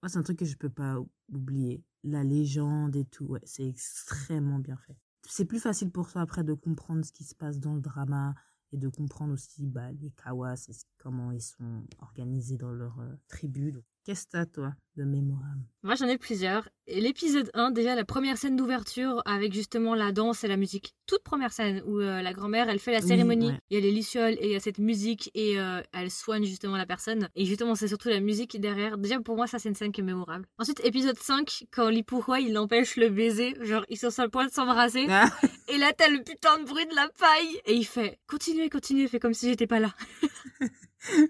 Moi, 0.00 0.08
c'est 0.08 0.18
un 0.18 0.22
truc 0.22 0.38
que 0.38 0.44
je 0.44 0.56
peux 0.56 0.70
pas 0.70 0.98
oublier. 1.32 1.82
La 2.04 2.22
légende 2.22 2.94
et 2.94 3.04
tout, 3.04 3.24
ouais, 3.24 3.40
c'est 3.42 3.66
extrêmement 3.66 4.60
bien 4.60 4.76
fait. 4.76 4.96
C'est 5.26 5.46
plus 5.46 5.58
facile 5.58 5.90
pour 5.90 6.12
toi 6.12 6.22
après 6.22 6.44
de 6.44 6.54
comprendre 6.54 7.04
ce 7.04 7.10
qui 7.10 7.24
se 7.24 7.34
passe 7.34 7.58
dans 7.58 7.74
le 7.74 7.80
drama 7.80 8.36
et 8.70 8.76
de 8.76 8.88
comprendre 8.88 9.32
aussi 9.32 9.66
bah, 9.66 9.90
les 9.90 10.12
kawas 10.12 10.68
et 10.68 10.72
comment 10.98 11.32
ils 11.32 11.42
sont 11.42 11.82
organisés 11.98 12.56
dans 12.56 12.70
leur 12.70 13.00
euh, 13.00 13.16
tribu. 13.26 13.74
Qu'est-ce 14.04 14.26
que 14.26 14.30
t'as, 14.30 14.46
toi, 14.46 14.76
de 14.94 15.02
mémorable? 15.02 15.66
Moi, 15.88 15.94
j'en 15.94 16.06
ai 16.06 16.18
plusieurs. 16.18 16.68
Et 16.86 17.00
l'épisode 17.00 17.50
1, 17.54 17.70
déjà, 17.70 17.94
la 17.94 18.04
première 18.04 18.36
scène 18.36 18.56
d'ouverture 18.56 19.22
avec 19.24 19.54
justement 19.54 19.94
la 19.94 20.12
danse 20.12 20.44
et 20.44 20.46
la 20.46 20.58
musique. 20.58 20.94
Toute 21.06 21.22
première 21.22 21.50
scène 21.50 21.82
où 21.86 21.98
euh, 21.98 22.20
la 22.20 22.34
grand-mère, 22.34 22.68
elle 22.68 22.78
fait 22.78 22.92
la 22.92 22.98
Oui, 23.00 23.08
cérémonie. 23.08 23.46
ouais. 23.46 23.58
Il 23.70 23.74
y 23.74 23.80
a 23.80 23.80
les 23.80 23.90
lucioles 23.90 24.34
et 24.34 24.48
il 24.48 24.50
y 24.50 24.54
a 24.54 24.60
cette 24.60 24.76
musique 24.76 25.30
et 25.34 25.58
euh, 25.58 25.80
elle 25.94 26.10
soigne 26.10 26.44
justement 26.44 26.76
la 26.76 26.84
personne. 26.84 27.30
Et 27.34 27.46
justement, 27.46 27.74
c'est 27.74 27.88
surtout 27.88 28.10
la 28.10 28.20
musique 28.20 28.60
derrière. 28.60 28.98
Déjà, 28.98 29.18
pour 29.18 29.36
moi, 29.36 29.46
ça, 29.46 29.58
c'est 29.58 29.70
une 29.70 29.74
scène 29.74 29.90
qui 29.92 30.02
est 30.02 30.04
mémorable. 30.04 30.44
Ensuite, 30.58 30.84
épisode 30.84 31.16
5, 31.18 31.64
quand 31.70 31.88
Lipouhoi, 31.88 32.40
il 32.40 32.58
empêche 32.58 32.96
le 32.96 33.08
baiser. 33.08 33.54
Genre, 33.62 33.86
ils 33.88 33.96
sont 33.96 34.10
sur 34.10 34.24
le 34.24 34.28
point 34.28 34.44
de 34.44 34.52
s'embrasser. 34.52 35.06
Ah, 35.08 35.30
Et 35.68 35.78
là, 35.78 35.90
t'as 35.96 36.10
le 36.10 36.22
putain 36.22 36.58
de 36.58 36.64
bruit 36.64 36.84
de 36.84 36.94
la 36.94 37.08
paille. 37.18 37.62
Et 37.64 37.72
il 37.72 37.86
fait, 37.86 38.18
continuez, 38.26 38.68
continuez, 38.68 39.08
fait 39.08 39.20
comme 39.20 39.32
si 39.32 39.48
j'étais 39.48 39.66
pas 39.66 39.80
là. 39.80 39.94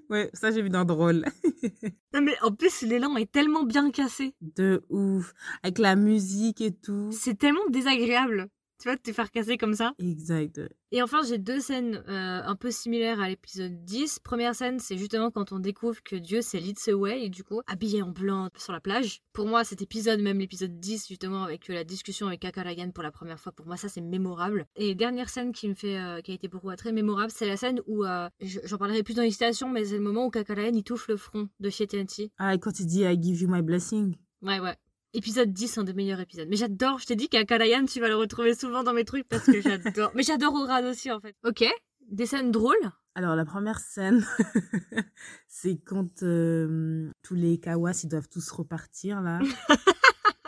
Ouais, 0.08 0.30
ça, 0.32 0.50
j'ai 0.50 0.62
vu 0.62 0.70
dans 0.70 0.84
Drôle. 0.84 1.24
Non, 2.14 2.22
mais 2.22 2.34
en 2.40 2.50
plus, 2.50 2.80
l'élan 2.82 3.16
est 3.18 3.30
tellement 3.30 3.64
bien 3.64 3.90
cassé. 3.90 4.34
De 4.56 4.82
ouf. 4.88 5.34
Avec 5.62 5.78
la 5.78 5.96
musique 5.96 6.60
et 6.60 6.72
tout. 6.72 7.10
C'est 7.12 7.38
tellement 7.38 7.66
désagréable. 7.70 8.48
Tu 8.80 8.86
vois, 8.88 8.94
de 8.94 9.00
te 9.02 9.12
faire 9.12 9.32
casser 9.32 9.56
comme 9.58 9.74
ça. 9.74 9.92
Exact. 9.98 10.60
Et 10.92 11.02
enfin, 11.02 11.18
j'ai 11.28 11.36
deux 11.38 11.58
scènes 11.58 11.96
euh, 12.08 12.40
un 12.44 12.54
peu 12.54 12.70
similaires 12.70 13.18
à 13.20 13.28
l'épisode 13.28 13.84
10. 13.84 14.20
Première 14.20 14.54
scène, 14.54 14.78
c'est 14.78 14.96
justement 14.96 15.32
quand 15.32 15.50
on 15.50 15.58
découvre 15.58 16.00
que 16.04 16.14
Dieu 16.14 16.42
c'est 16.42 16.62
Away 16.92 17.24
et 17.24 17.28
du 17.28 17.42
coup, 17.42 17.60
habillé 17.66 18.02
en 18.02 18.10
blanc 18.12 18.50
sur 18.56 18.72
la 18.72 18.78
plage. 18.78 19.18
Pour 19.32 19.46
moi, 19.48 19.64
cet 19.64 19.82
épisode, 19.82 20.20
même 20.20 20.38
l'épisode 20.38 20.78
10, 20.78 21.08
justement, 21.08 21.42
avec 21.42 21.68
euh, 21.68 21.74
la 21.74 21.82
discussion 21.82 22.28
avec 22.28 22.38
Kakaragan 22.38 22.92
pour 22.92 23.02
la 23.02 23.10
première 23.10 23.40
fois, 23.40 23.50
pour 23.50 23.66
moi, 23.66 23.76
ça 23.76 23.88
c'est 23.88 24.00
mémorable. 24.00 24.64
Et 24.76 24.94
dernière 24.94 25.28
scène 25.28 25.50
qui 25.50 25.68
me 25.68 25.74
fait, 25.74 25.98
euh, 25.98 26.20
qui 26.20 26.30
a 26.30 26.34
été 26.34 26.48
pour 26.48 26.62
moi 26.62 26.76
très 26.76 26.92
mémorable, 26.92 27.32
c'est 27.34 27.48
la 27.48 27.56
scène 27.56 27.80
où, 27.88 28.04
je- 28.40 28.60
j'en 28.62 28.78
parlerai 28.78 29.02
plus 29.02 29.14
dans 29.14 29.22
les 29.22 29.32
citations, 29.32 29.68
mais 29.70 29.84
c'est 29.86 29.96
le 29.98 30.04
moment 30.04 30.26
où 30.26 30.30
Kakaragan 30.30 30.70
il 30.76 30.84
touche 30.84 31.08
le 31.08 31.16
front 31.16 31.48
de 31.58 31.68
Shetianti. 31.68 32.30
Ah, 32.38 32.54
et 32.54 32.60
quand 32.60 32.78
il 32.78 32.86
dit 32.86 33.02
I 33.02 33.20
give 33.20 33.40
you 33.42 33.48
my 33.50 33.60
blessing. 33.60 34.14
Ouais, 34.42 34.60
ouais. 34.60 34.76
Épisode 35.14 35.52
10, 35.52 35.78
un 35.78 35.84
des 35.84 35.94
meilleurs 35.94 36.20
épisodes. 36.20 36.48
Mais 36.48 36.56
j'adore, 36.56 36.98
je 36.98 37.06
t'ai 37.06 37.16
dit 37.16 37.28
qu'à 37.28 37.44
Kalayan, 37.44 37.86
tu 37.86 38.00
vas 38.00 38.08
le 38.08 38.16
retrouver 38.16 38.54
souvent 38.54 38.82
dans 38.82 38.92
mes 38.92 39.04
trucs 39.04 39.26
parce 39.28 39.46
que 39.46 39.60
j'adore. 39.60 40.12
Mais 40.14 40.22
j'adore 40.22 40.54
Orad 40.54 40.84
aussi, 40.84 41.10
en 41.10 41.20
fait. 41.20 41.34
Ok, 41.44 41.64
des 42.10 42.26
scènes 42.26 42.50
drôles? 42.50 42.76
Alors, 43.14 43.34
la 43.34 43.44
première 43.44 43.80
scène, 43.80 44.24
c'est 45.48 45.78
quand 45.78 46.22
euh, 46.22 47.10
tous 47.22 47.34
les 47.34 47.58
kawas, 47.58 48.02
ils 48.04 48.08
doivent 48.08 48.28
tous 48.28 48.50
repartir, 48.50 49.20
là. 49.20 49.40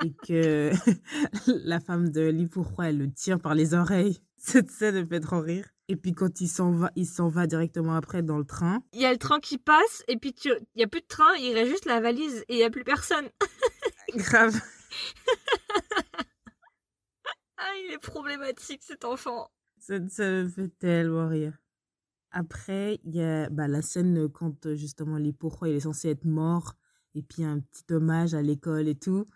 et 0.05 0.13
que 0.27 0.71
la 1.65 1.81
femme 1.81 2.11
de 2.11 2.29
Lipouhoi, 2.29 2.89
elle 2.89 2.99
le 2.99 3.13
tire 3.13 3.41
par 3.41 3.55
les 3.55 3.75
oreilles. 3.75 4.21
Cette 4.37 4.71
scène 4.71 5.01
me 5.01 5.07
fait 5.07 5.21
trop 5.21 5.41
rire. 5.41 5.69
Et 5.89 5.97
puis, 5.97 6.13
quand 6.13 6.41
il 6.41 6.49
s'en 6.49 6.73
va, 6.73 6.91
il 6.95 7.07
s'en 7.07 7.29
va 7.29 7.47
directement 7.47 7.95
après 7.95 8.23
dans 8.23 8.39
le 8.39 8.45
train. 8.45 8.83
Il 8.93 9.01
y 9.01 9.07
a 9.07 9.13
le 9.13 9.19
train 9.19 9.41
qui 9.41 9.59
passe 9.59 10.05
et 10.09 10.17
puis 10.17 10.33
tu... 10.33 10.51
il 10.75 10.81
y 10.81 10.85
a 10.85 10.87
plus 10.87 11.01
de 11.01 11.07
train, 11.07 11.35
il 11.41 11.53
reste 11.53 11.71
juste 11.71 11.85
la 11.85 12.01
valise 12.01 12.45
et 12.49 12.55
il 12.55 12.59
y 12.59 12.65
a 12.65 12.71
plus 12.71 12.85
personne. 12.85 13.29
Grave. 14.15 14.61
Ah, 17.57 17.73
il 17.85 17.93
est 17.93 17.99
problématique 17.99 18.83
cet 18.83 19.05
enfant. 19.05 19.51
Cette 19.79 20.11
scène 20.11 20.45
me 20.45 20.49
fait 20.49 20.69
tellement 20.79 21.29
rire. 21.29 21.59
Après, 22.31 23.01
il 23.05 23.17
y 23.17 23.23
a 23.23 23.51
bah, 23.51 23.67
la 23.67 23.83
scène 23.83 24.29
quand 24.29 24.67
euh, 24.67 24.77
justement 24.77 25.17
Lipouhoi, 25.17 25.69
il 25.69 25.75
est 25.75 25.81
censé 25.81 26.11
être 26.11 26.25
mort. 26.25 26.75
Et 27.15 27.23
puis, 27.23 27.43
un 27.43 27.59
petit 27.59 27.93
hommage 27.93 28.35
à 28.35 28.43
l'école 28.43 28.87
et 28.87 28.95
tout. 28.95 29.27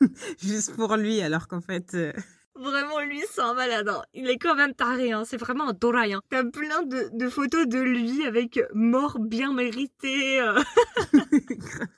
Juste 0.40 0.74
pour 0.76 0.96
lui, 0.96 1.20
alors 1.20 1.48
qu'en 1.48 1.60
fait... 1.60 1.94
euh, 1.94 2.12
Vraiment, 2.56 3.00
lui, 3.00 3.20
c'est 3.32 3.40
un 3.40 3.54
malade. 3.54 3.88
hein. 3.88 4.02
Il 4.14 4.28
est 4.30 4.38
quand 4.38 4.54
même 4.54 4.74
taré, 4.74 5.10
hein. 5.12 5.24
c'est 5.24 5.36
vraiment 5.36 5.68
un 5.70 5.72
doraille. 5.72 6.12
Hein. 6.14 6.20
T'as 6.30 6.44
plein 6.44 6.82
de, 6.82 7.10
de 7.12 7.28
photos 7.28 7.66
de 7.66 7.80
lui 7.80 8.24
avec 8.26 8.60
mort 8.74 9.18
bien 9.18 9.52
mérité. 9.52 10.40
euh. 10.40 10.60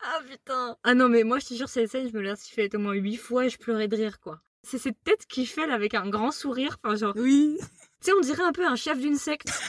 Ah 0.00 0.20
putain. 0.28 0.76
Ah 0.84 0.94
non, 0.94 1.08
mais 1.08 1.24
moi 1.24 1.38
je 1.40 1.46
te 1.46 1.54
jure, 1.54 1.68
cette 1.68 1.90
scène, 1.90 2.08
je 2.08 2.16
me 2.16 2.20
l'ai 2.22 2.34
fait 2.36 2.72
au 2.74 2.78
moins 2.78 2.94
huit 2.94 3.16
fois 3.16 3.46
et 3.46 3.50
je 3.50 3.58
pleurais 3.58 3.88
de 3.88 3.96
rire, 3.96 4.20
quoi. 4.20 4.40
C'est 4.62 4.78
cette 4.78 5.02
tête 5.02 5.26
qui 5.26 5.44
fait 5.46 5.66
là, 5.66 5.74
avec 5.74 5.94
un 5.94 6.08
grand 6.08 6.30
sourire. 6.30 6.76
Enfin, 6.82 6.94
genre, 6.96 7.14
tu 7.14 7.20
Oui. 7.22 7.58
sais, 8.00 8.12
on 8.16 8.20
dirait 8.20 8.42
un 8.44 8.52
peu 8.52 8.64
un 8.66 8.76
chef 8.76 8.98
d'une 8.98 9.16
secte. 9.16 9.48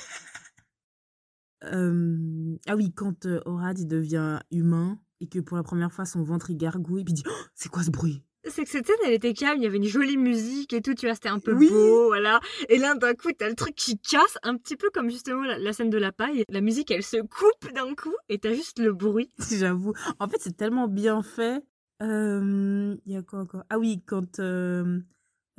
Euh, 1.65 2.55
Ah 2.67 2.77
oui, 2.77 2.93
quand 2.95 3.25
euh, 3.25 3.41
Orad 3.45 3.77
il 3.79 3.85
devient 3.87 4.39
humain 4.49 4.97
et 5.21 5.27
que 5.27 5.39
pour 5.39 5.57
la 5.57 5.63
première 5.63 5.91
fois 5.91 6.05
son 6.05 6.23
ventre 6.23 6.49
il 6.49 6.57
gargouille, 6.57 7.03
puis 7.03 7.13
il 7.13 7.17
dit 7.17 7.23
Oh, 7.27 7.43
C'est 7.55 7.69
quoi 7.69 7.83
ce 7.83 7.91
bruit? 7.91 8.21
C'est 8.45 8.63
que 8.63 8.69
cette 8.69 8.87
scène, 8.87 8.95
elle 9.05 9.13
était 9.13 9.33
calme, 9.33 9.59
il 9.59 9.65
y 9.65 9.67
avait 9.67 9.77
une 9.77 9.83
jolie 9.83 10.15
musique 10.17 10.71
et 10.71 10.81
tout, 10.81 10.93
tu 10.95 11.05
vois, 11.05 11.13
c'était 11.13 11.27
un 11.29 11.39
peu 11.39 11.53
Oui. 11.53 11.67
beau, 11.69 12.07
voilà. 12.07 12.39
Et 12.69 12.77
là, 12.77 12.95
d'un 12.95 13.13
coup, 13.13 13.29
t'as 13.37 13.49
le 13.49 13.53
truc 13.53 13.75
qui 13.75 13.99
casse, 13.99 14.37
un 14.43 14.55
petit 14.55 14.77
peu 14.77 14.89
comme 14.93 15.09
justement 15.09 15.41
la, 15.43 15.59
la 15.59 15.73
scène 15.73 15.89
de 15.89 15.97
la 15.97 16.13
paille. 16.13 16.45
La 16.47 16.61
musique, 16.61 16.89
elle 16.89 17.03
se 17.03 17.17
coupe 17.17 17.73
d'un 17.75 17.93
coup 17.95 18.13
et 18.29 18.39
t'as 18.39 18.53
juste 18.53 18.79
le 18.79 18.93
bruit. 18.93 19.29
J'avoue. 19.51 19.93
En 20.19 20.29
fait, 20.29 20.37
c'est 20.39 20.55
tellement 20.55 20.87
bien 20.87 21.21
fait. 21.21 21.61
Euh, 22.01 22.95
Il 23.05 23.11
y 23.13 23.17
a 23.17 23.21
quoi 23.23 23.39
encore? 23.39 23.65
Ah 23.69 23.77
oui, 23.77 24.01
quand 24.07 24.39
euh, 24.39 24.99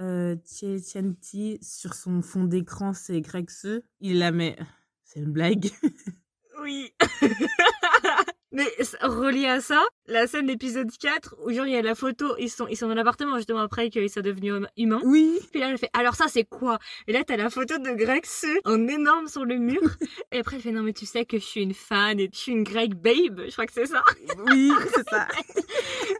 euh, 0.00 0.36
Tianti, 0.36 1.58
sur 1.60 1.92
son 1.92 2.22
fond 2.22 2.44
d'écran, 2.44 2.94
c'est 2.94 3.20
Greg 3.20 3.50
Se, 3.50 3.82
il 4.00 4.18
la 4.20 4.32
met. 4.32 4.56
C'est 5.04 5.20
une 5.20 5.30
blague. 5.32 5.70
Oui. 6.62 6.92
Mais 8.52 8.66
relié 9.02 9.46
à 9.46 9.60
ça, 9.60 9.80
la 10.06 10.26
scène 10.26 10.46
d'épisode 10.46 10.90
4, 10.90 11.36
où 11.44 11.52
genre 11.52 11.66
il 11.66 11.72
y 11.72 11.76
a 11.76 11.82
la 11.82 11.94
photo, 11.94 12.34
ils 12.38 12.50
sont, 12.50 12.66
ils 12.66 12.76
sont 12.76 12.88
dans 12.88 12.94
l'appartement 12.94 13.36
justement 13.36 13.60
après 13.60 13.90
qu'ils 13.90 14.10
soient 14.10 14.22
devenus 14.22 14.52
hum- 14.54 14.68
humains. 14.76 15.00
Oui. 15.04 15.38
Puis 15.52 15.60
là, 15.60 15.70
elle 15.70 15.78
fait, 15.78 15.90
alors 15.92 16.16
ça 16.16 16.26
c'est 16.28 16.44
quoi? 16.44 16.78
Et 17.06 17.12
là, 17.12 17.22
t'as 17.22 17.36
la 17.36 17.48
photo 17.48 17.78
de 17.78 17.90
Greg 17.92 18.26
Su, 18.26 18.60
en 18.64 18.88
énorme 18.88 19.28
sur 19.28 19.44
le 19.44 19.56
mur. 19.56 19.80
et 20.32 20.40
après, 20.40 20.56
elle 20.56 20.62
fait, 20.62 20.72
non 20.72 20.82
mais 20.82 20.92
tu 20.92 21.06
sais 21.06 21.24
que 21.24 21.38
je 21.38 21.44
suis 21.44 21.62
une 21.62 21.74
fan 21.74 22.18
et 22.18 22.28
je 22.32 22.38
suis 22.38 22.52
une 22.52 22.64
Greg 22.64 22.94
babe, 22.94 23.42
je 23.46 23.52
crois 23.52 23.66
que 23.66 23.72
c'est 23.72 23.86
ça. 23.86 24.02
Oui, 24.46 24.72
c'est 24.94 25.08
ça. 25.08 25.28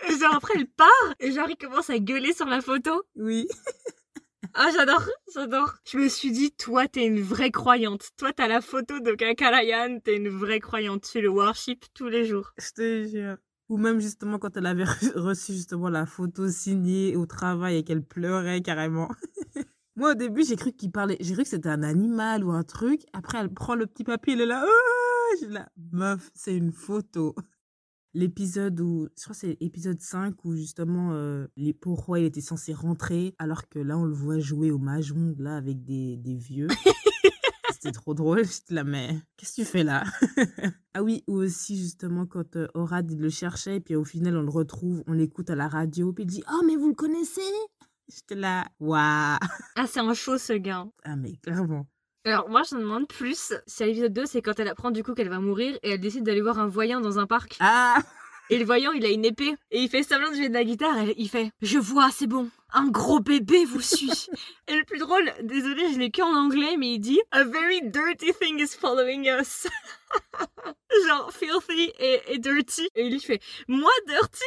Et 0.09 0.19
genre 0.19 0.35
après, 0.35 0.55
elle 0.57 0.69
part, 0.69 1.15
et 1.19 1.33
genre 1.33 1.49
il 1.51 1.57
commence 1.57 1.91
à 1.91 1.99
gueuler 1.99 2.33
sur 2.33 2.47
la 2.47 2.61
photo. 2.61 3.03
Oui. 3.17 3.49
Ah, 4.55 4.71
j'adore, 4.75 5.05
j'adore. 5.35 5.75
Je 5.85 5.99
me 5.99 6.09
suis 6.09 6.33
dit, 6.33 6.53
toi, 6.53 6.89
t'es 6.89 7.07
une 7.07 7.21
vraie 7.21 7.51
croyante. 7.51 8.11
Toi, 8.17 8.33
t'as 8.33 8.49
la 8.49 8.61
photo 8.61 8.99
de 9.01 9.13
Kakalayan, 9.13 9.99
t'es 10.01 10.17
une 10.17 10.29
vraie 10.29 10.61
croyante. 10.61 11.09
Tu 11.11 11.21
le 11.21 11.29
worship 11.29 11.85
tous 11.95 12.09
les 12.09 12.25
jours. 12.25 12.53
Je 12.59 12.71
te 12.73 13.09
jure. 13.09 13.37
Ou 13.69 13.77
même 13.77 14.01
justement 14.01 14.39
quand 14.41 14.57
elle 14.57 14.67
avait 14.67 14.83
re- 14.85 15.17
reçu 15.19 15.53
justement 15.53 15.89
la 15.89 16.05
photo 16.05 16.49
signée 16.49 17.15
au 17.17 17.27
travail 17.27 17.77
et 17.77 17.85
qu'elle 17.85 18.03
pleurait 18.03 18.63
carrément. 18.63 19.09
Moi 19.97 20.13
au 20.13 20.15
début 20.15 20.45
j'ai 20.45 20.57
cru 20.57 20.73
qu'il 20.73 20.91
parlait, 20.91 21.17
j'ai 21.21 21.35
cru 21.35 21.45
que 21.45 21.49
c'était 21.49 21.69
un 21.69 21.85
animal 21.85 22.43
ou 22.45 22.51
un 22.51 22.65
truc. 22.65 23.03
Après 23.13 23.39
elle 23.39 23.53
prend 23.55 23.77
le 23.77 23.87
petit 23.87 24.03
papier, 24.03 24.33
elle 24.33 24.41
est 24.41 24.47
là, 24.47 24.65
Ah 24.67 25.35
je 25.35 25.45
suis 25.45 25.53
là, 25.55 25.69
meuf, 25.93 26.31
c'est 26.35 26.57
une 26.57 26.73
photo. 26.73 27.37
L'épisode 28.13 28.81
où, 28.81 29.09
je 29.17 29.23
crois 29.23 29.35
que 29.35 29.41
c'est 29.41 29.57
épisode 29.61 30.01
5 30.01 30.45
où 30.45 30.55
justement 30.55 31.13
euh, 31.13 31.47
les 31.57 31.73
pourquoi 31.73 32.19
il 32.19 32.25
était 32.25 32.41
censé 32.41 32.73
rentrer 32.73 33.35
alors 33.39 33.69
que 33.69 33.79
là 33.79 33.97
on 33.97 34.05
le 34.05 34.13
voit 34.13 34.41
jouer 34.41 34.73
au 34.73 34.79
mahjong 34.79 35.37
là 35.39 35.57
avec 35.57 35.85
des, 35.85 36.17
des 36.17 36.35
vieux. 36.35 36.67
C'était 37.73 37.93
trop 37.93 38.13
drôle, 38.15 38.45
j'étais 38.45 38.75
là 38.75 38.83
mais 38.85 39.17
qu'est-ce 39.37 39.57
que 39.57 39.63
tu 39.63 39.65
fais 39.65 39.85
là? 39.85 40.05
Ah 40.93 41.05
oui, 41.05 41.23
ou 41.29 41.35
aussi 41.35 41.79
justement 41.79 42.27
quand 42.27 42.57
euh, 42.57 42.67
Orad 42.75 43.09
il 43.13 43.21
le 43.21 43.31
cherchait, 43.31 43.77
et 43.77 43.81
puis 43.81 43.95
au 43.95 44.03
final 44.03 44.37
on 44.37 44.43
le 44.43 44.51
retrouve, 44.51 45.05
on 45.07 45.13
l'écoute 45.13 45.49
à 45.49 45.55
la 45.55 45.69
radio, 45.69 46.13
puis 46.13 46.25
il 46.25 46.27
dit 46.27 46.43
Oh, 46.53 46.63
mais 46.67 46.75
vous 46.75 46.89
le 46.89 46.95
connaissez? 46.95 47.41
J'étais 48.09 48.35
là, 48.35 48.67
waouh 48.81 49.39
Ah, 49.77 49.87
c'est 49.87 50.01
un 50.01 50.15
show, 50.15 50.37
ce 50.37 50.55
gars. 50.55 50.89
Ah, 51.05 51.15
mais 51.15 51.37
clairement. 51.37 51.87
Alors, 52.25 52.49
moi, 52.51 52.63
je 52.69 52.75
me 52.75 52.81
demande 52.81 53.09
plus. 53.09 53.55
C'est 53.67 53.85
à 53.85 53.87
l'épisode 53.87 54.13
2, 54.13 54.27
c'est 54.27 54.43
quand 54.43 54.59
elle 54.61 54.69
apprend 54.69 54.91
du 54.91 55.03
coup 55.03 55.15
qu'elle 55.15 55.31
va 55.31 55.39
mourir 55.41 55.79
et 55.83 55.93
elle 55.93 56.01
décide 56.01 56.23
d'aller 56.25 56.43
voir 56.43 56.59
un 56.59 56.67
voyant 56.67 57.01
dans 57.01 57.19
un 57.19 57.27
parc. 57.27 57.57
Ah 57.61 57.99
Et 58.51 58.59
le 58.59 58.65
voyant, 58.65 58.93
il 58.93 59.05
a 59.07 59.09
une 59.09 59.25
épée. 59.25 59.55
Et 59.71 59.81
il 59.81 59.89
fait 59.89 60.03
semblant 60.03 60.29
de 60.31 60.35
jouer 60.35 60.49
de 60.51 60.55
la 60.55 60.65
guitare. 60.65 60.99
Et 61.01 61.15
il 61.17 61.31
fait 61.31 61.51
Je 61.63 61.79
vois, 61.79 62.11
c'est 62.11 62.27
bon. 62.27 62.51
Un 62.73 62.89
gros 62.89 63.21
bébé 63.21 63.65
vous 63.65 63.81
suit. 63.81 64.27
et 64.69 64.77
le 64.77 64.85
plus 64.85 64.99
drôle, 64.99 65.33
désolé, 65.43 65.93
je 65.93 65.99
l'ai 65.99 66.11
que 66.11 66.21
en 66.23 66.35
anglais, 66.35 66.77
mais 66.79 66.93
il 66.93 66.99
dit 66.99 67.21
A 67.31 67.43
very 67.45 67.81
dirty 67.85 68.33
thing 68.41 68.61
is 68.61 68.77
following 68.79 69.27
us. 69.41 69.67
Genre 71.07 71.33
filthy 71.33 71.91
et, 71.99 72.21
et 72.29 72.39
dirty. 72.39 72.87
Et 72.97 73.07
il 73.07 73.13
lui 73.13 73.21
fait 73.21 73.41
Moi 73.67 73.91
dirty 74.07 74.45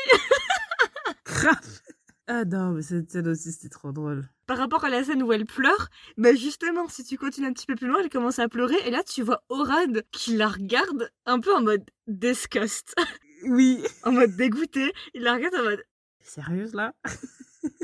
Ah 2.27 2.45
non, 2.45 2.71
mais 2.71 2.81
cette 2.81 3.12
scène 3.12 3.27
aussi 3.27 3.51
c'était 3.51 3.69
trop 3.69 3.91
drôle. 3.91 4.29
Par 4.47 4.57
rapport 4.57 4.86
à 4.86 4.89
la 4.89 5.03
scène 5.03 5.23
où 5.23 5.33
elle 5.33 5.45
pleure, 5.45 5.89
bah 6.17 6.33
justement, 6.33 6.88
si 6.88 7.03
tu 7.03 7.17
continues 7.17 7.47
un 7.47 7.53
petit 7.53 7.65
peu 7.65 7.75
plus 7.75 7.88
loin, 7.88 7.99
elle 8.01 8.09
commence 8.09 8.39
à 8.39 8.47
pleurer. 8.47 8.77
Et 8.86 8.91
là, 8.91 9.03
tu 9.03 9.21
vois 9.23 9.43
Orad 9.49 10.03
qui 10.12 10.38
la 10.38 10.47
regarde 10.47 11.09
un 11.25 11.39
peu 11.39 11.53
en 11.55 11.62
mode 11.62 11.83
disgust. 12.07 12.93
Oui. 13.45 13.83
En 14.05 14.13
mode 14.13 14.38
dégoûté. 14.38 14.93
Il 15.13 15.23
la 15.23 15.33
regarde 15.33 15.55
en 15.55 15.63
mode. 15.63 15.83
Sérieuse 16.21 16.73
là? 16.73 16.93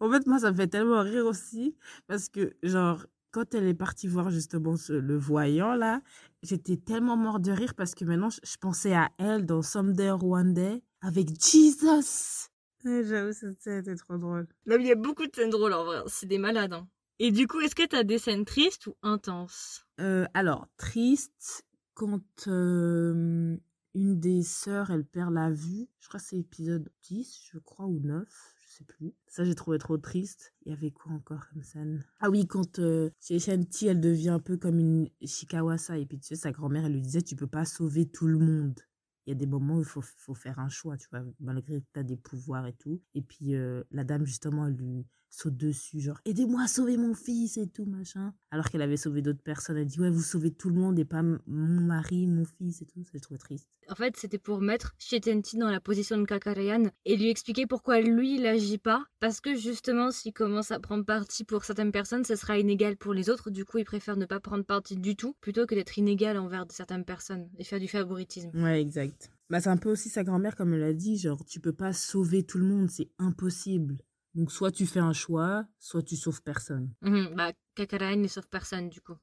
En 0.00 0.10
fait, 0.10 0.26
moi, 0.26 0.38
ça 0.38 0.52
me 0.52 0.56
fait 0.56 0.68
tellement 0.68 1.02
rire 1.02 1.26
aussi 1.26 1.76
parce 2.06 2.28
que, 2.28 2.54
genre, 2.62 3.04
quand 3.32 3.52
elle 3.54 3.66
est 3.66 3.74
partie 3.74 4.06
voir 4.06 4.30
justement 4.30 4.76
ce- 4.76 4.92
le 4.92 5.18
voyant 5.18 5.74
là, 5.74 6.00
j'étais 6.42 6.76
tellement 6.76 7.16
mort 7.16 7.40
de 7.40 7.50
rire 7.50 7.74
parce 7.74 7.94
que 7.96 8.04
maintenant, 8.04 8.30
je, 8.30 8.38
je 8.44 8.56
pensais 8.58 8.94
à 8.94 9.10
elle 9.18 9.44
dans 9.44 9.60
Someday 9.60 10.08
or 10.10 10.24
One 10.24 10.54
Day 10.54 10.82
avec 11.02 11.28
Jesus. 11.44 12.48
J'avoue, 13.04 13.32
cette 13.32 13.60
scène 13.62 13.80
était 13.80 13.96
trop 13.96 14.16
drôle. 14.18 14.46
Là, 14.66 14.76
il 14.76 14.86
y 14.86 14.92
a 14.92 14.94
beaucoup 14.96 15.26
de 15.26 15.34
scènes 15.34 15.50
drôles 15.50 15.72
en 15.72 15.84
vrai. 15.84 16.02
C'est 16.06 16.26
des 16.26 16.38
malades. 16.38 16.72
hein. 16.72 16.88
Et 17.18 17.32
du 17.32 17.46
coup, 17.46 17.60
est-ce 17.60 17.74
que 17.74 17.86
t'as 17.86 18.04
des 18.04 18.18
scènes 18.18 18.44
tristes 18.44 18.86
ou 18.86 18.94
intenses? 19.02 19.84
Euh, 20.00 20.26
alors, 20.34 20.68
triste 20.76 21.64
quand 21.94 22.22
euh, 22.46 23.56
une 23.94 24.20
des 24.20 24.42
sœurs, 24.44 24.90
elle 24.90 25.04
perd 25.04 25.32
la 25.34 25.50
vue. 25.50 25.88
Je 25.98 26.08
crois 26.08 26.20
que 26.20 26.26
c'est 26.26 26.36
épisode 26.38 26.88
10, 27.08 27.50
je 27.52 27.58
crois, 27.58 27.86
ou 27.86 27.98
9, 27.98 28.28
je 28.62 28.76
sais 28.76 28.84
plus. 28.84 29.12
Ça, 29.26 29.42
j'ai 29.44 29.56
trouvé 29.56 29.78
trop 29.78 29.98
triste. 29.98 30.54
Il 30.64 30.70
y 30.70 30.72
avait 30.72 30.92
quoi 30.92 31.10
encore 31.12 31.48
comme 31.52 31.62
scène? 31.64 32.04
Ah 32.20 32.30
oui, 32.30 32.46
quand 32.46 32.78
euh, 32.78 33.10
chez 33.20 33.40
Shanti, 33.40 33.88
elle 33.88 34.00
devient 34.00 34.28
un 34.30 34.38
peu 34.38 34.56
comme 34.56 34.78
une 34.78 35.08
Shikawasa. 35.24 35.98
Et 35.98 36.06
puis, 36.06 36.20
tu 36.20 36.28
sais, 36.28 36.36
sa 36.36 36.52
grand-mère, 36.52 36.84
elle 36.84 36.92
lui 36.92 37.02
disait, 37.02 37.22
tu 37.22 37.34
peux 37.34 37.48
pas 37.48 37.64
sauver 37.64 38.06
tout 38.06 38.28
le 38.28 38.38
monde. 38.38 38.78
Il 39.28 39.32
y 39.32 39.32
a 39.32 39.34
des 39.34 39.46
moments 39.46 39.76
où 39.76 39.80
il 39.80 39.84
faut, 39.84 40.34
faire 40.34 40.58
un 40.58 40.70
choix, 40.70 40.96
tu 40.96 41.06
vois, 41.10 41.20
malgré 41.38 41.82
que 41.82 41.86
tu 41.92 42.00
as 42.00 42.02
des 42.02 42.16
pouvoirs 42.16 42.66
et 42.66 42.72
tout. 42.72 43.02
Et 43.14 43.20
puis, 43.20 43.54
euh, 43.56 43.84
la 43.90 44.02
dame, 44.02 44.24
justement, 44.24 44.66
elle 44.66 44.72
lui 44.72 45.06
saute 45.30 45.56
dessus, 45.56 46.00
genre, 46.00 46.20
aidez-moi 46.24 46.62
à 46.62 46.68
sauver 46.68 46.96
mon 46.96 47.14
fils 47.14 47.56
et 47.56 47.68
tout, 47.68 47.84
machin. 47.84 48.34
Alors 48.50 48.70
qu'elle 48.70 48.82
avait 48.82 48.96
sauvé 48.96 49.22
d'autres 49.22 49.42
personnes. 49.42 49.76
Elle 49.76 49.86
dit, 49.86 50.00
ouais, 50.00 50.10
vous 50.10 50.22
sauvez 50.22 50.50
tout 50.50 50.70
le 50.70 50.76
monde 50.76 50.98
et 50.98 51.04
pas 51.04 51.22
mon 51.22 51.38
mari, 51.46 52.26
mon 52.26 52.44
fils 52.44 52.82
et 52.82 52.86
tout. 52.86 53.04
Ça, 53.04 53.10
j'ai 53.14 53.20
trouvé 53.20 53.38
triste. 53.38 53.68
En 53.90 53.94
fait, 53.94 54.16
c'était 54.16 54.38
pour 54.38 54.60
mettre 54.60 54.94
Shetenti 54.98 55.56
dans 55.56 55.70
la 55.70 55.80
position 55.80 56.18
de 56.18 56.24
Kakarayan 56.24 56.90
et 57.04 57.16
lui 57.16 57.30
expliquer 57.30 57.66
pourquoi 57.66 58.00
lui, 58.00 58.36
il 58.36 58.46
agit 58.46 58.78
pas. 58.78 59.04
Parce 59.20 59.40
que 59.40 59.54
justement, 59.54 60.10
s'il 60.10 60.32
commence 60.32 60.70
à 60.70 60.80
prendre 60.80 61.04
parti 61.04 61.44
pour 61.44 61.64
certaines 61.64 61.92
personnes, 61.92 62.24
ce 62.24 62.36
sera 62.36 62.58
inégal 62.58 62.96
pour 62.96 63.14
les 63.14 63.30
autres. 63.30 63.50
Du 63.50 63.64
coup, 63.64 63.78
il 63.78 63.84
préfère 63.84 64.16
ne 64.16 64.26
pas 64.26 64.40
prendre 64.40 64.64
parti 64.64 64.96
du 64.96 65.16
tout 65.16 65.34
plutôt 65.40 65.66
que 65.66 65.74
d'être 65.74 65.98
inégal 65.98 66.38
envers 66.38 66.66
certaines 66.70 67.04
personnes 67.04 67.48
et 67.58 67.64
faire 67.64 67.80
du 67.80 67.88
favoritisme. 67.88 68.50
Ouais, 68.54 68.80
exact. 68.80 69.30
Bah, 69.50 69.60
c'est 69.60 69.70
un 69.70 69.78
peu 69.78 69.90
aussi 69.90 70.10
sa 70.10 70.24
grand-mère, 70.24 70.56
comme 70.56 70.74
elle 70.74 70.82
a 70.82 70.92
dit, 70.92 71.16
genre, 71.16 71.42
tu 71.46 71.58
peux 71.58 71.72
pas 71.72 71.94
sauver 71.94 72.42
tout 72.42 72.58
le 72.58 72.66
monde, 72.66 72.90
c'est 72.90 73.08
impossible. 73.18 73.96
Donc, 74.38 74.52
soit 74.52 74.70
tu 74.70 74.86
fais 74.86 75.00
un 75.00 75.12
choix, 75.12 75.64
soit 75.80 76.02
tu 76.04 76.14
sauves 76.16 76.42
personne. 76.42 76.92
Mhm, 77.02 77.34
bah, 77.34 77.52
Kakarayan 77.74 78.18
ne 78.20 78.28
sauve 78.28 78.46
personne, 78.48 78.88
du 78.88 79.00
coup. 79.00 79.16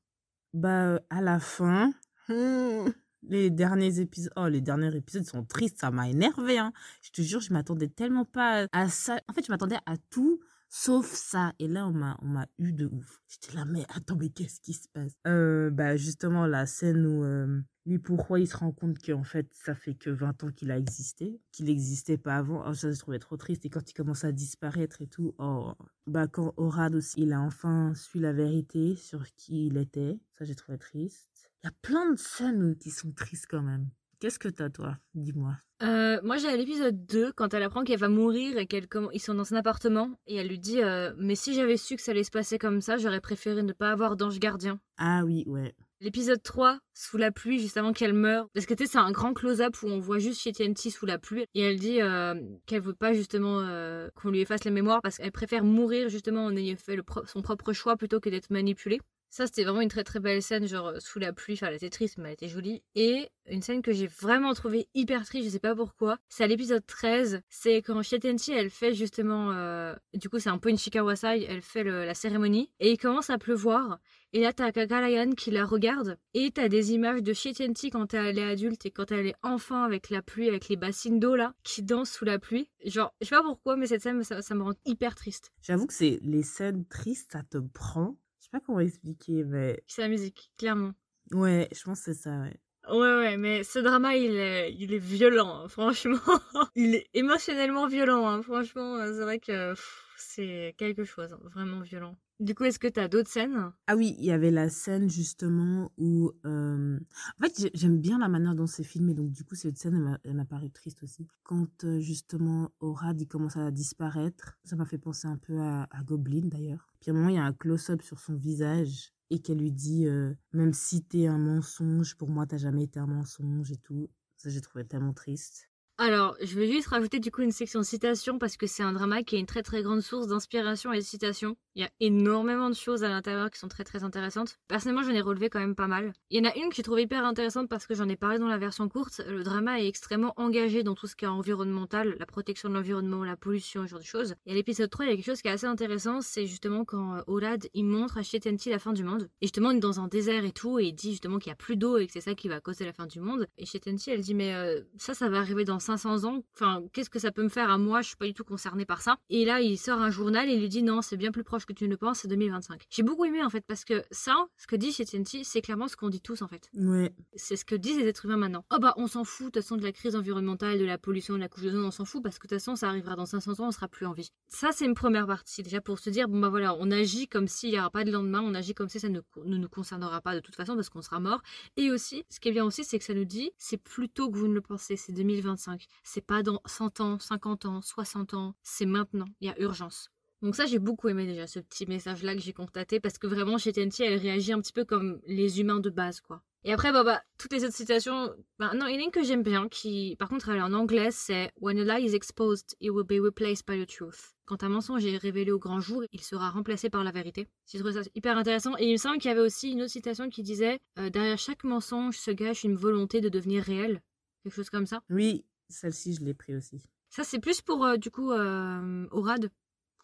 Bah, 0.54 0.88
euh, 0.88 1.00
à 1.10 1.22
la 1.22 1.40
fin, 1.40 1.94
hmm, 2.28 2.90
les 3.24 3.50
derniers 3.50 4.02
épisodes, 4.02 4.34
oh, 4.36 4.48
les 4.50 4.60
derniers 4.60 4.94
épisodes 4.94 5.24
sont 5.26 5.46
tristes, 5.46 5.80
ça 5.80 5.90
m'a 5.90 6.10
énervé, 6.10 6.58
hein. 6.58 6.74
Je 7.02 7.12
te 7.12 7.22
jure, 7.22 7.40
je 7.40 7.54
m'attendais 7.54 7.88
tellement 7.88 8.26
pas 8.26 8.68
à 8.74 8.90
ça. 8.90 9.22
En 9.30 9.34
fait, 9.34 9.46
je 9.46 9.52
m'attendais 9.54 9.80
à 9.86 9.96
tout 10.10 10.42
sauf 10.68 11.10
ça. 11.14 11.54
Et 11.60 11.70
là, 11.70 11.88
on 11.88 11.94
m'a, 11.94 12.18
on 12.22 12.28
m'a 12.28 12.48
eu 12.58 12.74
de 12.74 12.86
ouf. 12.86 13.22
J'étais 13.30 13.56
là, 13.56 13.64
mais 13.64 13.86
attends, 13.96 14.18
mais 14.18 14.28
qu'est-ce 14.28 14.60
qui 14.60 14.74
se 14.74 14.90
passe? 14.90 15.14
Euh, 15.28 15.70
Bah, 15.70 15.96
justement, 15.96 16.46
la 16.46 16.66
scène 16.66 17.06
où 17.06 17.24
euh, 17.24 17.62
lui, 17.86 18.00
pourquoi 18.00 18.40
il 18.40 18.48
se 18.48 18.58
rend 18.58 18.72
compte 18.72 18.98
qu'en 19.00 19.24
fait, 19.24 19.48
ça 19.52 19.76
fait 19.76 19.94
que 19.94 20.10
20 20.10 20.44
ans 20.44 20.52
qu'il 20.52 20.72
a 20.72 20.78
existé, 20.78 21.40
qu'il 21.52 21.66
n'existait 21.66 22.18
pas 22.18 22.38
avant? 22.38 22.64
Oh, 22.68 22.74
ça, 22.74 22.92
je 22.92 22.98
trouvais 23.00 23.20
trop 23.20 23.38
triste. 23.38 23.66
Et 23.66 23.70
quand 23.70 23.90
il 23.90 23.94
commence 23.94 24.24
à 24.24 24.32
disparaître 24.32 25.02
et 25.02 25.08
tout, 25.08 25.36
oh, 25.38 25.74
bah, 26.08 26.28
quand 26.28 26.54
Orad 26.58 26.96
aussi, 26.96 27.22
il 27.22 27.34
a 27.34 27.40
enfin 27.40 27.94
su 27.96 28.20
la 28.20 28.34
vérité 28.34 28.96
sur 28.96 29.24
qui 29.36 29.68
il 29.68 29.78
était, 29.78 30.20
ça, 30.38 30.46
j'ai 30.46 30.56
trouvé 30.56 30.78
triste. 30.78 31.52
Il 31.64 31.68
y 31.68 31.70
a 31.70 31.74
plein 31.82 32.12
de 32.12 32.18
scènes 32.18 32.76
qui 32.76 32.90
sont 32.90 33.12
tristes 33.12 33.48
quand 33.50 33.62
même. 33.62 33.90
Qu'est-ce 34.20 34.40
que 34.40 34.50
t'as, 34.50 34.70
toi? 34.70 34.98
Dis-moi. 35.14 35.56
Euh, 35.84 36.20
moi, 36.24 36.38
j'ai 36.38 36.48
à 36.48 36.56
l'épisode 36.56 37.06
2, 37.06 37.34
quand 37.34 37.54
elle 37.54 37.64
apprend 37.64 37.84
qu'elle 37.84 38.00
va 38.00 38.08
mourir 38.08 38.58
et 38.58 38.66
qu'elle 38.66 38.88
ils 39.14 39.20
sont 39.20 39.34
dans 39.34 39.54
un 39.54 39.58
appartement, 39.58 40.18
et 40.26 40.38
elle 40.38 40.48
lui 40.48 40.58
dit 40.58 40.82
euh, 40.82 41.14
Mais 41.18 41.36
si 41.36 41.54
j'avais 41.54 41.78
su 41.78 41.98
que 41.98 42.02
ça 42.02 42.12
allait 42.12 42.24
se 42.24 42.32
passer 42.32 42.58
comme 42.58 42.82
ça, 42.82 42.98
j'aurais 42.98 43.20
préféré 43.20 43.62
ne 43.62 43.74
pas 43.74 43.92
avoir 43.92 44.16
d'ange 44.16 44.40
gardien. 44.40 44.80
Ah 44.98 45.24
oui, 45.26 45.44
ouais. 45.48 45.76
L'épisode 46.02 46.44
3, 46.44 46.80
sous 46.94 47.18
la 47.18 47.32
pluie, 47.32 47.60
juste 47.60 47.78
avant 47.78 47.94
qu'elle 47.94 48.14
meure. 48.14 48.48
Parce 48.54 48.66
que 48.66 48.74
tu 48.74 48.86
c'est 48.86 48.98
un 48.98 49.12
grand 49.12 49.34
close-up 49.34 49.76
où 49.82 49.88
on 49.88 50.00
voit 50.00 50.20
juste 50.20 50.42
Shetty 50.42 50.92
sous 50.92 51.06
la 51.06 51.18
pluie. 51.18 51.46
Et 51.56 51.62
elle 51.62 51.80
dit 51.80 52.02
euh, 52.02 52.36
qu'elle 52.66 52.82
veut 52.82 52.94
pas 52.94 53.14
justement 53.14 53.62
euh, 53.62 54.10
qu'on 54.16 54.30
lui 54.30 54.42
efface 54.42 54.66
la 54.66 54.72
mémoire 54.72 55.02
parce 55.02 55.18
qu'elle 55.18 55.32
préfère 55.32 55.64
mourir 55.64 56.10
justement 56.10 56.46
en 56.46 56.56
ayant 56.56 56.76
fait 56.76 56.98
son 57.26 57.42
propre 57.42 57.72
choix 57.74 57.96
plutôt 57.96 58.20
que 58.20 58.30
d'être 58.30 58.50
manipulée. 58.50 59.00
Ça, 59.32 59.48
c'était 59.48 59.64
vraiment 59.66 59.82
une 59.82 59.90
très 59.90 60.06
très 60.06 60.22
belle 60.22 60.42
scène, 60.42 60.66
genre 60.66 60.88
euh, 60.88 61.00
sous 61.00 61.20
la 61.20 61.34
pluie. 61.34 61.56
Enfin, 61.56 61.68
elle 61.68 61.76
était 61.76 61.90
triste, 61.90 62.18
mais 62.18 62.30
elle 62.30 62.34
était 62.36 62.48
jolie. 62.48 62.84
Et 62.96 63.28
une 63.50 63.62
scène 63.62 63.82
que 63.82 63.92
j'ai 63.92 64.08
vraiment 64.08 64.54
trouvée 64.54 64.88
hyper 64.94 65.26
triste, 65.26 65.48
je 65.48 65.52
sais 65.54 65.60
pas 65.60 65.76
pourquoi. 65.76 66.18
C'est 66.30 66.44
à 66.46 66.48
l'épisode 66.48 66.86
13. 66.86 67.42
C'est 67.50 67.82
quand 67.82 68.02
Shetty, 68.02 68.54
elle 68.54 68.70
fait 68.70 68.94
justement. 68.94 69.52
euh, 69.54 69.94
Du 70.14 70.30
coup, 70.30 70.40
c'est 70.40 70.50
un 70.50 70.58
peu 70.58 70.70
une 70.70 70.78
Shikawasai. 70.78 71.44
Elle 71.50 71.62
fait 71.62 71.84
la 71.84 72.14
cérémonie. 72.14 72.72
Et 72.80 72.92
il 72.92 72.98
commence 72.98 73.30
à 73.30 73.38
pleuvoir. 73.38 74.00
Et 74.36 74.42
là, 74.42 74.52
t'as 74.52 74.74
Kakalayan 74.74 75.32
qui 75.32 75.50
la 75.50 75.64
regarde. 75.64 76.18
Et 76.34 76.52
t'as 76.52 76.68
des 76.68 76.92
images 76.92 77.24
de 77.24 77.32
Shetty 77.32 77.90
quand 77.90 78.14
elle 78.14 78.38
est 78.38 78.44
adulte 78.44 78.86
et 78.86 78.92
quand 78.92 79.10
elle 79.14 79.28
est 79.28 79.36
enfant 79.44 79.82
avec 79.84 80.10
la 80.10 80.22
pluie, 80.22 80.50
avec 80.50 80.68
les 80.68 80.76
bassines 80.76 81.22
d'eau 81.22 81.38
là, 81.38 81.54
qui 81.64 81.84
dansent 81.84 82.12
sous 82.12 82.26
la 82.26 82.38
pluie. 82.38 82.70
Genre, 82.84 83.16
je 83.22 83.28
sais 83.28 83.36
pas 83.36 83.44
pourquoi, 83.44 83.78
mais 83.78 83.88
cette 83.88 84.02
scène, 84.02 84.22
ça, 84.26 84.42
ça 84.42 84.54
me 84.54 84.64
rend 84.64 84.74
hyper 84.84 85.16
triste. 85.16 85.54
J'avoue 85.62 85.88
que 85.88 85.94
c'est 85.94 86.20
les 86.22 86.44
scènes 86.44 86.84
tristes, 86.86 87.32
ça 87.32 87.44
te 87.50 87.60
prend. 87.60 88.18
Je 88.40 88.44
sais 88.44 88.50
pas 88.52 88.60
comment 88.60 88.82
expliquer, 88.82 89.46
mais 89.46 89.82
C'est 89.88 90.02
la 90.02 90.10
musique, 90.10 90.52
clairement. 90.58 90.92
ouais, 91.32 91.70
je 91.74 91.82
pense 91.86 92.00
que 92.00 92.14
c'est 92.14 92.22
ça, 92.24 92.38
ouais. 92.42 92.60
Ouais, 92.90 93.16
ouais, 93.18 93.38
mais 93.38 93.64
ce 93.64 93.80
drama, 93.80 94.18
il 94.18 94.36
est, 94.36 94.74
il 94.74 94.94
est 94.94 94.98
violent, 95.00 95.62
hein, 95.64 95.68
franchement. 95.70 96.20
il 96.76 96.94
est 96.96 97.08
émotionnellement 97.14 97.88
violent, 97.88 98.28
hein, 98.28 98.42
franchement. 98.44 98.98
euh, 98.98 99.14
C'est 99.14 99.22
vrai 99.24 99.40
que 99.40 99.72
pff, 99.72 100.05
c'est 100.18 100.76
quelque 100.78 101.04
chose, 101.04 101.34
hein, 101.34 101.40
vraiment 101.44 101.82
violent. 101.82 102.16
Du 102.40 102.54
coup, 102.54 102.66
est-ce 102.66 102.80
que 102.80 102.88
t'as 102.88 103.08
d'autres 103.08 103.32
scènes? 103.32 103.72
Ah 103.88 103.96
oui, 103.96 104.14
il 104.20 104.26
y 104.26 104.32
avait 104.32 104.52
la 104.52 104.68
scène 104.70 105.10
justement 105.10 105.92
où... 105.98 106.32
euh, 106.46 107.00
En 107.40 107.44
fait, 107.46 107.54
j'ai- 107.60 107.72
j'aime 107.74 108.00
bien 108.02 108.20
la 108.20 108.28
manière 108.28 108.56
dont 108.56 108.68
c'est 108.68 108.84
filmé, 108.84 109.14
donc 109.14 109.32
du 109.32 109.46
coup, 109.46 109.56
cette 109.56 109.78
scène, 109.78 110.20
elle 110.24 110.34
m'a- 110.36 110.46
paru 110.46 110.70
triste 110.70 111.02
aussi. 111.04 111.28
Quand 111.44 111.84
euh, 111.86 112.00
justement 112.02 112.72
Orad, 112.82 113.20
il 113.22 113.28
commence 113.28 113.56
à 113.58 113.72
disparaître, 113.72 114.58
ça 114.66 114.76
m'a 114.76 114.86
fait 114.86 114.98
penser 114.98 115.28
un 115.28 115.38
peu 115.38 115.60
à, 115.62 115.88
à 115.92 116.04
Goblin 116.04 116.48
d'ailleurs. 116.48 116.94
Puis 117.00 117.12
à 117.12 117.14
un 117.14 117.18
moment, 117.18 117.30
il 117.30 117.36
y 117.36 117.40
a 117.40 117.44
un 117.46 117.54
close-up 117.54 118.02
sur 118.02 118.20
son 118.20 118.36
visage 118.36 119.14
et 119.30 119.40
qu'elle 119.40 119.60
lui 119.60 119.72
dit 119.72 120.08
euh, 120.08 120.34
Même 120.54 120.74
si 120.74 121.04
t'es 121.04 121.28
un 121.28 121.38
mensonge, 121.38 122.16
pour 122.16 122.30
moi, 122.30 122.46
t'as 122.46 122.58
jamais 122.58 122.84
été 122.84 123.00
un 123.00 123.08
mensonge 123.08 123.72
et 123.72 123.78
tout. 123.78 124.10
Ça, 124.36 124.50
j'ai 124.50 124.62
trouvé 124.62 124.86
tellement 124.86 125.14
triste. 125.14 125.70
Alors, 125.98 126.36
je 126.42 126.60
vais 126.60 126.70
juste 126.70 126.88
rajouter 126.88 127.20
du 127.20 127.32
coup 127.32 127.42
une 127.42 127.54
section 127.54 127.82
citation 127.82 128.38
parce 128.38 128.58
que 128.58 128.68
c'est 128.68 128.84
un 128.84 128.92
drama 128.92 129.24
qui 129.24 129.38
est 129.38 129.40
une 129.40 129.46
très 129.46 129.64
très 129.64 129.82
grande 129.82 130.02
source 130.02 130.28
d'inspiration 130.28 130.92
et 130.92 130.98
de 130.98 131.04
citation. 131.04 131.56
Il 131.74 131.84
y 131.84 131.86
a 131.86 131.90
énormément 132.02 132.70
de 132.70 132.76
choses 132.76 133.06
à 133.06 133.10
l'intérieur 133.10 133.50
qui 133.50 133.60
sont 133.60 133.70
très 133.70 133.86
très 133.86 134.04
intéressantes. 134.04 134.58
Personnellement, 134.68 135.04
j'en 135.04 135.14
ai 135.14 135.22
relevé 135.22 135.50
quand 135.50 135.60
même 135.60 135.76
pas 135.76 135.88
mal. 135.88 136.12
Il 136.32 136.38
y 136.38 136.46
en 136.46 136.50
a 136.50 136.56
une 136.58 136.70
que 136.70 136.76
j'ai 136.76 136.84
trouvée 136.84 137.04
hyper 137.04 137.24
intéressante 137.24 137.70
parce 137.70 137.88
que 137.88 137.96
j'en 137.96 138.10
ai 138.10 138.18
parlé 138.18 138.40
dans 138.40 138.48
la 138.50 138.58
version 138.58 138.90
courte. 138.90 139.22
Le 139.26 139.44
drama 139.44 139.80
est 139.80 139.88
extrêmement 139.88 140.34
engagé 140.36 140.84
dans 140.84 140.96
tout 140.96 141.08
ce 141.08 141.16
qui 141.16 141.24
est 141.24 141.30
environnemental, 141.30 142.18
la 142.20 142.26
protection 142.26 142.68
de 142.68 142.74
l'environnement, 142.74 143.24
la 143.24 143.38
pollution, 143.38 143.84
ce 143.84 143.92
genre 143.92 144.00
de 144.00 144.06
choses. 144.06 144.36
Et 144.46 144.52
à 144.52 144.54
l'épisode 144.54 144.90
3, 144.90 145.06
il 145.06 145.10
y 145.10 145.12
a 145.14 145.16
quelque 145.16 145.26
chose 145.26 145.42
qui 145.42 145.48
est 145.48 145.52
assez 145.52 145.66
intéressant, 145.66 146.20
c'est 146.20 146.46
justement 146.46 146.84
quand 146.84 147.16
euh, 147.16 147.22
Olad, 147.28 147.68
il 147.74 147.86
montre 147.86 148.18
à 148.18 148.24
Shetenti 148.24 148.70
la 148.70 148.80
fin 148.80 148.92
du 148.92 149.06
monde. 149.06 149.30
Et 149.42 149.46
justement, 149.46 149.70
on 149.70 149.78
est 149.78 149.80
dans 149.80 150.02
un 150.02 150.10
désert 150.10 150.44
et 150.44 150.52
tout, 150.52 150.78
et 150.80 150.88
il 150.88 150.94
dit 150.94 151.12
justement 151.12 151.40
qu'il 151.40 151.52
y 151.52 151.54
a 151.54 151.58
plus 151.58 151.78
d'eau 151.78 151.98
et 151.98 152.08
que 152.08 152.12
c'est 152.12 152.22
ça 152.22 152.36
qui 152.36 152.50
va 152.50 152.60
causer 152.60 152.84
la 152.84 152.94
fin 152.94 153.06
du 153.06 153.22
monde. 153.22 153.48
Et 153.58 153.66
Shetenti, 153.66 154.12
elle 154.12 154.22
dit, 154.22 154.34
mais 154.34 154.54
euh, 154.54 154.82
ça, 154.98 155.14
ça 155.14 155.30
va 155.30 155.40
arriver 155.40 155.64
dans 155.64 155.80
500 155.86 156.26
ans. 156.26 156.44
Enfin, 156.56 156.84
qu'est-ce 156.94 157.10
que 157.10 157.20
ça 157.20 157.32
peut 157.32 157.44
me 157.44 157.50
faire 157.50 157.70
à 157.70 157.78
moi? 157.78 158.02
Je 158.02 158.08
suis 158.08 158.18
pas 158.18 158.26
du 158.26 158.34
tout 158.34 158.44
concernée 158.44 158.86
par 158.86 159.02
ça. 159.02 159.18
Et 159.30 159.46
là, 159.46 159.62
il 159.62 159.78
sort 159.78 160.02
un 160.02 160.10
journal 160.10 160.50
et 160.50 160.54
il 160.54 160.60
lui 160.60 160.70
dit, 160.70 160.84
non, 160.84 161.02
c'est 161.02 161.18
bien 161.18 161.32
plus 161.32 161.44
proche 161.44 161.66
que 161.66 161.74
tu 161.74 161.86
ne 161.86 161.90
le 161.90 161.98
penses, 161.98 162.20
c'est 162.20 162.28
2025. 162.28 162.84
J'ai 162.90 163.04
beaucoup 163.04 163.26
aimé 163.26 163.44
en 163.44 163.50
fait, 163.50 163.64
parce 163.68 163.86
que 163.86 164.04
ça, 164.12 164.36
ce 164.58 164.68
que 164.68 164.76
dit 164.76 164.92
Shetenti, 164.92 165.46
c'est 165.46 165.62
clairement 165.62 165.88
ce 165.88 165.96
qu'on 165.96 166.10
dit 166.10 166.22
tous 166.22 166.42
en 166.42 166.48
fait. 166.48 166.70
Ouais, 166.76 167.14
C'est 167.36 167.56
ce 167.56 167.66
que 167.66 167.76
disent 167.76 167.98
les 167.98 168.08
êtres 168.08 168.26
humains 168.26 168.38
maintenant. 168.38 168.66
Oh 168.74 168.80
bah 168.80 168.94
on 168.98 169.08
s'en 169.08 169.24
fout 169.24 169.48
de 169.48 169.52
toute 169.52 169.64
façon 169.64 169.78
de 169.78 169.84
la 169.84 169.92
crise 169.92 170.16
environnementale, 170.16 170.80
de 170.80 170.86
la 170.86 170.98
pollution, 170.98 171.36
de 171.36 171.40
la 171.40 171.50
couche 171.50 171.64
d'ozone, 171.64 171.84
on 171.86 171.92
s'en 171.92 172.06
fout 172.06 172.24
parce 172.24 172.40
que 172.40 172.48
de 172.48 172.56
toute 172.56 172.60
façon 172.60 172.76
ça 172.76 172.90
arrivera 172.90 173.16
dans 173.16 173.26
500 173.26 173.60
ans, 173.60 173.68
on 173.68 173.72
sera 173.72 173.88
plus 173.88 174.06
en 174.06 174.14
vie. 174.14 174.32
Ça 174.48 174.70
c'est 174.72 174.86
une 174.86 174.96
première 174.96 175.28
partie 175.28 175.64
déjà 175.64 175.82
pour 175.82 176.00
se 176.00 176.10
dire 176.10 176.28
bon 176.28 176.40
bah 176.40 176.50
voilà, 176.50 176.76
on 176.80 176.92
agit 176.92 177.28
comme 177.28 177.48
s'il 177.48 177.72
n'y 177.72 177.80
aura 177.80 177.90
pas 177.90 178.04
de 178.04 178.12
lendemain, 178.12 178.42
on 178.44 178.54
agit 178.54 178.74
comme 178.74 178.90
si 178.90 179.00
ça 179.00 179.10
ne, 179.10 179.22
ne 179.44 179.58
nous 179.58 179.70
concernera 179.70 180.22
pas 180.22 180.36
de 180.36 180.40
toute 180.40 180.56
façon 180.56 180.76
parce 180.76 180.90
qu'on 180.90 181.02
sera 181.02 181.20
mort. 181.20 181.42
Et 181.78 181.92
aussi, 181.92 182.24
ce 182.30 182.40
qui 182.40 182.50
est 182.50 182.52
bien 182.52 182.66
aussi, 182.66 182.84
c'est 182.84 183.00
que 183.00 183.06
ça 183.06 183.14
nous 183.14 183.26
dit 183.26 183.52
c'est 183.58 183.78
plus 183.78 184.10
tôt 184.10 184.30
que 184.30 184.38
vous 184.38 184.48
ne 184.48 184.54
le 184.54 184.62
pensez, 184.62 184.96
c'est 184.96 185.14
2025. 185.14 185.75
C'est 186.04 186.26
pas 186.26 186.44
dans 186.44 186.62
100 186.66 187.02
ans, 187.02 187.20
50 187.20 187.66
ans, 187.66 187.82
60 187.82 188.34
ans, 188.34 188.56
c'est 188.64 188.86
maintenant, 188.86 189.26
il 189.42 189.48
y 189.48 189.52
a 189.52 189.60
urgence. 189.60 190.10
Donc 190.42 190.56
ça, 190.56 190.66
j'ai 190.66 190.80
beaucoup 190.80 191.10
aimé 191.10 191.26
déjà 191.26 191.48
ce 191.48 191.60
petit 191.60 191.86
message-là 191.88 192.36
que 192.36 192.42
j'ai 192.42 192.54
constaté 192.54 193.00
parce 193.00 193.18
que 193.18 193.28
vraiment, 193.28 193.58
chez 193.58 193.74
TNT, 193.74 194.04
elle 194.04 194.20
réagit 194.20 194.54
un 194.54 194.62
petit 194.62 194.74
peu 194.74 194.86
comme 194.86 195.20
les 195.26 195.60
humains 195.60 195.80
de 195.80 195.90
base, 195.90 196.22
quoi. 196.22 196.42
Et 196.68 196.74
après, 196.74 196.92
bah, 196.92 197.04
bah, 197.04 197.22
toutes 197.38 197.54
les 197.54 197.64
autres 197.64 197.76
citations, 197.76 198.32
bah, 198.58 198.72
non, 198.74 198.88
il 198.88 198.96
y 198.96 198.98
en 198.98 199.02
a 199.02 199.04
une 199.04 199.12
que 199.12 199.24
j'aime 199.24 199.44
bien 199.44 199.70
qui, 199.70 200.16
par 200.18 200.30
contre, 200.30 200.50
elle 200.50 200.58
est 200.58 200.62
en 200.62 200.74
anglais, 200.74 201.10
c'est 201.12 201.52
When 201.62 201.80
a 201.90 202.00
exposed, 202.00 202.76
it 202.80 202.90
will 202.90 203.06
be 203.06 203.24
replaced 203.24 203.68
by 203.68 203.80
the 203.80 203.88
truth. 203.88 204.34
Quand 204.46 204.64
un 204.64 204.70
mensonge 204.70 205.06
est 205.06 205.18
révélé 205.18 205.52
au 205.52 205.60
grand 205.60 205.80
jour, 205.80 206.04
il 206.12 206.22
sera 206.22 206.50
remplacé 206.50 206.90
par 206.90 207.04
la 207.04 207.12
vérité. 207.12 207.48
J'ai 207.68 207.78
trouvé 207.78 207.94
ça 207.94 208.10
hyper 208.16 208.38
intéressant. 208.38 208.76
Et 208.80 208.86
il 208.86 208.94
me 208.94 208.98
semble 208.98 209.20
qu'il 209.20 209.30
y 209.30 209.32
avait 209.32 209.42
aussi 209.42 209.72
une 209.72 209.82
autre 209.82 209.92
citation 209.92 210.30
qui 210.30 210.42
disait 210.42 210.80
euh, 211.00 211.10
Derrière 211.12 211.38
chaque 211.38 211.64
mensonge 211.64 212.18
se 212.18 212.32
cache 212.32 212.64
une 212.64 212.76
volonté 212.76 213.22
de 213.22 213.30
devenir 213.30 213.64
réel. 213.64 214.02
quelque 214.44 214.54
chose 214.54 214.70
comme 214.72 214.88
ça. 214.88 215.02
Oui, 215.10 215.46
celle-ci, 215.70 216.14
je 216.16 216.24
l'ai 216.24 216.34
pris 216.34 216.56
aussi. 216.56 216.84
Ça, 217.10 217.24
c'est 217.24 217.40
plus 217.40 217.62
pour, 217.62 217.86
euh, 217.86 217.98
du 217.98 218.12
coup, 218.12 218.32
euh, 218.32 219.08
Orad, 219.12 219.50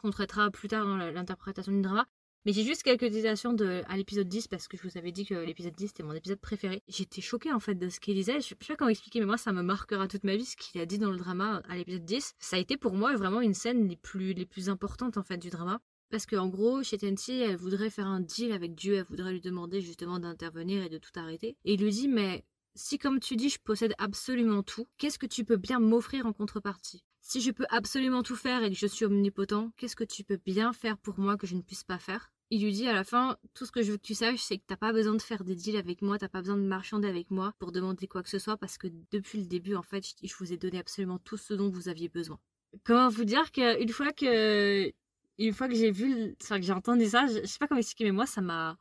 qu'on 0.01 0.11
traitera 0.11 0.49
plus 0.49 0.67
tard 0.67 0.85
dans 0.85 0.97
l'interprétation 0.97 1.71
du 1.71 1.81
drama. 1.81 2.05
Mais 2.45 2.53
j'ai 2.53 2.63
juste 2.63 2.81
quelques 2.81 3.03
hésitations 3.03 3.53
de, 3.53 3.83
à 3.87 3.97
l'épisode 3.97 4.27
10 4.27 4.47
parce 4.47 4.67
que 4.67 4.75
je 4.75 4.81
vous 4.81 4.97
avais 4.97 5.11
dit 5.11 5.25
que 5.25 5.35
l'épisode 5.35 5.75
10 5.75 5.89
c'était 5.89 6.01
mon 6.01 6.13
épisode 6.13 6.39
préféré. 6.39 6.81
J'étais 6.87 7.21
choquée 7.21 7.51
en 7.51 7.59
fait 7.59 7.75
de 7.75 7.87
ce 7.87 7.99
qu'il 7.99 8.15
disait. 8.15 8.41
Je 8.41 8.47
sais 8.47 8.55
pas 8.55 8.75
comment 8.75 8.89
expliquer, 8.89 9.19
mais 9.19 9.27
moi 9.27 9.37
ça 9.37 9.51
me 9.51 9.61
marquera 9.61 10.07
toute 10.07 10.23
ma 10.23 10.35
vie 10.35 10.45
ce 10.45 10.57
qu'il 10.57 10.81
a 10.81 10.87
dit 10.87 10.97
dans 10.97 11.11
le 11.11 11.17
drama 11.17 11.61
à 11.69 11.75
l'épisode 11.75 12.03
10. 12.03 12.33
Ça 12.39 12.55
a 12.55 12.59
été 12.59 12.77
pour 12.77 12.95
moi 12.95 13.15
vraiment 13.15 13.41
une 13.41 13.53
scène 13.53 13.87
les 13.87 13.95
plus, 13.95 14.33
les 14.33 14.47
plus 14.47 14.69
importantes 14.69 15.17
en 15.17 15.23
fait 15.23 15.37
du 15.37 15.51
drama. 15.51 15.81
Parce 16.09 16.25
qu'en 16.25 16.47
gros, 16.47 16.81
chez 16.83 16.97
Tensi, 16.97 17.39
elle 17.39 17.55
voudrait 17.55 17.89
faire 17.89 18.07
un 18.07 18.19
deal 18.19 18.51
avec 18.51 18.75
Dieu, 18.75 18.95
elle 18.95 19.05
voudrait 19.05 19.31
lui 19.31 19.39
demander 19.39 19.79
justement 19.79 20.19
d'intervenir 20.19 20.83
et 20.83 20.89
de 20.89 20.97
tout 20.97 21.11
arrêter. 21.15 21.55
Et 21.63 21.75
il 21.75 21.81
lui 21.81 21.91
dit, 21.91 22.09
mais 22.09 22.43
si 22.75 22.97
comme 22.97 23.19
tu 23.19 23.35
dis, 23.35 23.49
je 23.49 23.59
possède 23.59 23.93
absolument 23.97 24.63
tout, 24.63 24.87
qu'est-ce 24.97 25.19
que 25.19 25.25
tu 25.25 25.43
peux 25.45 25.57
bien 25.57 25.79
m'offrir 25.79 26.25
en 26.25 26.33
contrepartie? 26.33 27.03
Si 27.21 27.41
je 27.41 27.51
peux 27.51 27.65
absolument 27.69 28.23
tout 28.23 28.35
faire 28.35 28.63
et 28.63 28.69
que 28.69 28.77
je 28.77 28.87
suis 28.87 29.05
omnipotent, 29.05 29.71
qu'est-ce 29.77 29.95
que 29.95 30.03
tu 30.03 30.23
peux 30.23 30.39
bien 30.43 30.73
faire 30.73 30.97
pour 30.97 31.19
moi 31.19 31.37
que 31.37 31.47
je 31.47 31.55
ne 31.55 31.61
puisse 31.61 31.83
pas 31.83 31.99
faire? 31.99 32.31
Il 32.49 32.63
lui 32.63 32.73
dit 32.73 32.87
à 32.87 32.93
la 32.93 33.05
fin, 33.05 33.37
tout 33.53 33.65
ce 33.65 33.71
que 33.71 33.81
je 33.81 33.91
veux 33.91 33.97
que 33.97 34.05
tu 34.05 34.13
saches, 34.13 34.41
c'est 34.41 34.57
que 34.57 34.63
t'as 34.67 34.75
pas 34.75 34.91
besoin 34.91 35.15
de 35.15 35.21
faire 35.21 35.45
des 35.45 35.55
deals 35.55 35.77
avec 35.77 36.01
moi, 36.01 36.17
t'as 36.17 36.27
pas 36.27 36.41
besoin 36.41 36.57
de 36.57 36.63
marchander 36.63 37.07
avec 37.07 37.31
moi 37.31 37.53
pour 37.59 37.71
demander 37.71 38.07
quoi 38.07 38.23
que 38.23 38.29
ce 38.29 38.39
soit, 38.39 38.57
parce 38.57 38.77
que 38.77 38.87
depuis 39.11 39.39
le 39.39 39.45
début, 39.45 39.75
en 39.75 39.83
fait, 39.83 40.03
je 40.21 40.35
vous 40.35 40.51
ai 40.51 40.57
donné 40.57 40.77
absolument 40.77 41.17
tout 41.19 41.37
ce 41.37 41.53
dont 41.53 41.69
vous 41.69 41.87
aviez 41.87 42.09
besoin. 42.09 42.39
Comment 42.83 43.07
vous 43.07 43.23
dire 43.23 43.51
qu'une 43.53 43.89
fois 43.89 44.11
que, 44.11 44.91
une 45.37 45.53
fois 45.53 45.69
que 45.69 45.75
j'ai 45.75 45.91
vu, 45.91 46.35
enfin 46.41 46.59
que 46.59 46.65
j'ai 46.65 46.73
entendu 46.73 47.05
ça, 47.05 47.25
je, 47.27 47.45
sais 47.45 47.57
pas 47.57 47.67
comment 47.67 47.79
expliquer, 47.79 48.03
mais 48.05 48.11
moi, 48.11 48.25
ça 48.25 48.41
m'a. 48.41 48.77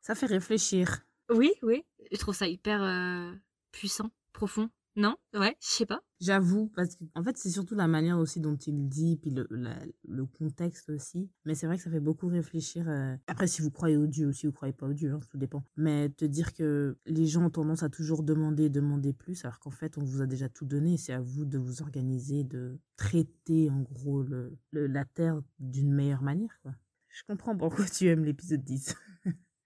ça 0.00 0.14
fait 0.14 0.26
réfléchir. 0.26 1.00
Oui, 1.30 1.52
oui. 1.62 1.84
Je 2.12 2.18
trouve 2.18 2.34
ça 2.34 2.46
hyper 2.46 2.82
euh, 2.82 3.34
puissant, 3.72 4.10
profond. 4.32 4.70
Non? 4.96 5.16
Ouais, 5.34 5.56
je 5.60 5.66
sais 5.66 5.86
pas. 5.86 6.00
J'avoue, 6.20 6.70
parce 6.76 6.94
qu'en 6.94 7.24
fait, 7.24 7.36
c'est 7.36 7.50
surtout 7.50 7.74
la 7.74 7.88
manière 7.88 8.16
aussi 8.16 8.38
dont 8.38 8.54
il 8.54 8.88
dit, 8.88 9.16
puis 9.16 9.30
le, 9.32 9.46
le 9.50 10.26
contexte 10.26 10.88
aussi. 10.90 11.28
Mais 11.44 11.56
c'est 11.56 11.66
vrai 11.66 11.78
que 11.78 11.82
ça 11.82 11.90
fait 11.90 11.98
beaucoup 11.98 12.28
réfléchir. 12.28 12.88
Euh, 12.88 13.16
après, 13.26 13.48
si 13.48 13.60
vous 13.60 13.72
croyez 13.72 13.96
au 13.96 14.06
Dieu 14.06 14.28
ou 14.28 14.32
si 14.32 14.46
vous 14.46 14.52
croyez 14.52 14.72
pas 14.72 14.86
au 14.86 14.92
Dieu, 14.92 15.12
hein, 15.12 15.18
tout 15.28 15.36
dépend. 15.36 15.64
Mais 15.76 16.10
te 16.10 16.24
dire 16.24 16.52
que 16.52 16.96
les 17.06 17.26
gens 17.26 17.44
ont 17.44 17.50
tendance 17.50 17.82
à 17.82 17.88
toujours 17.88 18.22
demander, 18.22 18.70
demander 18.70 19.12
plus, 19.12 19.44
alors 19.44 19.58
qu'en 19.58 19.72
fait, 19.72 19.98
on 19.98 20.04
vous 20.04 20.22
a 20.22 20.26
déjà 20.26 20.48
tout 20.48 20.64
donné. 20.64 20.96
C'est 20.96 21.12
à 21.12 21.20
vous 21.20 21.44
de 21.44 21.58
vous 21.58 21.82
organiser, 21.82 22.44
de 22.44 22.78
traiter 22.96 23.70
en 23.70 23.80
gros 23.80 24.22
le, 24.22 24.56
la 24.72 25.04
terre 25.04 25.40
d'une 25.58 25.92
meilleure 25.92 26.22
manière. 26.22 26.56
Quoi. 26.62 26.72
Je 27.08 27.22
comprends 27.26 27.56
pourquoi 27.56 27.84
tu 27.86 28.06
aimes 28.06 28.24
l'épisode 28.24 28.62
10. 28.62 28.94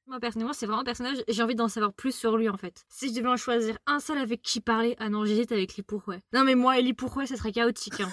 Moi, 0.09 0.21
personnellement, 0.21 0.55
c'est 0.55 0.65
vraiment 0.65 0.81
un 0.81 0.85
personnage, 0.85 1.19
j'ai 1.29 1.43
envie 1.43 1.55
d'en 1.55 1.69
savoir 1.69 1.93
plus 1.93 2.13
sur 2.13 2.39
lui, 2.39 2.49
en 2.49 2.57
fait. 2.57 2.87
Si 2.89 3.11
je 3.11 3.15
devais 3.15 3.29
en 3.29 3.37
choisir 3.37 3.77
un 3.87 4.01
seul 4.01 4.17
avec 4.17 4.41
qui 4.41 4.63
parler, 4.63 4.97
ah 4.99 5.11
non, 5.11 5.27
j'hésite 5.27 5.53
avec 5.53 5.77
Lipourrouet. 5.77 6.23
Non, 6.33 6.45
mais 6.45 6.55
moi 6.55 6.79
et 6.79 6.83
Lipourrouet, 6.83 7.27
ça 7.27 7.37
serait 7.37 7.53
chaotique, 7.53 8.01
hein. 8.01 8.09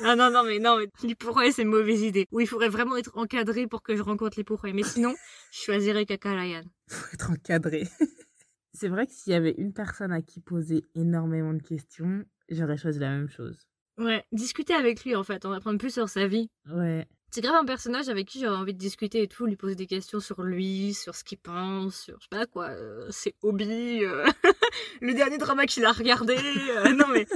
non, 0.00 0.14
non, 0.16 0.30
non, 0.30 0.44
mais 0.44 0.60
non, 0.60 0.78
mais 0.78 0.86
Lipourrouet, 1.02 1.50
c'est 1.50 1.62
une 1.62 1.68
mauvaise 1.68 2.02
idée. 2.02 2.28
Ou 2.30 2.38
il 2.38 2.46
faudrait 2.46 2.68
vraiment 2.68 2.96
être 2.96 3.10
encadré 3.18 3.66
pour 3.66 3.82
que 3.82 3.96
je 3.96 4.02
rencontre 4.02 4.38
Lipourrouet. 4.38 4.72
Mais 4.72 4.84
sinon, 4.84 5.12
je 5.50 5.58
choisirais 5.58 6.06
Kakalayan. 6.06 6.62
Faut 6.86 7.12
être 7.14 7.30
encadré. 7.32 7.88
c'est 8.72 8.88
vrai 8.88 9.08
que 9.08 9.12
s'il 9.12 9.32
y 9.32 9.36
avait 9.36 9.54
une 9.58 9.72
personne 9.72 10.12
à 10.12 10.22
qui 10.22 10.38
poser 10.38 10.84
énormément 10.94 11.52
de 11.52 11.62
questions, 11.62 12.24
j'aurais 12.48 12.76
choisi 12.76 13.00
la 13.00 13.10
même 13.10 13.28
chose. 13.28 13.66
Ouais, 13.98 14.24
discuter 14.30 14.74
avec 14.74 15.04
lui, 15.04 15.16
en 15.16 15.24
fait, 15.24 15.44
on 15.44 15.50
apprendre 15.50 15.78
plus 15.78 15.92
sur 15.92 16.08
sa 16.08 16.28
vie. 16.28 16.48
Ouais. 16.72 17.08
C'est 17.32 17.42
grave 17.42 17.54
un 17.54 17.64
personnage 17.64 18.08
avec 18.08 18.26
qui 18.26 18.40
j'aurais 18.40 18.56
envie 18.56 18.74
de 18.74 18.78
discuter 18.78 19.22
et 19.22 19.28
tout, 19.28 19.46
lui 19.46 19.54
poser 19.54 19.76
des 19.76 19.86
questions 19.86 20.18
sur 20.18 20.42
lui, 20.42 20.94
sur 20.94 21.14
ce 21.14 21.22
qu'il 21.22 21.38
pense, 21.38 21.94
sur 21.94 22.18
je 22.18 22.24
sais 22.24 22.28
pas 22.28 22.46
quoi, 22.46 22.70
euh, 22.70 23.06
ses 23.10 23.36
hobbies, 23.42 24.04
euh, 24.04 24.26
le 25.00 25.14
dernier 25.14 25.38
drama 25.38 25.66
qu'il 25.66 25.84
a 25.84 25.92
regardé. 25.92 26.34
Euh, 26.34 26.92
non 26.92 27.06
mais 27.12 27.26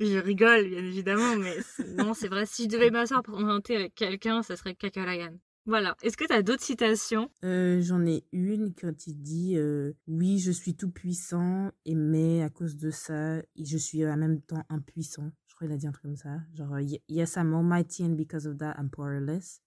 je 0.00 0.16
rigole 0.16 0.70
bien 0.70 0.78
évidemment, 0.78 1.36
mais 1.36 1.58
non 1.98 2.14
c'est 2.14 2.28
vrai. 2.28 2.46
Si 2.46 2.64
je 2.64 2.68
devais 2.70 2.90
m'asseoir 2.90 3.22
pour 3.22 3.38
thé 3.62 3.76
avec 3.76 3.94
quelqu'un, 3.94 4.42
ça 4.42 4.56
serait 4.56 4.74
Kakalayan. 4.74 5.38
Voilà. 5.66 5.96
Est-ce 6.02 6.16
que 6.16 6.24
tu 6.24 6.32
as 6.32 6.42
d'autres 6.42 6.64
citations? 6.64 7.30
J'en 7.42 8.06
ai 8.06 8.24
une 8.32 8.72
quand 8.74 9.06
il 9.06 9.20
dit 9.20 9.58
Oui, 10.06 10.38
je 10.38 10.50
suis 10.50 10.74
tout 10.74 10.90
puissant, 10.90 11.70
et 11.84 11.94
mais 11.94 12.42
à 12.42 12.48
cause 12.48 12.78
de 12.78 12.90
ça, 12.90 13.42
je 13.54 13.76
suis 13.76 14.04
en 14.06 14.16
même 14.16 14.40
temps 14.40 14.64
impuissant 14.70 15.30
il 15.66 15.72
a 15.72 15.76
dit 15.76 15.86
un 15.86 15.92
truc 15.92 16.04
comme 16.04 16.16
ça? 16.16 16.40
Genre, 16.54 16.78
yes, 17.08 17.36
I'm 17.36 17.54
almighty 17.54 18.04
and 18.04 18.16
because 18.16 18.46
of 18.46 18.58
that, 18.58 18.74
I'm 18.78 18.90
powerless. 18.90 19.60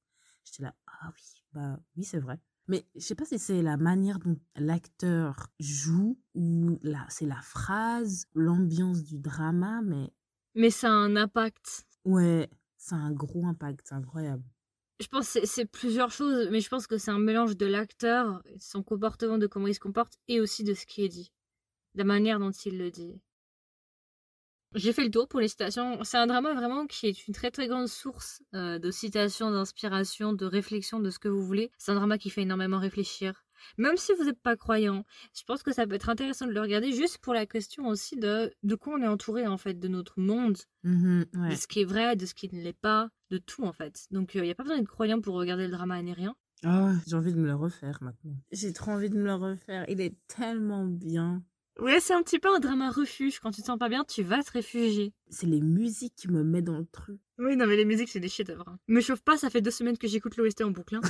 J'étais 0.43 0.63
là, 0.63 0.75
ah 0.87 1.11
oui, 1.13 1.41
bah 1.53 1.79
oui, 1.95 2.03
c'est 2.03 2.19
vrai. 2.19 2.39
Mais 2.67 2.85
je 2.95 3.01
sais 3.01 3.15
pas 3.15 3.25
si 3.25 3.37
c'est 3.37 3.61
la 3.61 3.77
manière 3.77 4.19
dont 4.19 4.39
l'acteur 4.55 5.47
joue 5.59 6.19
ou 6.33 6.79
là, 6.81 7.05
c'est 7.09 7.27
la 7.27 7.41
phrase, 7.41 8.25
l'ambiance 8.33 9.03
du 9.03 9.19
drama, 9.19 9.81
mais. 9.83 10.11
Mais 10.55 10.69
ça 10.69 10.87
a 10.87 10.91
un 10.91 11.15
impact. 11.15 11.85
Ouais, 12.05 12.49
ça 12.77 12.95
a 12.95 12.99
un 12.99 13.11
gros 13.11 13.45
impact, 13.45 13.81
c'est 13.87 13.95
incroyable. 13.95 14.43
Je 14.99 15.07
pense 15.07 15.33
que 15.33 15.45
c'est 15.45 15.65
plusieurs 15.65 16.11
choses, 16.11 16.47
mais 16.51 16.61
je 16.61 16.69
pense 16.69 16.87
que 16.87 16.97
c'est 16.97 17.11
un 17.11 17.19
mélange 17.19 17.57
de 17.57 17.65
l'acteur, 17.65 18.41
son 18.59 18.81
comportement, 18.81 19.37
de 19.37 19.47
comment 19.47 19.67
il 19.67 19.75
se 19.75 19.79
comporte, 19.79 20.17
et 20.27 20.39
aussi 20.39 20.63
de 20.63 20.73
ce 20.73 20.85
qui 20.85 21.03
est 21.03 21.09
dit. 21.09 21.31
La 21.95 22.03
manière 22.03 22.39
dont 22.39 22.51
il 22.51 22.77
le 22.77 22.91
dit. 22.91 23.19
J'ai 24.75 24.93
fait 24.93 25.03
le 25.03 25.11
tour 25.11 25.27
pour 25.27 25.39
les 25.39 25.47
citations. 25.47 26.03
C'est 26.03 26.17
un 26.17 26.27
drama 26.27 26.53
vraiment 26.53 26.85
qui 26.85 27.07
est 27.07 27.27
une 27.27 27.33
très 27.33 27.49
très 27.49 27.67
grande 27.67 27.87
source 27.87 28.43
euh, 28.53 28.77
de 28.77 28.91
citations, 28.91 29.49
d'inspiration, 29.51 30.33
de 30.33 30.45
réflexion 30.45 30.99
de 30.99 31.09
ce 31.09 31.19
que 31.19 31.29
vous 31.29 31.43
voulez. 31.43 31.71
C'est 31.77 31.91
un 31.91 31.95
drama 31.95 32.17
qui 32.17 32.29
fait 32.29 32.41
énormément 32.41 32.79
réfléchir. 32.79 33.45
Même 33.77 33.97
si 33.97 34.11
vous 34.13 34.25
n'êtes 34.25 34.41
pas 34.41 34.55
croyant, 34.55 35.05
je 35.33 35.43
pense 35.43 35.63
que 35.63 35.71
ça 35.71 35.87
peut 35.87 35.95
être 35.95 36.09
intéressant 36.09 36.45
de 36.45 36.51
le 36.51 36.61
regarder 36.61 36.91
juste 36.91 37.19
pour 37.19 37.33
la 37.33 37.45
question 37.45 37.87
aussi 37.87 38.17
de 38.17 38.53
de 38.63 38.75
quoi 38.75 38.95
on 38.95 39.01
est 39.01 39.07
entouré 39.07 39.47
en 39.47 39.57
fait, 39.57 39.79
de 39.79 39.87
notre 39.87 40.19
monde, 40.19 40.57
mmh 40.83 41.23
de 41.49 41.55
ce 41.55 41.67
qui 41.67 41.81
est 41.81 41.85
vrai, 41.85 42.15
de 42.15 42.25
ce 42.25 42.33
qui 42.33 42.53
ne 42.53 42.61
l'est 42.61 42.73
pas, 42.73 43.09
de 43.31 43.37
tout 43.37 43.63
en 43.63 43.73
fait. 43.73 44.05
Donc 44.11 44.35
il 44.35 44.41
euh, 44.41 44.43
n'y 44.43 44.51
a 44.51 44.55
pas 44.55 44.63
besoin 44.63 44.77
d'être 44.77 44.89
croyant 44.89 45.21
pour 45.21 45.35
regarder 45.35 45.65
le 45.65 45.71
drama 45.71 45.95
rien. 45.95 46.35
Ah, 46.63 46.93
j'ai 47.07 47.15
envie 47.15 47.33
de 47.33 47.39
me 47.39 47.47
le 47.47 47.55
refaire 47.55 47.99
maintenant. 48.01 48.37
J'ai 48.51 48.73
trop 48.73 48.91
envie 48.91 49.09
de 49.09 49.17
me 49.17 49.23
le 49.23 49.35
refaire. 49.35 49.85
Il 49.87 50.01
est 50.01 50.15
tellement 50.27 50.85
bien. 50.85 51.43
Ouais, 51.79 51.99
c'est 51.99 52.13
un 52.13 52.23
petit 52.23 52.39
peu 52.39 52.53
un 52.53 52.59
drama 52.59 52.89
refuge. 52.89 53.39
Quand 53.39 53.51
tu 53.51 53.61
te 53.61 53.65
sens 53.65 53.77
pas 53.77 53.89
bien, 53.89 54.05
tu 54.05 54.23
vas 54.23 54.41
te 54.43 54.51
réfugier. 54.51 55.13
C'est 55.29 55.45
les 55.45 55.61
musiques 55.61 56.15
qui 56.15 56.29
me 56.29 56.43
mettent 56.43 56.65
dans 56.65 56.77
le 56.77 56.85
truc. 56.85 57.19
Oui, 57.37 57.57
non, 57.57 57.67
mais 57.67 57.75
les 57.75 57.85
musiques, 57.85 58.09
c'est 58.09 58.21
des 58.21 58.29
chefs-d'œuvre. 58.29 58.63
Hein. 58.67 58.79
Me 58.87 59.01
chauffe 59.01 59.21
pas, 59.21 59.37
ça 59.37 59.49
fait 59.49 59.61
deux 59.61 59.71
semaines 59.71 59.97
que 59.97 60.07
j'écoute 60.07 60.37
l'OST 60.37 60.61
en 60.61 60.71
boucle. 60.71 60.95
Hein. 60.95 61.01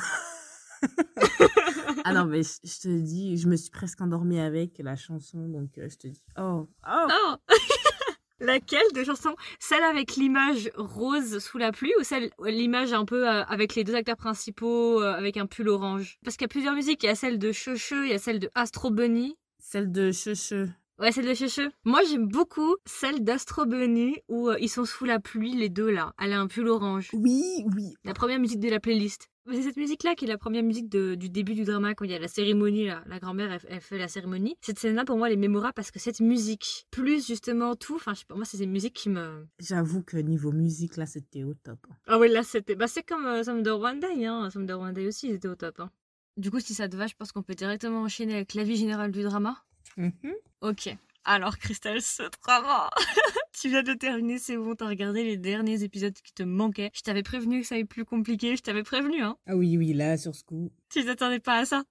ah 2.04 2.13
non, 2.13 2.25
mais 2.25 2.41
je, 2.41 2.80
te 2.82 2.88
dis, 2.88 3.38
je 3.38 3.47
me 3.47 3.56
suis 3.56 3.69
presque 3.69 4.01
endormie 4.01 4.39
avec 4.39 4.80
la 4.80 4.95
chanson, 4.95 5.47
donc 5.47 5.78
euh, 5.78 5.88
je 5.88 5.97
te 5.97 6.08
dis. 6.08 6.23
Oh, 6.38 6.67
oh, 6.88 7.08
oh. 7.10 7.36
Laquelle 8.39 8.91
de 8.93 9.04
chanson 9.04 9.34
Celle 9.60 9.84
avec 9.84 10.17
l'image 10.17 10.69
rose 10.75 11.39
sous 11.39 11.58
la 11.58 11.71
pluie 11.71 11.93
ou 11.99 12.04
celle 12.04 12.32
l'image 12.43 12.91
un 12.91 13.06
peu 13.06 13.30
euh, 13.30 13.43
avec 13.45 13.75
les 13.75 13.86
deux 13.86 13.95
acteurs 13.95 14.17
principaux 14.17 15.01
euh, 15.01 15.13
avec 15.13 15.38
un 15.38 15.45
pull 15.45 15.69
orange? 15.69 16.17
Parce 16.23 16.36
qu'il 16.36 16.43
y 16.43 16.49
a 16.49 16.49
plusieurs 16.49 16.73
musiques, 16.73 17.04
il 17.04 17.06
y 17.06 17.10
a 17.10 17.15
celle 17.15 17.39
de 17.39 17.51
Checheux, 17.51 18.06
il 18.06 18.10
y 18.12 18.13
a 18.13 18.19
celle 18.19 18.39
de 18.39 18.49
Astro 18.54 18.91
Bunny 18.91 19.38
celle 19.65 19.91
de 19.91 20.12
Checheux. 20.12 20.69
Ouais, 20.99 21.12
celle 21.12 21.28
de 21.28 21.34
Checheux. 21.34 21.71
Moi, 21.86 22.01
j'aime 22.08 22.28
beaucoup 22.28 22.75
celle 22.86 23.23
d'Astro 23.23 23.65
Bunny 23.65 24.15
où 24.30 24.49
euh, 24.49 24.58
ils 24.62 24.69
sont 24.69 24.86
sous 24.86 25.06
la 25.06 25.19
pluie, 25.19 25.56
les 25.56 25.69
deux 25.69 25.89
là. 25.89 26.13
Elle 26.21 26.34
a 26.34 26.39
un 26.39 26.47
pull 26.47 26.67
orange. 26.67 27.10
Oui, 27.13 27.65
oui. 27.75 27.95
La 28.04 28.13
première 28.13 28.39
musique 28.39 28.60
de 28.60 28.69
la 28.69 28.80
playlist. 28.80 29.28
C'est 29.51 29.63
cette 29.63 29.78
musique-là 29.78 30.15
qui 30.15 30.25
est 30.25 30.28
la 30.28 30.38
première 30.38 30.63
musique 30.63 30.89
du 30.89 31.30
début 31.30 31.54
du 31.54 31.65
drama, 31.65 31.93
quand 31.93 32.06
il 32.06 32.12
y 32.12 32.15
a 32.15 32.19
la 32.19 32.28
cérémonie, 32.28 32.88
là. 32.88 33.04
la 33.08 33.19
grand-mère, 33.19 33.60
elle, 33.67 33.82
fait 33.82 33.97
la 33.97 34.08
cérémonie. 34.08 34.56
Cette 34.62 34.80
scène-là, 34.80 35.06
pour 35.06 35.17
moi, 35.17 35.28
elle 35.28 35.34
est 35.34 35.38
mémorable 35.38 35.73
parce 35.75 35.91
que 35.91 35.99
cette 35.99 36.19
musique, 36.19 36.88
plus 36.89 37.28
justement 37.28 37.75
tout, 37.75 37.95
enfin, 37.95 38.13
je 38.15 38.19
sais 38.19 38.25
pas, 38.28 38.36
moi, 38.36 38.45
c'est 38.45 38.58
cette 38.58 38.69
musique 38.69 38.95
qui 38.95 39.10
me... 39.10 39.45
J'avoue 39.60 40.01
que 40.01 40.17
niveau 40.17 40.51
musique, 40.51 40.97
là, 40.97 41.06
c'était 41.06 41.43
au 41.43 41.54
top. 41.54 41.80
Ah 42.08 42.17
oui, 42.17 42.30
là, 42.30 42.41
c'était... 42.41 42.75
Bah, 42.75 42.88
c'est 42.88 43.04
comme 43.04 43.25
euh, 43.25 43.43
Some 43.43 43.62
One 43.67 43.99
Day, 43.99 44.25
hein. 44.25 44.49
Some 44.49 44.67
One 44.67 44.93
Day 44.93 45.06
aussi, 45.06 45.30
c'était 45.30 45.47
au 45.47 45.56
top, 45.56 45.80
hein. 45.80 45.91
Du 46.38 46.52
coup, 46.52 46.60
si 46.60 46.74
ça 46.74 46.89
te 46.89 46.95
va, 46.95 47.08
je 47.08 47.13
pense 47.15 47.32
qu'on 47.32 47.43
peut 47.43 47.56
directement 47.56 48.02
enchaîner 48.02 48.36
avec 48.36 48.54
l'avis 48.54 48.76
général 48.76 49.12
du 49.12 49.24
drama. 49.24 49.63
Mm-hmm. 49.98 50.34
Ok. 50.62 50.98
Alors, 51.24 51.58
Christelle, 51.58 52.02
ce 52.02 52.24
drama. 52.43 52.89
tu 53.60 53.69
viens 53.69 53.84
de 53.84 53.93
terminer, 53.93 54.38
c'est 54.38 54.58
bon, 54.58 54.76
t'as 54.76 54.88
regardé 54.88 55.24
les 55.24 55.38
derniers 55.38 55.84
épisodes 55.84 56.13
qui 56.13 56.34
te 56.34 56.43
manquaient. 56.43 56.91
Je 56.93 57.02
t'avais 57.02 57.24
prévenu 57.24 57.62
que 57.62 57.67
ça 57.67 57.76
allait 57.76 57.84
être 57.84 57.89
plus 57.89 58.06
compliqué, 58.06 58.56
je 58.56 58.62
t'avais 58.62 58.84
prévenu, 58.84 59.24
hein. 59.24 59.38
Ah 59.48 59.56
oui, 59.56 59.78
oui, 59.78 59.93
là, 59.93 60.17
sur 60.17 60.36
ce 60.36 60.43
coup. 60.43 60.71
Tu 60.89 61.04
t'attendais 61.04 61.39
pas 61.39 61.60
à 61.60 61.65
ça? 61.65 61.84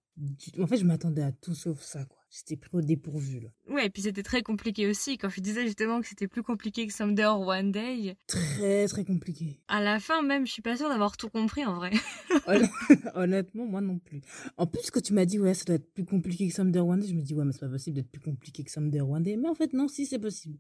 En 0.61 0.67
fait, 0.67 0.77
je 0.77 0.85
m'attendais 0.85 1.23
à 1.23 1.33
tout 1.33 1.55
sauf 1.55 1.81
ça, 1.81 2.05
quoi. 2.05 2.24
J'étais 2.37 2.57
pris 2.57 2.71
au 2.73 2.81
dépourvu, 2.81 3.39
là. 3.39 3.49
Ouais, 3.69 3.87
et 3.87 3.91
puis 3.91 4.03
c'était 4.03 4.25
très 4.25 4.43
compliqué 4.43 4.89
aussi. 4.89 5.19
Quand 5.19 5.29
je 5.29 5.41
disais 5.41 5.65
justement 5.67 6.01
que 6.01 6.09
c'était 6.09 6.27
plus 6.27 6.43
compliqué 6.43 6.85
que 6.85 6.93
Someday 6.93 7.25
or 7.25 7.47
One 7.47 7.71
Day. 7.71 8.17
Très, 8.27 8.89
très 8.89 9.05
compliqué. 9.05 9.61
À 9.69 9.81
la 9.81 10.01
fin, 10.01 10.21
même, 10.23 10.45
je 10.45 10.51
suis 10.51 10.63
pas 10.63 10.77
sûre 10.77 10.89
d'avoir 10.89 11.17
tout 11.17 11.29
compris, 11.29 11.65
en 11.65 11.75
vrai. 11.75 11.93
Honnêtement, 13.15 13.67
moi 13.67 13.81
non 13.81 14.01
plus. 14.01 14.21
En 14.57 14.67
plus, 14.67 14.91
quand 14.91 15.01
tu 15.01 15.13
m'as 15.13 15.27
dit, 15.27 15.39
ouais, 15.39 15.55
ça 15.55 15.65
doit 15.65 15.77
être 15.77 15.93
plus 15.93 16.05
compliqué 16.05 16.49
que 16.49 16.55
Someday 16.55 16.81
or 16.81 16.89
One 16.89 17.01
Day, 17.01 17.07
je 17.07 17.15
me 17.15 17.23
dis, 17.23 17.35
ouais, 17.35 17.45
mais 17.45 17.53
c'est 17.53 17.61
pas 17.61 17.69
possible 17.69 17.95
d'être 17.95 18.11
plus 18.11 18.21
compliqué 18.21 18.65
que 18.65 18.71
Someday 18.71 19.01
or 19.01 19.11
One 19.11 19.23
Day. 19.23 19.37
Mais 19.37 19.49
en 19.49 19.55
fait, 19.55 19.73
non, 19.73 19.87
si, 19.87 20.05
c'est 20.05 20.19
possible. 20.19 20.59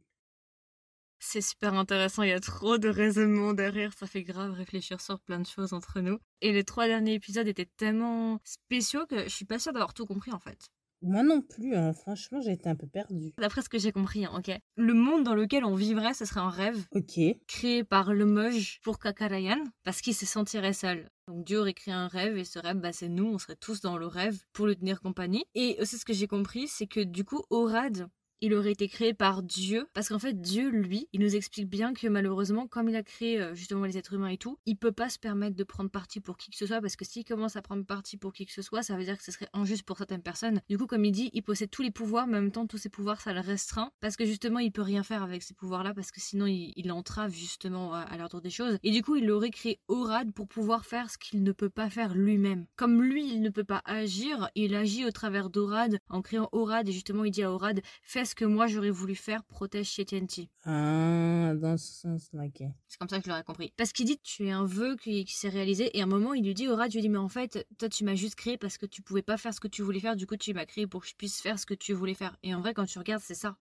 C'est 1.18 1.40
super 1.40 1.74
intéressant, 1.74 2.22
il 2.22 2.28
y 2.28 2.32
a 2.32 2.40
trop 2.40 2.76
de 2.76 2.88
raisonnements 2.88 3.54
derrière, 3.54 3.94
ça 3.94 4.06
fait 4.06 4.22
grave 4.22 4.52
réfléchir 4.52 5.00
sur 5.00 5.18
plein 5.20 5.40
de 5.40 5.46
choses 5.46 5.72
entre 5.72 6.00
nous. 6.00 6.18
Et 6.42 6.52
les 6.52 6.64
trois 6.64 6.86
derniers 6.86 7.14
épisodes 7.14 7.48
étaient 7.48 7.70
tellement 7.78 8.40
spéciaux 8.44 9.06
que 9.06 9.24
je 9.24 9.30
suis 9.30 9.46
pas 9.46 9.58
sûre 9.58 9.72
d'avoir 9.72 9.94
tout 9.94 10.04
compris 10.04 10.32
en 10.32 10.38
fait. 10.38 10.68
Moi 11.06 11.22
non 11.22 11.42
plus, 11.42 11.76
hein. 11.76 11.92
franchement, 11.92 12.40
j'ai 12.40 12.52
été 12.52 12.68
un 12.68 12.74
peu 12.74 12.86
perdue. 12.86 13.34
D'après 13.36 13.60
ce 13.60 13.68
que 13.68 13.78
j'ai 13.78 13.92
compris, 13.92 14.24
hein, 14.24 14.32
ok. 14.36 14.50
Le 14.76 14.94
monde 14.94 15.22
dans 15.22 15.34
lequel 15.34 15.64
on 15.64 15.74
vivrait, 15.74 16.14
ce 16.14 16.24
serait 16.24 16.40
un 16.40 16.48
rêve. 16.48 16.82
Ok. 16.92 17.20
Créé 17.46 17.84
par 17.84 18.14
le 18.14 18.24
Moj 18.24 18.80
pour 18.82 18.98
Kakarayan, 18.98 19.62
parce 19.82 20.00
qu'il 20.00 20.14
se 20.14 20.24
sentirait 20.24 20.72
seul. 20.72 21.06
Donc 21.28 21.44
Dieu 21.44 21.60
aurait 21.60 21.74
créé 21.74 21.92
un 21.92 22.08
rêve 22.08 22.38
et 22.38 22.44
ce 22.44 22.58
rêve, 22.58 22.78
bah, 22.78 22.92
c'est 22.92 23.10
nous, 23.10 23.26
on 23.26 23.38
serait 23.38 23.56
tous 23.56 23.82
dans 23.82 23.98
le 23.98 24.06
rêve 24.06 24.42
pour 24.54 24.66
lui 24.66 24.76
tenir 24.76 25.02
compagnie. 25.02 25.44
Et 25.54 25.76
aussi 25.78 25.98
ce 25.98 26.06
que 26.06 26.14
j'ai 26.14 26.26
compris, 26.26 26.68
c'est 26.68 26.86
que 26.86 27.00
du 27.00 27.24
coup, 27.24 27.42
Orad, 27.50 28.08
il 28.40 28.54
aurait 28.54 28.72
été 28.72 28.88
créé 28.88 29.14
par 29.14 29.42
Dieu. 29.42 29.86
Parce 29.94 30.08
qu'en 30.08 30.18
fait, 30.18 30.40
Dieu, 30.40 30.68
lui, 30.68 31.08
il 31.12 31.20
nous 31.20 31.36
explique 31.36 31.68
bien 31.68 31.94
que 31.94 32.06
malheureusement, 32.08 32.66
comme 32.66 32.88
il 32.88 32.96
a 32.96 33.02
créé 33.02 33.40
euh, 33.40 33.54
justement 33.54 33.84
les 33.84 33.96
êtres 33.96 34.14
humains 34.14 34.28
et 34.28 34.38
tout, 34.38 34.58
il 34.66 34.76
peut 34.76 34.92
pas 34.92 35.08
se 35.08 35.18
permettre 35.18 35.56
de 35.56 35.64
prendre 35.64 35.90
parti 35.90 36.20
pour 36.20 36.36
qui 36.36 36.50
que 36.50 36.56
ce 36.56 36.66
soit. 36.66 36.80
Parce 36.80 36.96
que 36.96 37.04
s'il 37.04 37.24
commence 37.24 37.56
à 37.56 37.62
prendre 37.62 37.84
parti 37.84 38.16
pour 38.16 38.32
qui 38.32 38.46
que 38.46 38.52
ce 38.52 38.62
soit, 38.62 38.82
ça 38.82 38.96
veut 38.96 39.04
dire 39.04 39.16
que 39.16 39.24
ce 39.24 39.32
serait 39.32 39.48
injuste 39.52 39.84
pour 39.84 39.98
certaines 39.98 40.22
personnes. 40.22 40.60
Du 40.68 40.78
coup, 40.78 40.86
comme 40.86 41.04
il 41.04 41.12
dit, 41.12 41.30
il 41.32 41.42
possède 41.42 41.70
tous 41.70 41.82
les 41.82 41.90
pouvoirs, 41.90 42.26
mais 42.26 42.38
en 42.38 42.42
même 42.42 42.52
temps, 42.52 42.66
tous 42.66 42.78
ces 42.78 42.88
pouvoirs, 42.88 43.20
ça 43.20 43.32
le 43.32 43.40
restreint. 43.40 43.90
Parce 44.00 44.16
que 44.16 44.24
justement, 44.24 44.58
il 44.58 44.72
peut 44.72 44.82
rien 44.82 45.02
faire 45.02 45.22
avec 45.22 45.42
ces 45.42 45.54
pouvoirs-là. 45.54 45.94
Parce 45.94 46.10
que 46.10 46.20
sinon, 46.20 46.46
il, 46.46 46.92
entrave 46.92 47.32
justement 47.32 47.94
à, 47.94 48.16
l'ordre 48.16 48.40
des 48.40 48.50
choses. 48.50 48.78
Et 48.82 48.92
du 48.92 49.02
coup, 49.02 49.16
il 49.16 49.30
aurait 49.30 49.50
créé 49.50 49.80
Orad 49.88 50.32
pour 50.32 50.46
pouvoir 50.46 50.84
faire 50.84 51.10
ce 51.10 51.18
qu'il 51.18 51.42
ne 51.42 51.50
peut 51.50 51.70
pas 51.70 51.90
faire 51.90 52.14
lui-même. 52.14 52.66
Comme 52.76 53.02
lui, 53.02 53.26
il 53.32 53.42
ne 53.42 53.48
peut 53.48 53.64
pas 53.64 53.82
agir, 53.84 54.48
il 54.54 54.74
agit 54.74 55.04
au 55.04 55.10
travers 55.10 55.50
d'Orad 55.50 55.98
en 56.08 56.22
créant 56.22 56.48
Orad. 56.52 56.88
Et 56.88 56.92
justement, 56.92 57.24
il 57.24 57.30
dit 57.30 57.42
à 57.42 57.50
Orad, 57.50 57.80
fais 58.02 58.24
que 58.34 58.44
moi 58.44 58.66
j'aurais 58.66 58.90
voulu 58.90 59.14
faire 59.14 59.44
protège 59.44 59.88
chez 59.88 60.04
TNT. 60.04 60.48
Ah, 60.64 61.54
dans 61.54 61.76
ce 61.76 61.92
sens-là, 61.92 62.44
ok. 62.44 62.68
C'est 62.88 62.98
comme 62.98 63.08
ça 63.08 63.18
que 63.18 63.24
je 63.24 63.30
l'aurais 63.30 63.44
compris. 63.44 63.72
Parce 63.76 63.92
qu'il 63.92 64.06
dit, 64.06 64.18
tu 64.22 64.46
es 64.46 64.50
un 64.50 64.64
vœu 64.64 64.96
qui, 64.96 65.26
s'est 65.26 65.48
réalisé, 65.48 65.96
et 65.96 66.00
à 66.00 66.04
un 66.04 66.08
moment, 66.08 66.34
il 66.34 66.44
lui 66.44 66.54
dit, 66.54 66.68
Aura, 66.68 66.88
tu 66.88 66.98
lui 66.98 67.02
dis, 67.02 67.08
mais 67.08 67.18
en 67.18 67.28
fait, 67.28 67.66
toi, 67.78 67.88
tu 67.88 68.04
m'as 68.04 68.14
juste 68.14 68.34
créé 68.34 68.58
parce 68.58 68.78
que 68.78 68.86
tu 68.86 69.02
pouvais 69.02 69.22
pas 69.22 69.36
faire 69.36 69.54
ce 69.54 69.60
que 69.60 69.68
tu 69.68 69.82
voulais 69.82 70.00
faire, 70.00 70.16
du 70.16 70.26
coup, 70.26 70.36
tu 70.36 70.54
m'as 70.54 70.66
créé 70.66 70.86
pour 70.86 71.02
que 71.02 71.08
je 71.08 71.14
puisse 71.14 71.40
faire 71.40 71.58
ce 71.58 71.66
que 71.66 71.74
tu 71.74 71.92
voulais 71.92 72.14
faire. 72.14 72.36
Et 72.42 72.54
en 72.54 72.60
vrai, 72.60 72.74
quand 72.74 72.86
tu 72.86 72.98
regardes, 72.98 73.22
c'est 73.22 73.34
ça. 73.34 73.56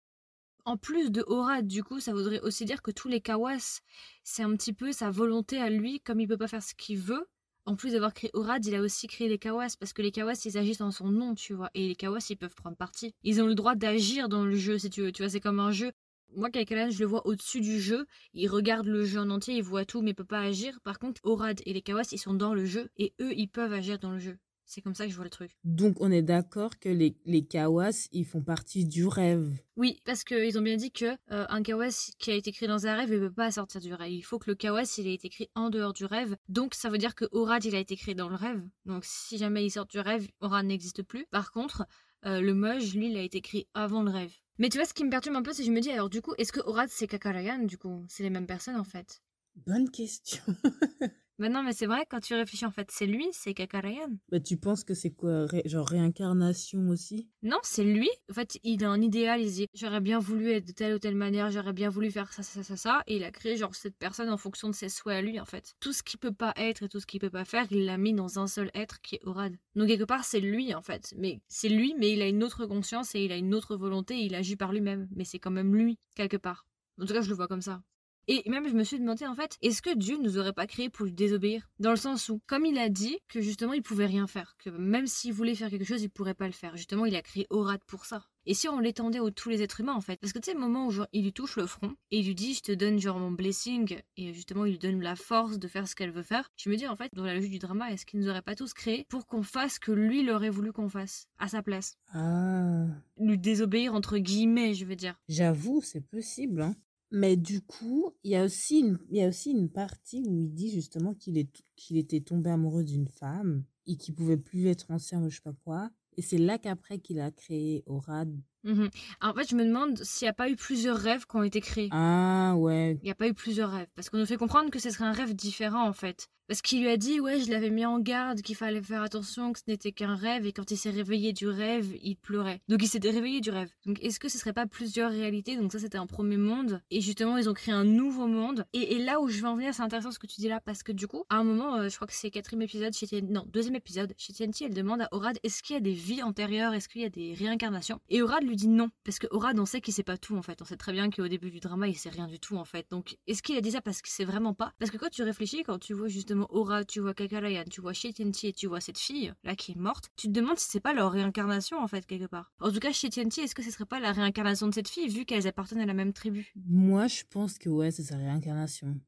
En 0.65 0.77
plus 0.77 1.11
de 1.11 1.23
Orad, 1.27 1.67
du 1.67 1.83
coup, 1.83 1.99
ça 1.99 2.13
voudrait 2.13 2.39
aussi 2.39 2.63
dire 2.63 2.81
que 2.81 2.91
tous 2.91 3.09
les 3.09 3.19
Kawas, 3.19 3.81
c'est 4.23 4.43
un 4.43 4.55
petit 4.55 4.71
peu 4.71 4.93
sa 4.93 5.11
volonté 5.11 5.59
à 5.59 5.69
lui, 5.69 5.99
comme 5.99 6.21
il 6.21 6.27
peut 6.27 6.37
pas 6.37 6.47
faire 6.47 6.63
ce 6.63 6.73
qu'il 6.73 6.99
veut. 6.99 7.27
En 7.65 7.75
plus 7.75 7.93
d'avoir 7.93 8.13
créé 8.13 8.29
Orad, 8.33 8.65
il 8.65 8.75
a 8.75 8.81
aussi 8.81 9.07
créé 9.07 9.29
les 9.29 9.37
Kawas, 9.37 9.75
parce 9.79 9.93
que 9.93 10.01
les 10.01 10.11
Kawas, 10.11 10.33
ils 10.45 10.57
agissent 10.57 10.81
en 10.81 10.91
son 10.91 11.09
nom, 11.09 11.33
tu 11.33 11.53
vois. 11.53 11.69
Et 11.73 11.87
les 11.87 11.95
Kawas, 11.95 12.25
ils 12.29 12.35
peuvent 12.35 12.55
prendre 12.55 12.75
parti. 12.75 13.13
Ils 13.23 13.41
ont 13.41 13.47
le 13.47 13.55
droit 13.55 13.75
d'agir 13.75 14.27
dans 14.27 14.45
le 14.45 14.55
jeu, 14.55 14.77
si 14.77 14.89
tu 14.89 15.01
veux. 15.01 15.11
Tu 15.13 15.21
vois, 15.21 15.29
c'est 15.29 15.39
comme 15.39 15.59
un 15.61 15.71
jeu. 15.71 15.91
Moi, 16.35 16.49
Kaikalan, 16.49 16.89
je 16.89 16.99
le 16.99 17.05
vois 17.05 17.25
au-dessus 17.27 17.61
du 17.61 17.79
jeu. 17.79 18.05
Il 18.33 18.49
regarde 18.49 18.87
le 18.87 19.05
jeu 19.05 19.19
en 19.19 19.29
entier, 19.29 19.55
il 19.55 19.63
voit 19.63 19.85
tout, 19.85 20.01
mais 20.01 20.13
peut 20.13 20.25
pas 20.25 20.41
agir. 20.41 20.79
Par 20.81 20.99
contre, 20.99 21.21
Orad 21.23 21.61
et 21.65 21.73
les 21.73 21.81
Kawas, 21.81 22.11
ils 22.11 22.17
sont 22.17 22.33
dans 22.33 22.53
le 22.53 22.65
jeu, 22.65 22.89
et 22.97 23.13
eux, 23.21 23.33
ils 23.33 23.47
peuvent 23.47 23.73
agir 23.73 23.99
dans 23.99 24.11
le 24.11 24.19
jeu. 24.19 24.37
C'est 24.65 24.81
comme 24.81 24.95
ça 24.95 25.05
que 25.05 25.11
je 25.11 25.15
vois 25.15 25.25
le 25.25 25.29
truc. 25.29 25.51
Donc 25.63 25.97
on 25.99 26.11
est 26.11 26.21
d'accord 26.21 26.79
que 26.79 26.89
les, 26.89 27.15
les 27.25 27.45
kawas, 27.45 28.07
ils 28.11 28.25
font 28.25 28.41
partie 28.41 28.85
du 28.85 29.05
rêve. 29.05 29.51
Oui, 29.75 30.01
parce 30.05 30.23
qu'ils 30.23 30.57
ont 30.57 30.61
bien 30.61 30.77
dit 30.77 30.91
que 30.91 31.05
euh, 31.31 31.45
un 31.49 31.61
kawas 31.63 32.11
qui 32.19 32.31
a 32.31 32.35
été 32.35 32.51
créé 32.51 32.67
dans 32.67 32.87
un 32.87 32.95
rêve, 32.95 33.09
il 33.09 33.19
ne 33.19 33.27
peut 33.27 33.33
pas 33.33 33.51
sortir 33.51 33.81
du 33.81 33.93
rêve. 33.93 34.11
Il 34.11 34.21
faut 34.21 34.39
que 34.39 34.49
le 34.49 34.55
kawas, 34.55 34.95
il 34.97 35.07
ait 35.07 35.13
été 35.13 35.29
créé 35.29 35.49
en 35.55 35.69
dehors 35.69 35.93
du 35.93 36.05
rêve. 36.05 36.35
Donc 36.47 36.73
ça 36.73 36.89
veut 36.89 36.97
dire 36.97 37.15
que 37.15 37.25
Orad, 37.31 37.63
il 37.65 37.75
a 37.75 37.79
été 37.79 37.95
créé 37.95 38.15
dans 38.15 38.29
le 38.29 38.35
rêve. 38.35 38.63
Donc 38.85 39.03
si 39.05 39.37
jamais 39.37 39.65
il 39.65 39.69
sort 39.69 39.85
du 39.85 39.99
rêve, 39.99 40.27
Orad 40.39 40.65
n'existe 40.65 41.03
plus. 41.03 41.25
Par 41.31 41.51
contre, 41.51 41.85
euh, 42.25 42.39
le 42.39 42.53
Moj, 42.53 42.95
lui, 42.95 43.11
il 43.11 43.17
a 43.17 43.21
été 43.21 43.41
créé 43.41 43.67
avant 43.73 44.03
le 44.03 44.11
rêve. 44.11 44.33
Mais 44.59 44.69
tu 44.69 44.77
vois, 44.77 44.85
ce 44.85 44.93
qui 44.93 45.03
me 45.03 45.09
perturbe 45.09 45.35
un 45.35 45.41
peu, 45.41 45.51
c'est 45.51 45.63
que 45.63 45.67
je 45.67 45.73
me 45.73 45.81
dis, 45.81 45.91
alors 45.91 46.09
du 46.09 46.21
coup, 46.21 46.33
est-ce 46.37 46.51
que 46.51 46.61
Orad, 46.61 46.89
c'est 46.89 47.07
Kakarayan, 47.07 47.59
du 47.59 47.77
coup? 47.77 48.05
C'est 48.07 48.23
les 48.23 48.29
mêmes 48.29 48.45
personnes, 48.47 48.75
en 48.75 48.83
fait 48.83 49.21
Bonne 49.67 49.89
question. 49.89 50.43
Bah 51.39 51.49
non, 51.49 51.63
mais 51.63 51.73
c'est 51.73 51.87
vrai, 51.87 52.05
quand 52.07 52.19
tu 52.19 52.35
réfléchis, 52.35 52.65
en 52.65 52.71
fait, 52.71 52.91
c'est 52.91 53.07
lui, 53.07 53.27
c'est 53.31 53.55
Kakarayan. 53.55 54.09
Bah 54.29 54.39
tu 54.39 54.55
penses 54.57 54.83
que 54.83 54.93
c'est 54.93 55.09
quoi, 55.09 55.47
genre 55.65 55.87
réincarnation 55.87 56.89
aussi? 56.89 57.27
Non, 57.41 57.57
c'est 57.63 57.83
lui. 57.83 58.09
En 58.29 58.33
fait, 58.35 58.59
il 58.63 58.83
a 58.83 58.89
un 58.89 59.01
idéal, 59.01 59.41
il 59.41 59.51
dit 59.51 59.67
j'aurais 59.73 59.99
bien 59.99 60.19
voulu 60.19 60.51
être 60.51 60.67
de 60.67 60.71
telle 60.73 60.93
ou 60.93 60.99
telle 60.99 61.15
manière, 61.15 61.49
j'aurais 61.49 61.73
bien 61.73 61.89
voulu 61.89 62.11
faire 62.11 62.31
ça, 62.31 62.43
ça, 62.43 62.61
ça, 62.61 62.77
ça, 62.77 63.01
et 63.07 63.15
il 63.15 63.23
a 63.23 63.31
créé 63.31 63.57
genre 63.57 63.73
cette 63.73 63.97
personne 63.97 64.29
en 64.29 64.37
fonction 64.37 64.69
de 64.69 64.75
ses 64.75 64.89
souhaits 64.89 65.17
à 65.17 65.21
lui, 65.23 65.39
en 65.39 65.45
fait. 65.45 65.73
Tout 65.79 65.91
ce 65.91 66.03
qu'il 66.03 66.19
peut 66.19 66.33
pas 66.33 66.53
être 66.55 66.83
et 66.83 66.89
tout 66.89 66.99
ce 66.99 67.07
qu'il 67.07 67.19
peut 67.19 67.31
pas 67.31 67.45
faire, 67.45 67.65
il 67.71 67.85
l'a 67.85 67.97
mis 67.97 68.13
dans 68.13 68.37
un 68.37 68.45
seul 68.45 68.69
être 68.75 69.01
qui 69.01 69.15
est 69.15 69.25
Orad. 69.25 69.55
Donc 69.75 69.87
quelque 69.87 70.03
part, 70.03 70.25
c'est 70.25 70.39
lui, 70.39 70.75
en 70.75 70.83
fait. 70.83 71.15
Mais 71.17 71.41
c'est 71.47 71.69
lui, 71.69 71.95
mais 71.97 72.11
il 72.11 72.21
a 72.21 72.27
une 72.27 72.43
autre 72.43 72.67
conscience 72.67 73.15
et 73.15 73.25
il 73.25 73.31
a 73.31 73.37
une 73.37 73.55
autre 73.55 73.75
volonté, 73.75 74.19
et 74.19 74.25
il 74.25 74.35
agit 74.35 74.55
par 74.55 74.71
lui-même. 74.71 75.07
Mais 75.15 75.25
c'est 75.25 75.39
quand 75.39 75.51
même 75.51 75.75
lui, 75.75 75.97
quelque 76.15 76.37
part. 76.37 76.67
En 77.01 77.05
tout 77.05 77.13
cas, 77.13 77.21
je 77.21 77.29
le 77.29 77.35
vois 77.35 77.47
comme 77.47 77.61
ça. 77.61 77.81
Et 78.27 78.49
même, 78.49 78.67
je 78.67 78.73
me 78.73 78.83
suis 78.83 78.99
demandé, 78.99 79.25
en 79.25 79.35
fait, 79.35 79.57
est-ce 79.61 79.81
que 79.81 79.95
Dieu 79.95 80.17
nous 80.17 80.37
aurait 80.37 80.53
pas 80.53 80.67
créé 80.67 80.89
pour 80.89 81.05
lui 81.05 81.11
désobéir? 81.11 81.69
Dans 81.79 81.91
le 81.91 81.97
sens 81.97 82.29
où, 82.29 82.41
comme 82.47 82.65
il 82.65 82.77
a 82.77 82.89
dit 82.89 83.17
que 83.27 83.41
justement, 83.41 83.73
il 83.73 83.81
pouvait 83.81 84.05
rien 84.05 84.27
faire, 84.27 84.55
que 84.57 84.69
même 84.69 85.07
s'il 85.07 85.33
voulait 85.33 85.55
faire 85.55 85.69
quelque 85.69 85.85
chose, 85.85 86.03
il 86.03 86.09
pourrait 86.09 86.33
pas 86.33 86.47
le 86.47 86.53
faire. 86.53 86.77
Justement, 86.77 87.05
il 87.05 87.15
a 87.15 87.21
créé 87.21 87.47
Orad 87.49 87.81
pour 87.85 88.05
ça. 88.05 88.25
Et 88.45 88.53
si 88.53 88.67
on 88.67 88.79
l'étendait 88.79 89.19
à 89.19 89.31
tous 89.31 89.49
les 89.49 89.61
êtres 89.61 89.79
humains, 89.79 89.93
en 89.93 90.01
fait? 90.01 90.19
Parce 90.19 90.33
que 90.33 90.39
tu 90.39 90.51
sais, 90.51 90.53
le 90.53 90.59
moment 90.59 90.87
où 90.87 90.91
il 91.13 91.23
lui 91.23 91.33
touche 91.33 91.55
le 91.55 91.65
front, 91.65 91.95
et 92.11 92.19
il 92.19 92.25
lui 92.25 92.35
dit, 92.35 92.53
je 92.53 92.61
te 92.61 92.71
donne 92.73 92.99
genre 92.99 93.19
mon 93.19 93.31
blessing, 93.31 93.97
et 94.17 94.33
justement, 94.33 94.65
il 94.65 94.71
lui 94.71 94.79
donne 94.79 95.01
la 95.01 95.15
force 95.15 95.59
de 95.59 95.67
faire 95.67 95.87
ce 95.87 95.95
qu'elle 95.95 96.11
veut 96.11 96.23
faire, 96.23 96.49
je 96.57 96.69
me 96.69 96.75
dis, 96.75 96.87
en 96.87 96.95
fait, 96.95 97.09
dans 97.13 97.23
la 97.23 97.35
logique 97.35 97.51
du 97.51 97.59
drama, 97.59 97.91
est-ce 97.91 98.05
qu'il 98.05 98.19
nous 98.19 98.29
aurait 98.29 98.41
pas 98.41 98.55
tous 98.55 98.73
créé 98.73 99.05
pour 99.09 99.27
qu'on 99.27 99.43
fasse 99.43 99.75
ce 99.75 99.79
que 99.79 99.91
lui, 99.91 100.21
il 100.21 100.29
aurait 100.29 100.49
voulu 100.49 100.73
qu'on 100.73 100.89
fasse, 100.89 101.27
à 101.39 101.47
sa 101.47 101.61
place? 101.61 101.97
Ah. 102.13 102.85
Lui 103.17 103.37
désobéir, 103.37 103.93
entre 103.93 104.17
guillemets, 104.17 104.73
je 104.73 104.85
veux 104.85 104.95
dire. 104.97 105.15
J'avoue, 105.29 105.81
c'est 105.81 106.05
possible, 106.05 106.61
hein. 106.61 106.75
Mais 107.15 107.37
du 107.37 107.61
coup, 107.61 108.11
il 108.23 108.31
y 108.31 108.35
a 108.35 108.43
aussi 108.43 108.79
une, 108.79 108.97
il 109.11 109.17
y 109.17 109.21
a 109.21 109.27
aussi 109.27 109.51
une 109.51 109.69
partie 109.69 110.23
où 110.27 110.35
il 110.35 110.51
dit 110.51 110.71
justement 110.71 111.13
qu'il 111.13 111.37
est, 111.37 111.63
qu'il 111.75 111.97
était 111.97 112.21
tombé 112.21 112.49
amoureux 112.49 112.83
d'une 112.83 113.07
femme 113.07 113.63
et 113.85 113.97
qu'il 113.97 114.15
pouvait 114.15 114.35
plus 114.35 114.65
être 114.65 114.87
ou 114.89 115.29
je 115.29 115.35
sais 115.35 115.41
pas 115.43 115.53
quoi. 115.63 115.91
Et 116.17 116.23
c'est 116.23 116.39
là 116.39 116.57
qu'après 116.57 116.97
qu'il 116.97 117.19
a 117.19 117.29
créé 117.29 117.83
Orad. 117.85 118.35
Mmh 118.63 118.87
en 119.21 119.33
fait, 119.33 119.49
je 119.49 119.55
me 119.55 119.65
demande 119.65 119.97
s'il 120.03 120.25
n'y 120.25 120.29
a 120.29 120.33
pas 120.33 120.49
eu 120.49 120.55
plusieurs 120.55 120.97
rêves 120.97 121.25
qui 121.25 121.35
ont 121.35 121.43
été 121.43 121.61
créés. 121.61 121.89
Ah 121.91 122.53
ouais. 122.57 122.97
Il 123.01 123.05
n'y 123.05 123.11
a 123.11 123.15
pas 123.15 123.27
eu 123.27 123.33
plusieurs 123.33 123.71
rêves. 123.71 123.87
Parce 123.95 124.09
qu'on 124.09 124.17
nous 124.17 124.25
fait 124.25 124.37
comprendre 124.37 124.69
que 124.69 124.79
ce 124.79 124.89
serait 124.89 125.05
un 125.05 125.11
rêve 125.11 125.35
différent 125.35 125.87
en 125.87 125.93
fait. 125.93 126.29
Parce 126.47 126.61
qu'il 126.61 126.81
lui 126.81 126.89
a 126.89 126.97
dit, 126.97 127.21
ouais, 127.21 127.39
je 127.39 127.49
l'avais 127.49 127.69
mis 127.69 127.85
en 127.85 127.99
garde, 127.99 128.41
qu'il 128.41 128.55
fallait 128.55 128.81
faire 128.81 129.01
attention, 129.01 129.53
que 129.53 129.59
ce 129.59 129.63
n'était 129.67 129.93
qu'un 129.93 130.15
rêve, 130.15 130.45
et 130.45 130.51
quand 130.51 130.71
il 130.71 130.77
s'est 130.77 130.89
réveillé 130.89 131.31
du 131.31 131.47
rêve, 131.47 131.95
il 132.01 132.17
pleurait. 132.17 132.61
Donc 132.67 132.83
il 132.83 132.87
s'était 132.87 133.11
réveillé 133.11 133.39
du 133.39 133.49
rêve. 133.49 133.69
Donc 133.85 134.03
est-ce 134.03 134.19
que 134.19 134.27
ce 134.27 134.37
serait 134.37 134.51
pas 134.51 134.65
plusieurs 134.65 135.09
réalités? 135.09 135.55
Donc 135.55 135.71
ça, 135.71 135.79
c'était 135.79 135.97
un 135.97 136.05
premier 136.05 136.35
monde, 136.35 136.81
et 136.91 136.99
justement, 136.99 137.37
ils 137.37 137.49
ont 137.49 137.53
créé 137.53 137.73
un 137.73 137.85
nouveau 137.85 138.27
monde. 138.27 138.65
Et, 138.73 138.99
là 138.99 139.21
où 139.21 139.29
je 139.29 139.39
veux 139.39 139.47
en 139.47 139.55
venir, 139.55 139.73
c'est 139.73 139.83
intéressant 139.83 140.11
ce 140.11 140.19
que 140.19 140.27
tu 140.27 140.41
dis 140.41 140.49
là, 140.49 140.59
parce 140.59 140.83
que 140.83 140.91
du 140.91 141.07
coup, 141.07 141.23
à 141.29 141.37
un 141.37 141.43
moment, 141.45 141.75
euh, 141.75 141.89
je 141.89 141.95
crois 141.95 142.07
que 142.07 142.13
c'est 142.13 142.29
quatrième 142.29 142.61
épisode, 142.61 142.93
chez 142.93 143.07
TNT, 143.07 143.31
non, 143.31 143.45
deuxième 143.47 143.75
épisode, 143.75 144.13
chez 144.17 144.33
TNT, 144.33 144.65
elle 144.65 144.73
demande 144.73 145.01
à 145.01 145.07
Orad, 145.11 145.39
est-ce 145.43 145.63
qu'il 145.63 145.75
y 145.75 145.77
a 145.77 145.81
des 145.81 145.93
vies 145.93 146.23
antérieures, 146.23 146.73
est-ce 146.73 146.89
qu'il 146.89 147.01
y 147.01 147.05
a 147.05 147.09
des 147.09 147.33
réincarnations? 147.33 148.01
Et 148.09 148.21
Orad 148.21 148.43
lui 148.43 148.52
dit 148.55 148.67
non, 148.67 148.89
parce 149.03 149.19
que 149.19 149.27
Orad, 149.31 149.59
on 149.59 149.65
sait 149.65 149.81
qu'il 149.81 149.93
sait 149.93 150.03
pas 150.03 150.17
tout 150.17 150.35
en 150.35 150.41
fait. 150.41 150.61
On 150.61 150.65
sait 150.65 150.77
très 150.77 150.91
bien 150.91 151.09
qu'au 151.09 151.27
début 151.27 151.51
du 151.51 151.59
drama, 151.59 151.87
il 151.87 151.95
sait 151.95 152.09
rien 152.09 152.27
du 152.27 152.39
tout 152.39 152.55
en 152.55 152.65
fait. 152.65 152.85
Donc 152.91 153.17
est-ce 153.27 153.41
qu'il 153.43 153.57
a 153.57 153.61
dit 153.61 153.71
ça 153.71 153.81
parce 153.81 154.01
que 154.01 154.09
c'est 154.09 154.25
vraiment 154.25 154.53
pas? 154.53 154.73
Parce 154.79 154.91
que 154.91 154.97
quand 154.97 155.09
tu 155.09 155.23
réfléchis, 155.23 155.63
quand 155.63 155.79
tu 155.79 155.93
vois 155.93 156.07
justement 156.07 156.47
Orad, 156.49 156.87
tu 156.87 156.99
vois 156.99 157.13
Kakarayan, 157.13 157.65
tu 157.69 157.81
vois 157.81 157.93
Shetenti 157.93 158.47
et 158.47 158.53
tu 158.53 158.67
vois 158.67 158.81
cette 158.81 158.97
fille 158.97 159.33
là 159.43 159.55
qui 159.55 159.73
est 159.73 159.75
morte, 159.75 160.09
tu 160.15 160.27
te 160.27 160.31
demandes 160.31 160.57
si 160.57 160.69
c'est 160.69 160.79
pas 160.79 160.93
leur 160.93 161.11
réincarnation 161.11 161.79
en 161.79 161.87
fait 161.87 162.05
quelque 162.05 162.27
part. 162.27 162.51
En 162.59 162.71
tout 162.71 162.79
cas, 162.79 162.91
Shetenti, 162.91 163.41
est-ce 163.41 163.55
que 163.55 163.63
ce 163.63 163.71
serait 163.71 163.85
pas 163.85 163.99
la 163.99 164.11
réincarnation 164.11 164.67
de 164.67 164.73
cette 164.73 164.89
fille 164.89 165.07
vu 165.07 165.25
qu'elles 165.25 165.47
appartiennent 165.47 165.81
à 165.81 165.85
la 165.85 165.93
même 165.93 166.13
tribu? 166.13 166.51
Moi, 166.67 167.07
je 167.07 167.23
pense 167.29 167.57
que 167.57 167.69
ouais, 167.69 167.91
c'est 167.91 168.03
sa 168.03 168.17
réincarnation. 168.17 168.99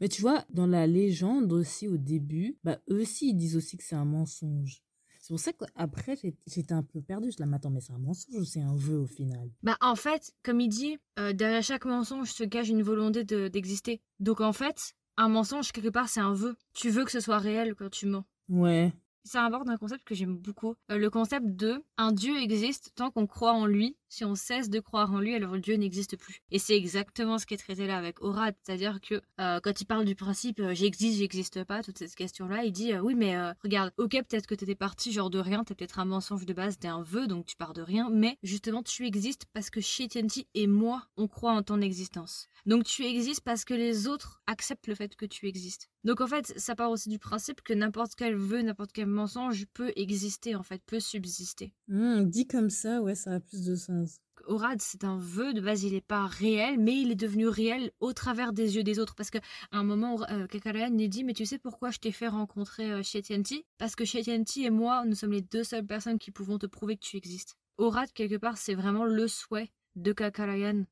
Mais 0.00 0.08
tu 0.08 0.22
vois, 0.22 0.44
dans 0.50 0.66
la 0.66 0.86
légende 0.86 1.52
aussi 1.52 1.86
au 1.86 1.98
début, 1.98 2.56
bah 2.64 2.78
eux 2.90 3.02
aussi 3.02 3.30
ils 3.30 3.36
disent 3.36 3.56
aussi 3.56 3.76
que 3.76 3.84
c'est 3.84 3.96
un 3.96 4.06
mensonge. 4.06 4.82
C'est 5.30 5.52
pour 5.56 5.68
ça 5.68 5.70
qu'après, 5.76 6.16
j'étais 6.48 6.72
un 6.72 6.82
peu 6.82 7.00
perdue. 7.00 7.30
Je 7.30 7.38
la 7.38 7.46
m'attends, 7.46 7.70
mais 7.70 7.80
c'est 7.80 7.92
un 7.92 7.98
mensonge 7.98 8.34
ou 8.34 8.44
c'est 8.44 8.62
un 8.62 8.74
vœu 8.74 8.98
au 8.98 9.06
final? 9.06 9.48
Bah, 9.62 9.76
en 9.80 9.94
fait, 9.94 10.34
comme 10.42 10.60
il 10.60 10.68
dit, 10.68 10.98
euh, 11.20 11.32
derrière 11.32 11.62
chaque 11.62 11.84
mensonge 11.84 12.32
se 12.32 12.42
cache 12.42 12.68
une 12.68 12.82
volonté 12.82 13.22
d'exister. 13.48 14.02
Donc, 14.18 14.40
en 14.40 14.52
fait, 14.52 14.94
un 15.16 15.28
mensonge, 15.28 15.70
quelque 15.70 15.90
part, 15.90 16.08
c'est 16.08 16.18
un 16.18 16.32
vœu. 16.34 16.56
Tu 16.74 16.90
veux 16.90 17.04
que 17.04 17.12
ce 17.12 17.20
soit 17.20 17.38
réel 17.38 17.76
quand 17.76 17.90
tu 17.90 18.06
mens. 18.06 18.24
Ouais. 18.48 18.92
Ça 19.22 19.44
aborde 19.44 19.68
un 19.68 19.76
concept 19.76 20.02
que 20.02 20.16
j'aime 20.16 20.36
beaucoup. 20.36 20.74
Euh, 20.90 20.98
le 20.98 21.10
concept 21.10 21.46
de 21.46 21.80
un 21.96 22.10
Dieu 22.10 22.36
existe 22.36 22.90
tant 22.96 23.12
qu'on 23.12 23.28
croit 23.28 23.52
en 23.52 23.66
lui 23.66 23.96
si 24.10 24.24
on 24.24 24.34
cesse 24.34 24.68
de 24.68 24.80
croire 24.80 25.12
en 25.12 25.20
lui, 25.20 25.34
alors 25.34 25.56
Dieu 25.56 25.76
n'existe 25.76 26.16
plus. 26.18 26.42
Et 26.50 26.58
c'est 26.58 26.76
exactement 26.76 27.38
ce 27.38 27.46
qui 27.46 27.54
est 27.54 27.56
traité 27.56 27.86
là 27.86 27.96
avec 27.96 28.20
Orad, 28.22 28.54
c'est-à-dire 28.62 29.00
que 29.00 29.22
euh, 29.40 29.60
quand 29.62 29.80
il 29.80 29.86
parle 29.86 30.04
du 30.04 30.14
principe 30.14 30.60
euh, 30.60 30.74
j'existe, 30.74 31.18
j'existe 31.18 31.64
pas, 31.64 31.82
toute 31.82 31.96
cette 31.96 32.14
question-là, 32.14 32.64
il 32.64 32.72
dit 32.72 32.92
euh, 32.92 33.00
oui 33.00 33.14
mais 33.14 33.36
regarde, 33.62 33.92
ok 33.96 34.10
peut-être 34.10 34.46
que 34.46 34.54
t'étais 34.54 34.74
parti 34.74 35.12
genre 35.12 35.30
de 35.30 35.38
rien, 35.38 35.64
t'es 35.64 35.74
peut-être 35.74 36.00
un 36.00 36.04
mensonge 36.04 36.44
de 36.44 36.52
base, 36.52 36.78
t'es 36.78 36.88
un 36.88 37.02
vœu 37.02 37.26
donc 37.26 37.46
tu 37.46 37.56
pars 37.56 37.72
de 37.72 37.82
rien, 37.82 38.10
mais 38.10 38.36
justement 38.42 38.82
tu 38.82 39.06
existes 39.06 39.46
parce 39.52 39.70
que 39.70 39.80
Shitianti 39.80 40.46
et 40.54 40.66
moi 40.66 41.06
on 41.16 41.28
croit 41.28 41.52
en 41.52 41.62
ton 41.62 41.80
existence. 41.80 42.48
Donc 42.66 42.84
tu 42.84 43.04
existes 43.04 43.42
parce 43.42 43.64
que 43.64 43.74
les 43.74 44.08
autres 44.08 44.42
acceptent 44.46 44.88
le 44.88 44.94
fait 44.94 45.14
que 45.16 45.24
tu 45.24 45.46
existes. 45.46 45.88
Donc 46.04 46.20
en 46.20 46.26
fait, 46.26 46.52
ça 46.56 46.74
part 46.74 46.90
aussi 46.90 47.08
du 47.08 47.18
principe 47.18 47.60
que 47.62 47.74
n'importe 47.74 48.14
quel 48.16 48.34
vœu, 48.34 48.62
n'importe 48.62 48.92
quel 48.92 49.06
mensonge 49.06 49.66
peut 49.74 49.92
exister 49.96 50.54
en 50.54 50.62
fait, 50.62 50.82
peut 50.86 51.00
subsister. 51.00 51.74
Mmh, 51.88 52.24
dit 52.24 52.46
comme 52.46 52.70
ça, 52.70 53.02
ouais, 53.02 53.14
ça 53.14 53.34
a 53.34 53.40
plus 53.40 53.64
de 53.64 53.74
sens. 53.74 53.99
Orad, 54.46 54.80
c'est 54.80 55.04
un 55.04 55.18
vœu, 55.18 55.52
de 55.52 55.60
base, 55.60 55.84
il 55.84 55.92
n'est 55.92 56.00
pas 56.00 56.26
réel, 56.26 56.78
mais 56.78 57.00
il 57.00 57.10
est 57.10 57.16
devenu 57.16 57.48
réel 57.48 57.92
au 58.00 58.12
travers 58.12 58.52
des 58.52 58.76
yeux 58.76 58.82
des 58.82 58.98
autres. 58.98 59.14
Parce 59.14 59.30
qu'à 59.30 59.40
un 59.72 59.82
moment, 59.82 60.22
euh, 60.30 60.46
Kakarayan 60.46 60.90
lui 60.90 61.08
dit 61.08 61.24
Mais 61.24 61.34
tu 61.34 61.46
sais 61.46 61.58
pourquoi 61.58 61.90
je 61.90 61.98
t'ai 61.98 62.12
fait 62.12 62.28
rencontrer 62.28 62.90
euh, 62.90 63.02
Shetianti 63.02 63.64
Parce 63.78 63.94
que 63.94 64.04
Shetianti 64.04 64.64
et 64.64 64.70
moi, 64.70 65.04
nous 65.04 65.14
sommes 65.14 65.32
les 65.32 65.42
deux 65.42 65.64
seules 65.64 65.86
personnes 65.86 66.18
qui 66.18 66.30
pouvons 66.30 66.58
te 66.58 66.66
prouver 66.66 66.96
que 66.96 67.04
tu 67.04 67.16
existes. 67.16 67.56
Orad, 67.78 68.12
quelque 68.12 68.36
part, 68.36 68.58
c'est 68.58 68.74
vraiment 68.74 69.04
le 69.04 69.28
souhait 69.28 69.72
de 69.96 70.12
Kakarayan 70.12 70.84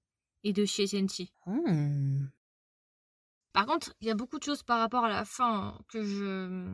et 0.45 0.53
de 0.53 0.65
Shetianti. 0.65 1.33
Hmm. 1.47 2.27
Par 3.53 3.67
contre, 3.67 3.95
il 4.01 4.09
y 4.09 4.11
a 4.11 4.15
beaucoup 4.15 4.39
de 4.39 4.45
choses 4.45 4.63
par 4.63 4.79
rapport 4.79 5.05
à 5.05 5.09
la 5.09 5.25
fin 5.25 5.79
que 5.89 6.03
je 6.03 6.67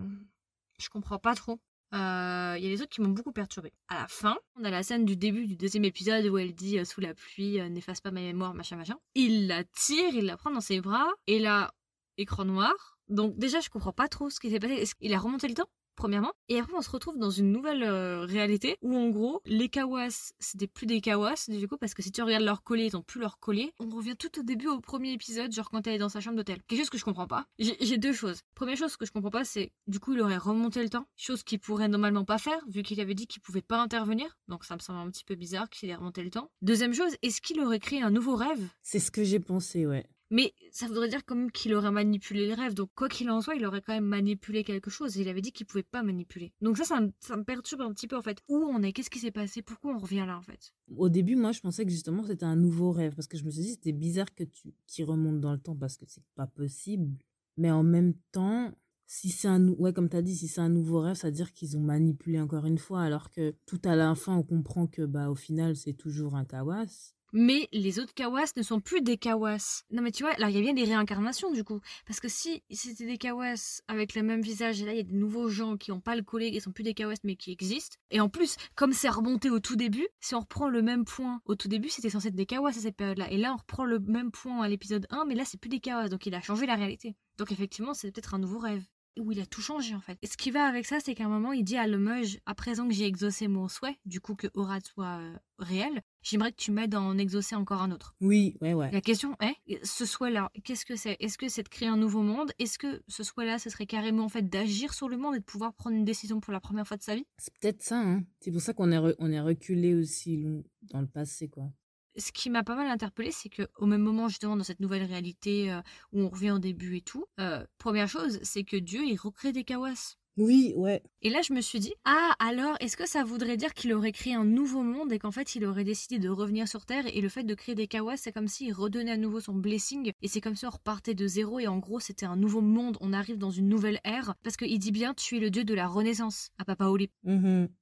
je 0.79 0.89
comprends 0.89 1.19
pas 1.19 1.35
trop. 1.35 1.61
Euh, 1.95 2.57
Il 2.59 2.65
y 2.65 2.67
a 2.67 2.71
des 2.71 2.83
autres 2.83 2.91
qui 2.91 3.01
m'ont 3.01 3.11
beaucoup 3.11 3.33
perturbé. 3.33 3.73
À 3.89 4.01
la 4.01 4.09
fin, 4.09 4.37
on 4.57 4.65
a 4.65 4.71
la 4.71 4.83
scène 4.83 5.05
du 5.05 5.17
début 5.17 5.47
du 5.47 5.57
deuxième 5.57 5.85
épisode 5.85 6.27
où 6.27 6.39
elle 6.39 6.55
dit 6.55 6.79
euh, 6.79 6.85
sous 6.85 7.01
la 7.01 7.15
pluie, 7.15 7.61
euh, 7.61 7.69
n'efface 7.69 8.01
pas 8.01 8.11
ma 8.11 8.21
mémoire, 8.21 8.55
machin, 8.55 8.77
machin. 8.77 8.97
Il 9.15 9.47
la 9.47 9.65
tire, 9.65 10.15
il 10.15 10.27
la 10.27 10.37
prend 10.37 10.51
dans 10.51 10.61
ses 10.61 10.81
bras, 10.81 11.09
et 11.27 11.39
là, 11.39 11.73
écran 12.19 12.45
noir. 12.45 12.99
Donc 13.09 13.37
déjà, 13.39 13.61
je 13.61 13.69
comprends 13.71 13.93
pas 13.93 14.09
trop 14.09 14.31
ce 14.31 14.41
qui 14.41 14.51
s'est 14.51 14.59
passé. 14.59 14.75
Est-ce 14.75 14.95
qu'il 14.95 15.13
a 15.15 15.19
remonté 15.19 15.47
le 15.49 15.55
temps? 15.55 15.69
Premièrement. 15.95 16.33
Et 16.49 16.59
après, 16.59 16.75
on 16.77 16.83
se 16.83 16.91
retrouve 16.91 17.19
dans 17.19 17.31
une 17.31 17.53
nouvelle 17.53 17.83
euh, 17.83 18.25
réalité 18.25 18.77
où, 18.83 18.97
en 18.97 19.09
gros, 19.09 19.41
les 19.47 19.69
kawas, 19.69 20.33
c'était 20.39 20.67
plus 20.67 20.87
des 20.87 21.01
kawas, 21.01 21.47
du 21.49 21.69
coup, 21.69 21.77
parce 21.77 21.95
que 21.95 22.03
si 22.03 22.13
tu 22.13 22.23
regardes 22.23 22.45
leur 22.45 22.63
collier, 22.63 22.87
ils 22.87 22.97
ont 22.97 23.03
plus 23.03 23.21
leur 23.21 23.39
collier. 23.39 23.73
On 23.81 23.89
revient 23.89 24.17
tout 24.17 24.39
au 24.39 24.43
début 24.43 24.69
au 24.69 24.81
premier 24.81 25.13
épisode, 25.13 25.53
genre 25.53 25.71
quand 25.71 25.87
elle 25.87 25.95
est 25.95 25.99
dans 25.99 26.09
sa 26.09 26.21
chambre 26.21 26.37
d'hôtel. 26.37 26.63
Quelque 26.67 26.81
chose 26.81 26.91
que 26.91 26.99
je 26.99 27.05
comprends 27.05 27.27
pas. 27.27 27.47
J'ai 27.59 27.99
deux 27.99 28.13
choses. 28.13 28.41
Première 28.55 28.77
chose 28.77 28.97
que 28.97 29.07
je 29.07 29.13
comprends 29.13 29.31
pas, 29.31 29.45
c'est 29.45 29.73
du 29.87 30.01
coup, 30.01 30.13
il 30.13 30.21
aurait 30.21 30.37
remonté 30.37 30.83
le 30.83 30.89
temps, 30.89 31.07
chose 31.17 31.43
qu'il 31.43 31.59
pourrait 31.61 31.89
normalement 31.89 32.25
pas 32.25 32.39
faire, 32.39 32.59
vu 32.69 32.83
qu'il 32.83 33.01
avait 33.01 33.15
dit 33.15 33.27
qu'il 33.27 33.43
pouvait 33.43 33.63
pas 33.63 33.81
intervenir. 33.81 34.37
Donc 34.49 34.65
ça 34.65 34.75
me 34.75 34.81
semble 34.81 34.99
un 34.99 35.11
petit 35.11 35.25
peu 35.25 35.35
bizarre 35.35 35.69
qu'il 35.71 35.89
ait 35.91 35.95
remonté 35.95 36.23
le 36.23 36.31
temps. 36.31 36.51
Deuxième 36.63 36.95
chose, 36.95 37.13
est-ce 37.23 37.41
qu'il 37.41 37.61
aurait 37.61 37.81
créé 37.81 38.03
un 38.03 38.11
nouveau 38.11 38.37
rêve? 38.37 38.69
C'est 38.83 39.01
ce 39.01 39.11
que 39.11 39.25
j'ai 39.25 39.41
pensé, 39.41 39.87
ouais. 39.87 40.07
Mais 40.35 40.53
ça 40.73 40.87
voudrait 40.89 41.09
dire 41.09 41.25
quand 41.25 41.37
même 41.37 41.51
qu'il 41.53 41.75
aurait 41.75 41.91
manipulé 41.93 42.47
le 42.49 42.55
rêve. 42.55 42.75
Donc, 42.75 42.91
quoi 42.95 43.09
qu'il 43.09 43.31
en 43.31 43.41
soit, 43.41 43.55
il 43.55 43.65
aurait 43.65 43.83
quand 43.83 43.95
même 43.95 44.05
manipulé 44.05 44.65
quelque 44.65 44.91
chose. 44.91 45.17
Il 45.17 45.29
avait 45.29 45.41
dit 45.41 45.53
qu'il 45.53 45.65
pouvait 45.67 45.83
pas 45.85 46.03
manipuler. 46.03 46.53
Donc, 46.61 46.77
ça, 46.77 46.85
ça, 46.85 47.01
me- 47.37 47.45
perturbe 47.45 47.83
un 47.83 47.93
petit 47.93 48.09
peu, 48.09 48.17
en 48.17 48.23
fait. 48.23 48.39
Où 48.49 48.57
on 48.57 48.83
est? 48.83 48.93
Qu'est-ce 48.93 49.11
qui 49.11 49.21
s'est 49.21 49.31
passé? 49.31 49.63
Pourquoi 49.63 49.95
on 49.95 49.99
revient 49.99 50.25
là, 50.27 50.37
en 50.37 50.43
fait? 50.43 50.73
Au 50.97 51.09
début, 51.09 51.37
moi, 51.37 51.53
je 51.53 51.61
pensais 51.61 51.85
que 51.85 51.91
justement 51.91 52.25
c'était 52.25 52.45
un 52.45 52.57
nouveau 52.57 52.93
rêve 52.93 53.15
parce 53.15 53.27
que 53.29 53.39
je 53.39 53.45
me 53.45 53.51
suis 53.51 53.63
dit 53.63 53.71
c'était 53.71 53.93
bizarre 53.93 54.35
que 54.35 54.45
tu 54.45 54.75
qui 54.87 55.03
remonte 55.05 55.41
dans 55.41 55.53
le 55.53 55.59
temps 55.59 55.77
parce 55.77 55.97
que 55.97 56.05
c'est 56.09 56.23
pas 56.35 56.47
possible. 56.47 57.17
Mais 57.57 57.71
en 57.71 57.83
même 57.83 58.15
temps, 58.33 58.73
si 59.07 59.31
c'est 59.31 59.49
un 59.49 59.69
ouais 59.69 59.93
comme 59.93 60.09
tu 60.09 60.17
as 60.17 60.23
dit, 60.23 60.35
si 60.37 60.49
c'est 60.49 60.61
un 60.61 60.69
nouveau 60.69 61.01
rêve, 61.01 61.17
ça 61.17 61.29
veut 61.29 61.33
dire 61.33 61.53
qu'ils 61.53 61.77
ont 61.77 61.81
manipulé 61.81 62.41
encore 62.41 62.67
une 62.67 62.79
fois 62.79 63.03
alors 63.03 63.31
que 63.31 63.55
tout 63.67 63.81
à 63.85 63.97
la 63.97 64.15
fin 64.15 64.37
on 64.37 64.43
comprend 64.43 64.87
que 64.87 65.03
bah 65.03 65.31
au 65.31 65.35
final 65.35 65.77
c'est 65.77 65.95
toujours 65.95 66.35
un 66.35 66.45
kawas. 66.45 67.14
Mais 67.37 67.69
les 67.73 67.99
autres 67.99 68.15
kawas 68.15 68.53
ne 68.57 68.63
sont 68.63 68.79
plus 68.79 69.03
des 69.03 69.19
kawas. 69.19 69.83
Non, 69.91 70.03
mais 70.03 70.13
tu 70.13 70.23
vois, 70.23 70.35
là, 70.39 70.49
il 70.51 70.55
y 70.55 70.59
a 70.59 70.61
bien 70.61 70.73
des 70.73 70.85
réincarnations, 70.85 71.51
du 71.51 71.65
coup. 71.65 71.81
Parce 72.07 72.21
que 72.21 72.29
si 72.29 72.63
c'était 72.71 73.07
des 73.07 73.19
kawas 73.19 73.83
avec 73.89 74.15
le 74.15 74.23
même 74.23 74.41
visage, 74.41 74.81
et 74.81 74.87
là, 74.87 74.93
il 74.93 74.99
y 74.99 75.01
a 75.01 75.03
des 75.03 75.17
nouveaux 75.17 75.49
gens 75.49 75.77
qui 75.77 75.91
n'ont 75.91 76.01
pas 76.01 76.15
le 76.15 76.23
collet, 76.23 76.53
qui 76.53 76.61
sont 76.61 76.71
plus 76.71 76.85
des 76.85 76.95
kawas, 76.95 77.17
mais 77.25 77.35
qui 77.35 77.51
existent. 77.51 77.97
Et 78.13 78.21
en 78.21 78.29
plus, 78.29 78.55
comme 78.77 78.93
c'est 78.93 79.09
remonté 79.09 79.51
au 79.51 79.59
tout 79.59 79.75
début, 79.75 80.07
si 80.21 80.37
on 80.37 80.41
reprend 80.41 80.69
le 80.69 80.81
même 80.81 81.05
point 81.05 81.41
au 81.45 81.57
tout 81.57 81.67
début, 81.67 81.89
c'était 81.89 82.09
censé 82.09 82.29
être 82.29 82.37
des 82.37 82.47
kawas 82.47 82.69
à 82.69 82.73
cette 82.75 82.97
période-là. 82.97 83.29
Et 83.33 83.37
là, 83.37 83.53
on 83.53 83.57
reprend 83.57 83.85
le 83.85 83.99
même 83.99 84.31
point 84.31 84.63
à 84.63 84.69
l'épisode 84.69 85.09
1, 85.11 85.25
mais 85.25 85.35
là, 85.35 85.45
c'est 85.45 85.59
plus 85.59 85.69
des 85.69 85.81
kawas. 85.81 86.11
Donc, 86.11 86.27
il 86.27 86.35
a 86.37 86.41
changé 86.41 86.67
la 86.67 86.77
réalité. 86.77 87.17
Donc, 87.37 87.51
effectivement, 87.51 87.95
c'est 87.95 88.13
peut-être 88.13 88.35
un 88.35 88.39
nouveau 88.39 88.61
rêve. 88.61 88.85
Où 89.19 89.31
il 89.31 89.41
a 89.41 89.47
tout 89.47 89.61
changé 89.61 89.95
en 89.95 90.01
fait. 90.01 90.19
Et 90.23 90.27
ce 90.27 90.37
qui 90.37 90.51
va 90.51 90.65
avec 90.67 90.87
ça, 90.87 90.99
c'est 90.99 91.15
qu'à 91.15 91.25
un 91.27 91.29
moment, 91.29 91.53
il 91.53 91.63
dit 91.63 91.77
à 91.77 91.87
Lemeuge, 91.87 92.39
à 92.47 92.55
présent 92.55 92.89
que 92.89 92.95
j'ai 92.95 93.05
exaucé 93.07 93.47
mon 93.47 93.69
souhait, 93.69 93.97
du 94.05 94.21
coup 94.21 94.35
que 94.35 94.49
Aura 94.55 94.81
soit 94.81 95.19
euh, 95.21 95.37
réel, 95.61 96.03
j'aimerais 96.23 96.51
que 96.51 96.57
tu 96.57 96.73
m'aides 96.73 96.95
à 96.97 97.01
en 97.01 97.17
exaucer 97.17 97.55
encore 97.55 97.83
un 97.83 97.93
autre. 97.93 98.17
Oui, 98.21 98.57
ouais 98.61 98.75
ouais. 98.75 98.91
La 98.91 99.01
question 99.01 99.37
est, 99.41 99.85
ce 99.85 100.05
souhait-là, 100.05 100.51
qu'est-ce 100.65 100.85
que 100.85 100.97
c'est? 100.97 101.17
Est-ce 101.21 101.39
que 101.39 101.49
c'est 101.49 101.63
de 101.63 101.69
créer 101.69 101.87
un 101.89 101.97
nouveau 101.97 102.23
monde? 102.23 102.51
Est-ce 102.59 102.77
que 102.77 103.03
ce 103.07 103.23
souhait-là, 103.23 103.61
ce 103.61 103.71
serait 103.71 103.87
carrément 103.87 104.25
en 104.25 104.29
fait 104.29 104.49
d'agir 104.49 104.93
sur 104.93 105.09
le 105.09 105.17
monde 105.17 105.37
et 105.37 105.39
de 105.39 105.45
pouvoir 105.45 105.75
prendre 105.75 105.95
une 105.97 106.05
décision 106.05 106.41
pour 106.41 106.53
la 106.53 106.59
première 106.61 106.87
fois 106.87 106.97
de 106.97 107.03
sa 107.03 107.15
vie? 107.15 107.27
C'est 107.39 107.55
peut-être 107.61 107.83
ça 107.83 108.01
hein. 108.01 108.25
C'est 108.41 108.51
pour 108.51 108.61
ça 108.63 108.75
qu'on 108.75 108.91
est 108.91 109.15
on 109.21 109.31
est 109.31 109.41
reculé 109.41 109.95
aussi 109.95 110.39
long- 110.39 110.65
dans 110.83 111.01
le 111.01 111.07
passé 111.07 111.49
quoi. 111.49 111.71
Ce 112.17 112.31
qui 112.33 112.49
m'a 112.51 112.63
pas 112.63 112.77
mal 112.77 112.87
interpellé, 112.89 113.33
c'est 113.33 113.49
que 113.49 113.69
au 113.77 113.87
même 113.87 114.03
moment 114.03 114.29
justement 114.29 114.57
dans 114.57 114.65
cette 114.65 114.81
nouvelle 114.81 115.03
réalité 115.05 115.73
euh, 115.73 115.81
où 116.13 116.21
on 116.23 116.29
revient 116.29 116.53
au 116.53 116.59
début 116.59 116.97
et 116.97 117.01
tout, 117.01 117.27
euh, 117.41 117.65
première 117.79 118.09
chose, 118.09 118.39
c'est 118.43 118.65
que 118.65 118.77
Dieu 118.77 119.05
il 119.05 119.17
recrée 119.17 119.53
des 119.53 119.65
kawas. 119.65 120.17
Oui, 120.37 120.75
ouais. 120.77 121.03
Et 121.23 121.31
là, 121.31 121.41
je 121.43 121.53
me 121.53 121.61
suis 121.61 121.79
dit, 121.79 121.95
ah, 122.05 122.33
alors, 122.39 122.77
est-ce 122.81 122.97
que 122.97 123.07
ça 123.07 123.23
voudrait 123.23 123.57
dire 123.57 123.73
qu'il 123.73 123.95
aurait 123.95 124.13
créé 124.13 124.35
un 124.35 124.45
nouveau 124.45 124.83
monde 124.83 125.13
et 125.13 125.19
qu'en 125.19 125.31
fait, 125.31 125.55
il 125.55 125.65
aurait 125.65 125.85
décidé 125.85 126.19
de 126.19 126.29
revenir 126.29 126.67
sur 126.67 126.85
Terre 126.87 127.05
et 127.07 127.21
le 127.21 127.29
fait 127.29 127.45
de 127.45 127.55
créer 127.55 127.75
des 127.75 127.87
kawas, 127.87 128.17
c'est 128.17 128.33
comme 128.33 128.49
s'il 128.49 128.73
redonnait 128.73 129.13
à 129.13 129.17
nouveau 129.17 129.41
son 129.41 129.55
blessing 129.55 130.13
et 130.21 130.29
c'est 130.29 130.41
comme 130.41 130.57
si 130.57 130.67
on 130.67 130.71
repartait 130.71 131.15
de 131.15 131.27
zéro 131.27 131.61
et 131.61 131.69
en 131.69 131.79
gros, 131.79 132.01
c'était 132.01 132.27
un 132.27 132.37
nouveau 132.37 132.61
monde, 132.61 132.99
on 133.01 133.13
arrive 133.13 133.39
dans 133.39 133.51
une 133.51 133.69
nouvelle 133.69 134.01
ère 134.05 134.35
parce 134.43 134.57
qu'il 134.57 134.79
dit 134.79 134.93
bien, 134.93 135.15
tu 135.15 135.37
es 135.37 135.41
le 135.41 135.51
dieu 135.51 135.65
de 135.65 135.73
la 135.75 135.87
renaissance 135.87 136.51
à 136.59 136.65
Papa 136.65 136.87
Oli. 136.87 137.11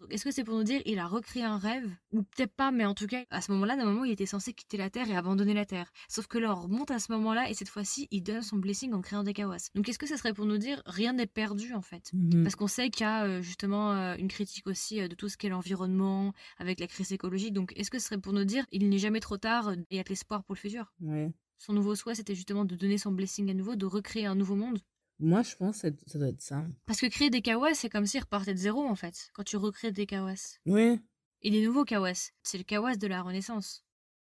Donc, 0.01 0.13
est-ce 0.13 0.25
que 0.25 0.31
c'est 0.31 0.45
pour 0.45 0.57
nous 0.57 0.65
dire, 0.65 0.83
il 0.85 0.99
a 0.99 1.07
recréé 1.07 1.45
un 1.45 1.57
rêve 1.57 1.89
Ou 2.13 2.23
peut-être 2.23 2.55
pas, 2.55 2.71
mais 2.71 2.85
en 2.85 2.95
tout 2.95 3.07
cas, 3.07 3.25
à 3.31 3.41
ce 3.41 3.51
moment-là, 3.53 3.77
d'un 3.77 3.87
moment, 3.87 4.05
il 4.05 4.13
était 4.13 4.27
censé 4.27 4.53
quitter 4.53 4.77
la 4.77 4.91
Terre 4.91 5.11
et 5.11 5.17
abandonner 5.17 5.55
la 5.55 5.65
Terre. 5.65 5.91
Sauf 6.09 6.27
que 6.27 6.39
là, 6.39 6.53
on 6.53 6.61
remonte 6.61 6.91
à 6.91 6.99
ce 6.99 7.11
moment-là 7.13 7.49
et 7.51 7.55
cette 7.55 7.71
fois-ci, 7.71 8.09
il 8.11 8.23
donne 8.23 8.43
son 8.43 8.59
blessing 8.59 8.93
en 8.93 9.01
créant 9.01 9.23
des 9.25 9.33
kawas. 9.33 9.71
Donc, 9.75 9.89
est-ce 9.89 9.99
que 9.99 10.07
ça 10.07 10.17
serait 10.17 10.35
pour 10.35 10.45
nous 10.45 10.59
dire, 10.59 10.83
rien 10.87 11.13
n'est 11.15 11.27
perdu 11.27 11.73
en 11.75 11.83
fait? 11.83 12.13
Mhm. 12.43 12.45
parce 12.45 12.57
qu'on 12.57 12.67
sait 12.67 12.91
qu'il 12.91 13.03
y 13.05 13.09
a 13.09 13.25
euh, 13.25 13.43
justement 13.43 13.93
euh, 13.93 14.17
une 14.17 14.29
critique 14.29 14.67
aussi 14.67 15.01
euh, 15.01 15.09
de 15.09 15.15
tout 15.15 15.29
ce 15.29 15.37
qu'est 15.37 15.49
l'environnement, 15.49 16.33
avec 16.59 16.81
la 16.81 16.87
crise 16.87 17.13
écologique. 17.13 17.53
Donc 17.55 17.73
est-ce 17.77 17.91
que 17.91 17.99
ce 17.99 18.07
serait 18.07 18.19
pour 18.21 18.33
nous 18.33 18.45
dire 18.45 18.65
il 18.73 18.89
n'est 18.89 18.99
jamais 18.99 19.21
trop 19.21 19.37
tard 19.39 19.73
et 19.73 19.77
il 19.91 19.97
y 19.97 20.01
a 20.01 20.03
de 20.03 20.09
l'espoir 20.09 20.45
pour 20.45 20.55
le 20.55 20.61
futur? 20.61 20.93
Ouais. 21.01 21.33
Son 21.59 21.73
nouveau 21.73 21.95
souhait, 21.95 22.15
c'était 22.15 22.35
justement 22.35 22.65
de 22.65 22.75
donner 22.77 22.99
son 22.99 23.13
blessing 23.13 23.51
à 23.51 23.55
nouveau, 23.55 23.77
de 23.77 23.87
recréer 23.87 24.27
un 24.27 24.35
nouveau 24.35 24.57
monde? 24.57 24.81
Moi, 25.21 25.43
je 25.43 25.55
pense 25.55 25.83
que 25.83 25.89
ça- 26.07 26.19
doit 26.19 26.29
être 26.29 26.41
ça. 26.43 26.67
Parce 26.87 27.01
que 27.01 27.07
créer 27.07 27.31
des 27.31 27.43
kawas, 27.43 27.75
c'est 27.75 27.89
comme 27.89 28.07
s'il 28.07 28.21
repartait 28.21 28.55
de 28.55 28.59
zéro 28.59 28.85
en 28.85 28.97
fait, 28.97 29.31
quand 29.35 29.45
tu 29.45 29.57
recrées 29.57 29.93
des 29.93 30.07
kawas. 30.07 30.59
Ouais. 30.67 30.99
Et 31.43 31.51
des 31.51 31.65
nouveaux 31.65 31.85
kawas, 31.85 32.31
c'est 32.43 32.59
le 32.59 32.65
kawas 32.65 32.97
de 32.97 33.07
la 33.07 33.23
Renaissance. 33.23 33.82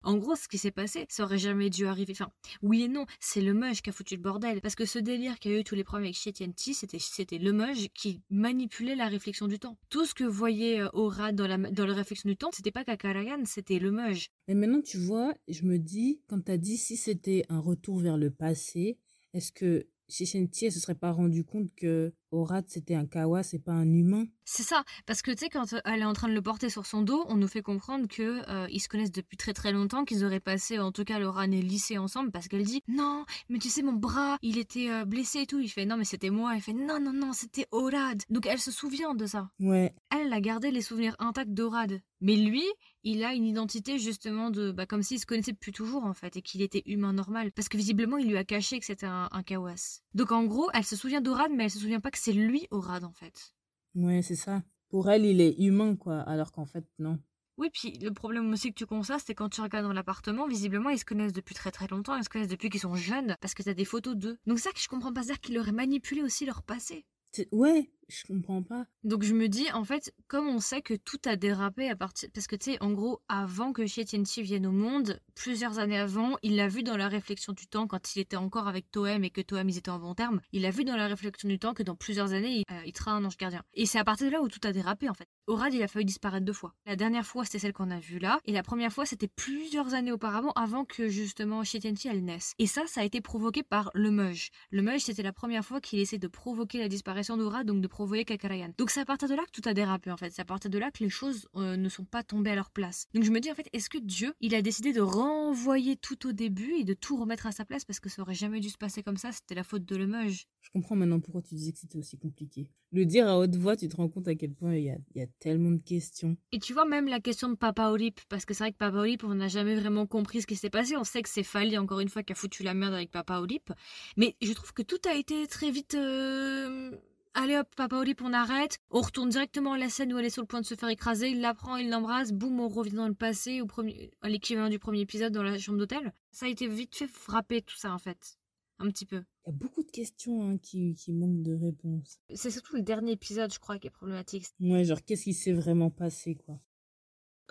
En 0.03 0.17
gros, 0.17 0.35
ce 0.35 0.49
qui 0.49 0.59
s'est 0.59 0.71
passé, 0.71 1.07
ça 1.09 1.25
aurait 1.25 1.39
jamais 1.39 1.71
dû 1.71 1.87
arriver. 1.87 2.13
Enfin, 2.13 2.31
oui 2.63 2.83
et 2.83 2.89
non, 2.89 3.07
c'est 3.21 3.41
le 3.41 3.53
Mudge 3.55 3.83
qui 3.83 3.91
a 3.91 3.93
foutu 3.93 4.17
le 4.17 4.23
bordel. 4.23 4.61
Parce 4.61 4.75
que 4.75 4.87
ce 4.87 4.99
délire 4.99 5.39
qui 5.39 5.49
a 5.49 5.59
eu 5.59 5.65
tous 5.65 5.75
les 5.75 5.85
problèmes 5.85 6.07
avec 6.07 6.17
Shetianti, 6.17 6.75
c'était, 6.75 6.99
c'était 6.99 7.39
le 7.39 7.53
Mudge 7.53 7.89
qui 7.95 8.23
manipulait 8.31 8.97
la 8.97 9.09
réflexion 9.09 9.47
du 9.47 9.59
temps. 9.59 9.77
Tout 9.89 10.07
ce 10.07 10.15
que 10.15 10.25
voyait 10.25 10.81
euh, 10.81 10.89
Aura 10.93 11.33
dans 11.33 11.47
la, 11.47 11.59
dans 11.59 11.87
la 11.87 11.95
réflexion 11.95 12.29
du 12.29 12.37
temps, 12.37 12.51
c'était 12.53 12.71
pas 12.71 12.85
Kakaragan, 12.85 13.45
c'était 13.45 13.79
le 13.79 13.91
Mudge. 13.91 14.29
Mais 14.49 14.55
maintenant, 14.55 14.81
tu 14.81 14.99
vois, 14.99 15.35
je 15.49 15.65
me 15.65 15.79
dis, 15.79 16.21
quand 16.29 16.45
tu 16.45 16.53
as 16.53 16.59
dit 16.59 16.77
si 16.77 16.97
c'était 16.97 17.45
un 17.49 17.61
retour 17.61 17.99
vers 17.99 18.17
le 18.19 18.31
passé, 18.31 18.99
est-ce 19.35 19.53
que 19.53 19.87
Shishenti, 20.09 20.67
elle 20.67 20.73
se 20.73 20.81
serait 20.81 20.95
pas 20.95 21.13
rendu 21.13 21.45
compte 21.45 21.73
que 21.75 22.13
Orat, 22.33 22.63
c'était 22.67 22.95
un 22.95 23.07
kawa, 23.07 23.43
c'est 23.43 23.59
pas 23.59 23.73
un 23.73 23.93
humain 23.93 24.27
C'est 24.45 24.63
ça, 24.63 24.85
parce 25.07 25.23
que 25.23 25.31
tu 25.31 25.39
sais, 25.39 25.49
quand 25.49 25.73
euh, 25.73 25.81
elle 25.85 26.01
est 26.01 26.05
en 26.05 26.13
train 26.13 26.29
de 26.29 26.35
le 26.35 26.43
porter 26.43 26.69
sur 26.69 26.87
son 26.87 27.03
dos, 27.03 27.25
on 27.29 27.37
nous 27.37 27.49
fait 27.49 27.63
comprendre 27.63 28.07
que 28.07 28.49
euh, 28.49 28.67
ils 28.71 28.81
se 28.81 28.89
connaissent 28.89 29.13
depuis 29.13 29.37
très 29.37 29.53
très 29.53 29.73
longtemps, 29.73 30.05
qu'ils 30.05 30.25
auraient 30.25 30.41
passé 30.41 30.79
en 30.79 30.93
tout 30.93 31.05
cas 31.05 31.19
leur 31.19 31.39
année 31.39 31.63
lycée 31.63 31.99
ensemble, 31.99 32.31
parce 32.31 32.49
qu'elle 32.49 32.65
dit 32.65 32.83
non, 32.89 33.25
mais 33.49 33.59
tu 33.59 33.69
sais 33.69 33.83
mon 33.83 33.93
bras, 33.93 34.39
il 34.43 34.59
était 34.59 34.91
euh, 34.91 35.05
blessé 35.05 35.41
et 35.41 35.47
tout. 35.47 35.61
Il 35.61 35.69
fait 35.69 35.87
non, 35.87 35.97
mais 35.97 36.05
c'était 36.05 36.31
moi. 36.31 36.55
Elle 36.55 36.63
fait 36.63 36.73
non 36.73 37.01
non 37.01 37.13
non, 37.13 37.33
c'était 37.33 37.67
Orad. 37.73 38.23
Donc 38.31 38.47
elle 38.47 38.61
se 38.61 38.71
souvient 38.71 39.15
de 39.15 39.27
ça. 39.27 39.51
Ouais. 39.61 39.95
Elle, 40.11 40.33
a 40.33 40.41
gardé 40.41 40.71
les 40.71 40.83
souvenirs 40.83 41.17
intacts 41.19 41.53
d'Orad. 41.53 42.01
Mais 42.23 42.37
lui, 42.37 42.65
il 43.03 43.25
a 43.25 43.33
une 43.33 43.47
identité 43.47 43.99
justement 43.99 44.51
de 44.51 44.73
bah, 44.73 44.85
comme 44.85 45.03
s'il 45.03 45.19
se 45.19 45.25
connaissait 45.25 45.53
depuis 45.53 45.73
toujours 45.73 46.05
en 46.05 46.13
fait 46.13 46.37
et 46.37 46.43
qu'il 46.43 46.61
était 46.61 46.83
humain 46.85 47.15
normal, 47.15 47.51
parce 47.53 47.69
que 47.69 47.79
visiblement 47.79 48.19
il 48.19 48.29
lui 48.29 48.37
a 48.37 48.45
caché 48.45 48.79
que 48.79 48.85
c'était 48.85 49.07
un, 49.07 49.29
un 49.33 49.43
kawas. 49.43 50.03
Donc 50.15 50.33
en 50.33 50.45
gros, 50.45 50.69
elle 50.75 50.85
se 50.85 50.97
souvient 50.97 51.23
d'Orad, 51.23 51.51
mais 51.51 51.65
elle 51.65 51.71
se 51.71 51.79
souvient 51.79 52.01
pas 52.01 52.11
que 52.11 52.19
c'est 52.21 52.33
lui 52.33 52.67
Orad 52.71 53.05
en 53.05 53.13
fait. 53.13 53.55
Ouais, 53.95 54.23
c'est 54.23 54.37
ça. 54.37 54.63
Pour 54.89 55.11
elle, 55.11 55.25
il 55.25 55.41
est 55.41 55.59
humain, 55.59 55.97
quoi, 55.97 56.21
alors 56.21 56.53
qu'en 56.53 56.67
fait, 56.67 56.85
non. 56.99 57.19
Oui, 57.57 57.69
puis 57.73 57.99
le 57.99 58.11
problème 58.13 58.51
aussi 58.53 58.71
que 58.71 58.79
tu 58.79 58.87
constates, 58.87 59.23
c'est 59.27 59.35
quand 59.35 59.49
tu 59.49 59.61
regardes 59.61 59.87
dans 59.87 59.93
l'appartement, 59.93 60.47
visiblement, 60.47 60.91
ils 60.91 60.99
se 60.99 61.05
connaissent 61.05 61.33
depuis 61.33 61.55
très 61.55 61.71
très 61.71 61.87
longtemps, 61.89 62.17
ils 62.17 62.25
se 62.25 62.29
connaissent 62.29 62.49
depuis 62.49 62.71
qu'ils 62.71 62.81
sont 62.81 62.95
jeunes, 62.95 63.37
parce 63.41 63.55
que 63.55 63.63
t'as 63.63 63.75
des 63.75 63.85
photos 63.85 64.17
d'eux. 64.17 64.39
Donc 64.47 64.59
ça 64.59 64.73
que 64.73 64.81
je 64.81 64.89
comprends 64.89 65.13
pas, 65.13 65.23
c'est-à-dire 65.23 65.41
qu'ils 65.41 65.59
auraient 65.59 65.73
manipulé 65.73 66.23
aussi 66.23 66.45
leur 66.45 66.63
passé. 66.63 67.07
Ouais, 67.53 67.91
je 68.11 68.27
comprends 68.27 68.63
pas. 68.63 68.87
Donc 69.05 69.23
je 69.23 69.35
me 69.35 69.49
dis, 69.49 69.71
en 69.73 69.85
fait, 69.85 70.15
comme 70.29 70.49
on 70.49 70.61
sait 70.61 70.83
que 70.83 70.95
tout 70.95 71.21
a 71.25 71.37
dérapé 71.37 71.89
à 71.89 71.97
partir... 71.97 72.29
Parce 72.35 72.47
que 72.47 72.57
tu 72.57 72.73
sais, 72.73 72.83
en 72.83 72.93
gros, 72.93 73.23
avant 73.29 73.73
que 73.73 73.83
Tianti 73.83 74.43
vienne 74.43 74.67
au 74.67 74.73
monde, 74.73 75.21
plusieurs 75.35 75.79
années 75.79 75.99
avant, 75.99 76.37
il 76.43 76.57
l'a 76.57 76.69
vu 76.69 76.83
dans 76.83 76.97
la 76.97 77.09
réflexion 77.09 77.53
du 77.53 77.67
temps, 77.67 77.87
quand 77.87 78.15
il 78.15 78.21
était 78.21 78.37
encore 78.37 78.69
avec 78.69 78.91
Toem 78.91 79.25
et 79.25 79.31
que 79.31 79.41
Toem, 79.41 79.69
ils 79.69 79.79
étaient 79.79 79.91
en 79.91 79.99
bon 79.99 80.15
terme, 80.15 80.41
il 80.53 80.67
a 80.67 80.71
vu 80.71 80.85
dans 80.85 80.97
la 80.97 81.07
réflexion 81.07 81.49
du 81.49 81.59
temps 81.59 81.75
que 81.75 81.83
dans 81.83 81.97
plusieurs 81.97 82.33
années, 82.33 82.65
il, 82.69 82.75
euh, 82.75 82.91
sera 82.95 83.13
un 83.13 83.25
ange 83.25 83.37
gardien. 83.37 83.63
Et 83.75 83.87
c'est 83.87 83.99
à 83.99 84.05
partir 84.05 84.27
de 84.27 84.33
là 84.33 84.43
où 84.43 84.49
tout 84.49 84.61
a 84.65 84.73
dérapé, 84.73 85.09
en 85.09 85.15
fait. 85.15 85.29
Orad, 85.47 85.73
il 85.73 85.83
a 85.83 85.89
failli 85.89 86.05
disparaître 86.05 86.45
deux 86.45 86.53
fois. 86.53 86.75
La 86.87 86.97
dernière 86.97 87.27
fois, 87.27 87.45
c'était 87.45 87.59
celle 87.59 87.73
qu'on 87.73 87.91
a 87.91 87.99
vue 87.99 88.19
là, 88.19 88.39
et 88.45 88.53
la 88.53 88.63
première 88.63 88.93
fois, 88.93 89.07
c'était 89.07 89.29
plusieurs 89.29 89.95
années 89.95 90.13
auparavant, 90.13 90.53
avant 90.53 90.85
que 90.85 91.09
justement 91.09 91.63
Tianti, 91.63 92.09
elle 92.09 92.25
naisse. 92.25 92.55
Et 92.59 92.67
ça, 92.67 92.83
ça 92.87 93.01
a 93.01 93.05
été 93.05 93.21
provoqué 93.21 93.63
par 93.63 93.91
le 93.95 94.11
Mudge. 94.11 94.51
Le 94.71 94.83
Mudge, 94.83 95.03
c'était 95.03 95.23
la 95.23 95.33
première 95.33 95.65
fois 95.65 95.81
qu'il 95.81 95.99
essaie 96.01 96.19
de 96.19 96.29
provoquer 96.29 96.79
la 96.79 96.89
disparition 96.89 97.37
d'Orad, 97.37 97.67
donc 97.67 97.81
de 97.81 97.87
provoquer 97.87 98.00
Kakarayan. 98.25 98.73
Donc 98.79 98.91
c'est 98.91 99.01
à 99.01 99.05
partir 99.05 99.29
de 99.29 99.35
là 99.35 99.43
que 99.45 99.61
tout 99.61 99.69
a 99.69 99.75
dérapé 99.75 100.11
en 100.11 100.17
fait. 100.17 100.31
C'est 100.31 100.43
à 100.43 100.45
partir 100.45 100.71
de 100.71 100.79
là 100.79 100.91
que 100.91 101.03
les 101.03 101.11
choses 101.11 101.49
euh, 101.57 101.77
ne 101.77 101.89
sont 101.89 102.05
pas 102.05 102.23
tombées 102.23 102.51
à 102.51 102.55
leur 102.55 102.71
place. 102.71 103.07
Donc 103.15 103.25
je 103.25 103.31
me 103.31 103.41
dis 103.41 103.51
en 103.51 103.55
fait, 103.55 103.69
est-ce 103.73 103.91
que 103.91 103.99
Dieu, 103.99 104.35
il 104.41 104.55
a 104.55 104.63
décidé 104.63 104.93
de 104.93 105.01
renvoyer 105.01 105.97
tout 105.97 106.27
au 106.27 106.33
début 106.33 106.75
et 106.75 106.85
de 106.85 106.95
tout 106.95 107.17
remettre 107.17 107.47
à 107.47 107.53
sa 107.53 107.65
place 107.65 107.85
parce 107.85 108.01
que 108.01 108.09
ça 108.09 108.23
aurait 108.23 108.35
jamais 108.35 108.61
dû 108.61 108.69
se 108.69 108.79
passer 108.79 109.03
comme 109.03 109.17
ça, 109.17 109.33
c'était 109.33 109.55
la 109.55 109.65
faute 109.65 109.85
de 109.85 109.97
Lemeuge. 109.97 110.47
Je 110.63 110.71
comprends 110.71 110.97
maintenant 110.97 111.21
pourquoi 111.21 111.43
tu 111.43 111.55
disais 111.55 111.73
que 111.73 111.79
c'était 111.79 111.99
aussi 111.99 112.19
compliqué. 112.19 112.71
Le 112.93 113.07
dire 113.07 113.29
à 113.29 113.39
haute 113.39 113.55
voix, 113.55 113.77
tu 113.77 113.89
te 113.89 113.97
rends 113.97 114.09
compte 114.09 114.27
à 114.29 114.35
quel 114.35 114.53
point 114.53 114.75
il 114.75 114.85
y 114.85 114.91
a, 114.91 114.97
il 115.15 115.21
y 115.21 115.25
a 115.25 115.27
tellement 115.39 115.71
de 115.71 115.81
questions. 115.81 116.37
Et 116.53 116.59
tu 116.59 116.73
vois 116.73 116.85
même 116.85 117.07
la 117.07 117.21
question 117.21 117.49
de 117.49 117.55
Papa 117.55 117.89
Olip, 117.91 118.21
parce 118.29 118.45
que 118.45 118.53
c'est 118.53 118.65
vrai 118.65 118.73
que 118.73 118.79
Papa 118.79 118.99
Olip, 118.99 119.23
on 119.25 119.35
n'a 119.35 119.49
jamais 119.49 119.77
vraiment 119.77 120.07
compris 120.07 120.43
ce 120.43 120.47
qui 120.47 120.57
s'est 120.57 120.71
passé. 120.71 120.97
On 120.97 121.05
sait 121.05 121.23
que 121.23 121.29
c'est 121.29 121.45
Fali, 121.45 121.79
encore 121.79 122.01
une 122.01 122.09
fois, 122.09 122.23
qui 122.23 122.33
a 122.33 122.35
foutu 122.35 122.63
la 122.63 122.75
merde 122.75 122.95
avec 122.95 123.11
Papa 123.11 123.39
Olip. 123.39 123.73
Mais 124.17 124.37
je 124.43 124.53
trouve 124.53 124.73
que 124.73 124.83
tout 124.83 125.01
a 125.09 125.15
été 125.15 125.47
très 125.47 125.71
vite... 125.71 125.95
euh, 125.95 126.91
Allez 127.35 127.57
hop, 127.57 127.69
Papa 127.77 127.97
Olip, 127.97 128.23
on 128.23 128.33
arrête. 128.33 128.79
On 128.91 129.01
retourne 129.01 129.29
directement 129.29 129.75
à 129.75 129.79
la 129.79 129.89
scène 129.89 130.13
où 130.13 130.19
elle 130.19 130.25
est 130.25 130.31
sur 130.31 130.43
le 130.43 130.49
point 130.49 130.61
de 130.61 130.67
se 130.67 130.75
faire 130.75 130.89
écraser. 130.89 131.31
Il 131.31 131.41
la 131.41 131.55
prend, 131.55 131.77
il 131.77 131.89
l'embrasse. 131.89 132.33
Boum, 132.33 132.59
on 132.59 132.69
revient 132.69 132.97
dans 132.97 133.07
le 133.09 133.15
passé, 133.15 133.61
au 133.61 133.67
premier... 133.67 134.11
à 134.21 134.29
l'équivalent 134.29 134.69
du 134.69 134.81
premier 134.81 135.01
épisode 135.01 135.33
dans 135.33 135.45
la 135.45 135.57
chambre 135.57 135.79
d'hôtel. 135.79 136.13
Ça 136.33 136.47
a 136.47 136.49
été 136.49 136.67
vite 136.67 136.97
fait 136.97 137.07
frapper 137.07 137.63
tout 137.63 137.77
ça, 137.77 137.95
en 137.95 137.99
fait. 137.99 138.37
Un 138.81 138.89
petit 138.89 139.07
peu. 139.07 139.23
Il 139.47 139.51
y 139.51 139.55
a 139.55 139.57
beaucoup 139.57 139.83
de 139.83 139.91
questions 139.91 140.43
hein, 140.43 140.59
qui, 140.59 140.95
qui 140.95 141.13
manquent 141.13 141.43
de 141.43 141.55
réponses. 141.55 142.19
C'est 142.35 142.51
surtout 142.51 142.77
le 142.77 142.83
dernier 142.83 143.13
épisode, 143.13 143.53
je 143.53 143.59
crois, 143.59 143.79
qui 143.79 143.87
est 143.87 143.91
problématique. 143.91 144.47
Ouais, 144.59 144.85
genre, 144.85 145.03
qu'est-ce 145.05 145.25
qui 145.25 145.35
s'est 145.35 145.53
vraiment 145.53 145.91
passé, 145.91 146.35
quoi? 146.35 146.59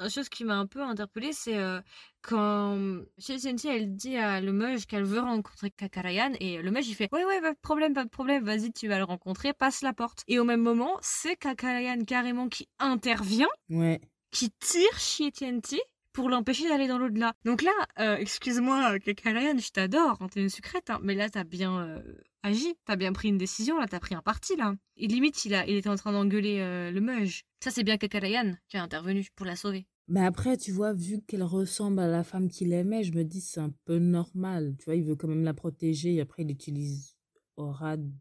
Une 0.01 0.09
chose 0.09 0.29
qui 0.29 0.45
m'a 0.45 0.55
un 0.55 0.65
peu 0.65 0.81
interpellée, 0.81 1.33
c'est 1.33 1.57
euh, 1.57 1.81
quand 2.21 2.77
Shinji 3.17 3.67
elle 3.67 3.95
dit 3.95 4.15
à 4.17 4.39
Lemeuge 4.41 4.85
qu'elle 4.85 5.03
veut 5.03 5.19
rencontrer 5.19 5.71
Kakarayan 5.71 6.31
et 6.39 6.61
Lemeuge 6.61 6.87
il 6.87 6.95
fait 6.95 7.09
ouais 7.11 7.25
ouais 7.25 7.41
pas 7.41 7.53
de 7.53 7.59
problème 7.61 7.93
pas 7.93 8.03
de 8.03 8.09
problème 8.09 8.43
vas-y 8.43 8.71
tu 8.71 8.87
vas 8.87 8.97
le 8.97 9.03
rencontrer 9.03 9.53
passe 9.53 9.81
la 9.81 9.93
porte 9.93 10.23
et 10.27 10.39
au 10.39 10.43
même 10.43 10.61
moment 10.61 10.97
c'est 11.01 11.35
Kakarayan 11.35 12.03
carrément 12.05 12.49
qui 12.49 12.67
intervient 12.79 13.47
Ouais. 13.69 13.99
qui 14.31 14.51
tire 14.59 14.97
Shietienti 14.99 15.81
pour 16.19 16.29
l'empêcher 16.29 16.67
d'aller 16.67 16.89
dans 16.89 16.97
l'au-delà. 16.97 17.33
Donc 17.45 17.61
là, 17.61 17.71
euh, 17.99 18.17
excuse-moi, 18.17 18.99
Kakarayan, 18.99 19.57
je 19.57 19.71
t'adore, 19.71 20.17
hein, 20.19 20.27
t'es 20.29 20.41
une 20.41 20.49
sucrète, 20.49 20.89
hein, 20.89 20.99
mais 21.01 21.15
là, 21.15 21.29
t'as 21.29 21.45
bien 21.45 21.79
euh, 21.79 22.01
agi, 22.43 22.75
t'as 22.83 22.97
bien 22.97 23.13
pris 23.13 23.29
une 23.29 23.37
décision, 23.37 23.79
là, 23.79 23.87
t'as 23.87 24.01
pris 24.01 24.15
un 24.15 24.21
parti, 24.21 24.57
là. 24.57 24.75
Et 24.97 25.07
limite, 25.07 25.45
il, 25.45 25.55
a, 25.55 25.65
il 25.65 25.77
était 25.77 25.87
en 25.87 25.95
train 25.95 26.11
d'engueuler 26.11 26.59
euh, 26.59 26.91
le 26.91 26.99
meuge. 26.99 27.45
Ça, 27.63 27.71
c'est 27.71 27.85
bien 27.85 27.97
Kakarayan 27.97 28.55
qui 28.67 28.75
a 28.75 28.83
intervenu 28.83 29.27
pour 29.37 29.45
la 29.45 29.55
sauver. 29.55 29.85
Mais 30.09 30.25
après, 30.25 30.57
tu 30.57 30.73
vois, 30.73 30.91
vu 30.91 31.21
qu'elle 31.25 31.43
ressemble 31.43 32.01
à 32.01 32.07
la 32.07 32.25
femme 32.25 32.49
qu'il 32.49 32.73
aimait, 32.73 33.05
je 33.05 33.13
me 33.13 33.23
dis 33.23 33.39
c'est 33.39 33.61
un 33.61 33.71
peu 33.85 33.97
normal. 33.97 34.75
Tu 34.77 34.85
vois, 34.85 34.95
il 34.95 35.05
veut 35.05 35.15
quand 35.15 35.29
même 35.29 35.45
la 35.45 35.53
protéger 35.53 36.15
et 36.15 36.21
après 36.21 36.43
il 36.43 36.51
utilise 36.51 37.15
Orad 37.55 38.11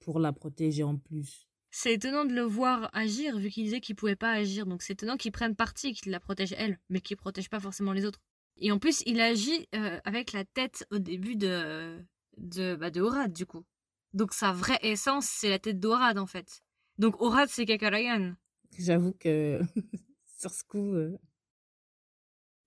pour 0.00 0.18
la 0.18 0.32
protéger 0.32 0.82
en 0.82 0.96
plus. 0.96 1.46
C'est 1.76 1.94
étonnant 1.94 2.24
de 2.24 2.32
le 2.32 2.42
voir 2.42 2.88
agir, 2.92 3.36
vu 3.36 3.50
qu'il 3.50 3.64
disait 3.64 3.80
qu'il 3.80 3.96
pouvait 3.96 4.14
pas 4.14 4.30
agir. 4.30 4.64
Donc 4.64 4.80
c'est 4.80 4.92
étonnant 4.92 5.16
qu'il 5.16 5.32
prenne 5.32 5.56
parti 5.56 5.92
qu'il 5.92 6.12
la 6.12 6.20
protège 6.20 6.54
elle, 6.56 6.78
mais 6.88 7.00
qu'il 7.00 7.16
protège 7.16 7.50
pas 7.50 7.58
forcément 7.58 7.92
les 7.92 8.04
autres. 8.04 8.20
Et 8.58 8.70
en 8.70 8.78
plus, 8.78 9.02
il 9.06 9.20
agit 9.20 9.66
euh, 9.74 9.98
avec 10.04 10.32
la 10.32 10.44
tête 10.44 10.86
au 10.92 11.00
début 11.00 11.34
de 11.34 11.98
de 12.36 12.76
bah, 12.76 12.92
de 12.92 13.00
Orad 13.00 13.32
du 13.32 13.44
coup. 13.44 13.64
Donc 14.12 14.34
sa 14.34 14.52
vraie 14.52 14.78
essence, 14.82 15.26
c'est 15.26 15.48
la 15.48 15.58
tête 15.58 15.80
d'Orad 15.80 16.16
en 16.16 16.26
fait. 16.26 16.62
Donc 16.98 17.20
Orad, 17.20 17.48
c'est 17.48 17.66
Kakarayan. 17.66 18.36
J'avoue 18.78 19.12
que 19.12 19.58
sur 20.38 20.52
ce 20.52 20.62
coup, 20.62 20.94
euh, 20.94 21.18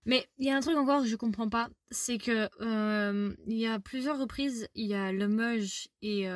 Mais 0.05 0.27
il 0.37 0.47
y 0.47 0.49
a 0.49 0.57
un 0.57 0.59
truc 0.59 0.75
encore 0.75 1.03
que 1.03 1.07
je 1.07 1.15
comprends 1.15 1.47
pas, 1.47 1.69
c'est 1.91 2.17
que 2.17 2.49
euh, 2.59 3.33
il 3.47 3.57
y 3.57 3.67
a 3.67 3.79
plusieurs 3.79 4.19
reprises, 4.19 4.67
il 4.75 4.87
y 4.87 4.95
a 4.95 5.13
le 5.13 5.29
Moj 5.29 5.87
et 6.01 6.27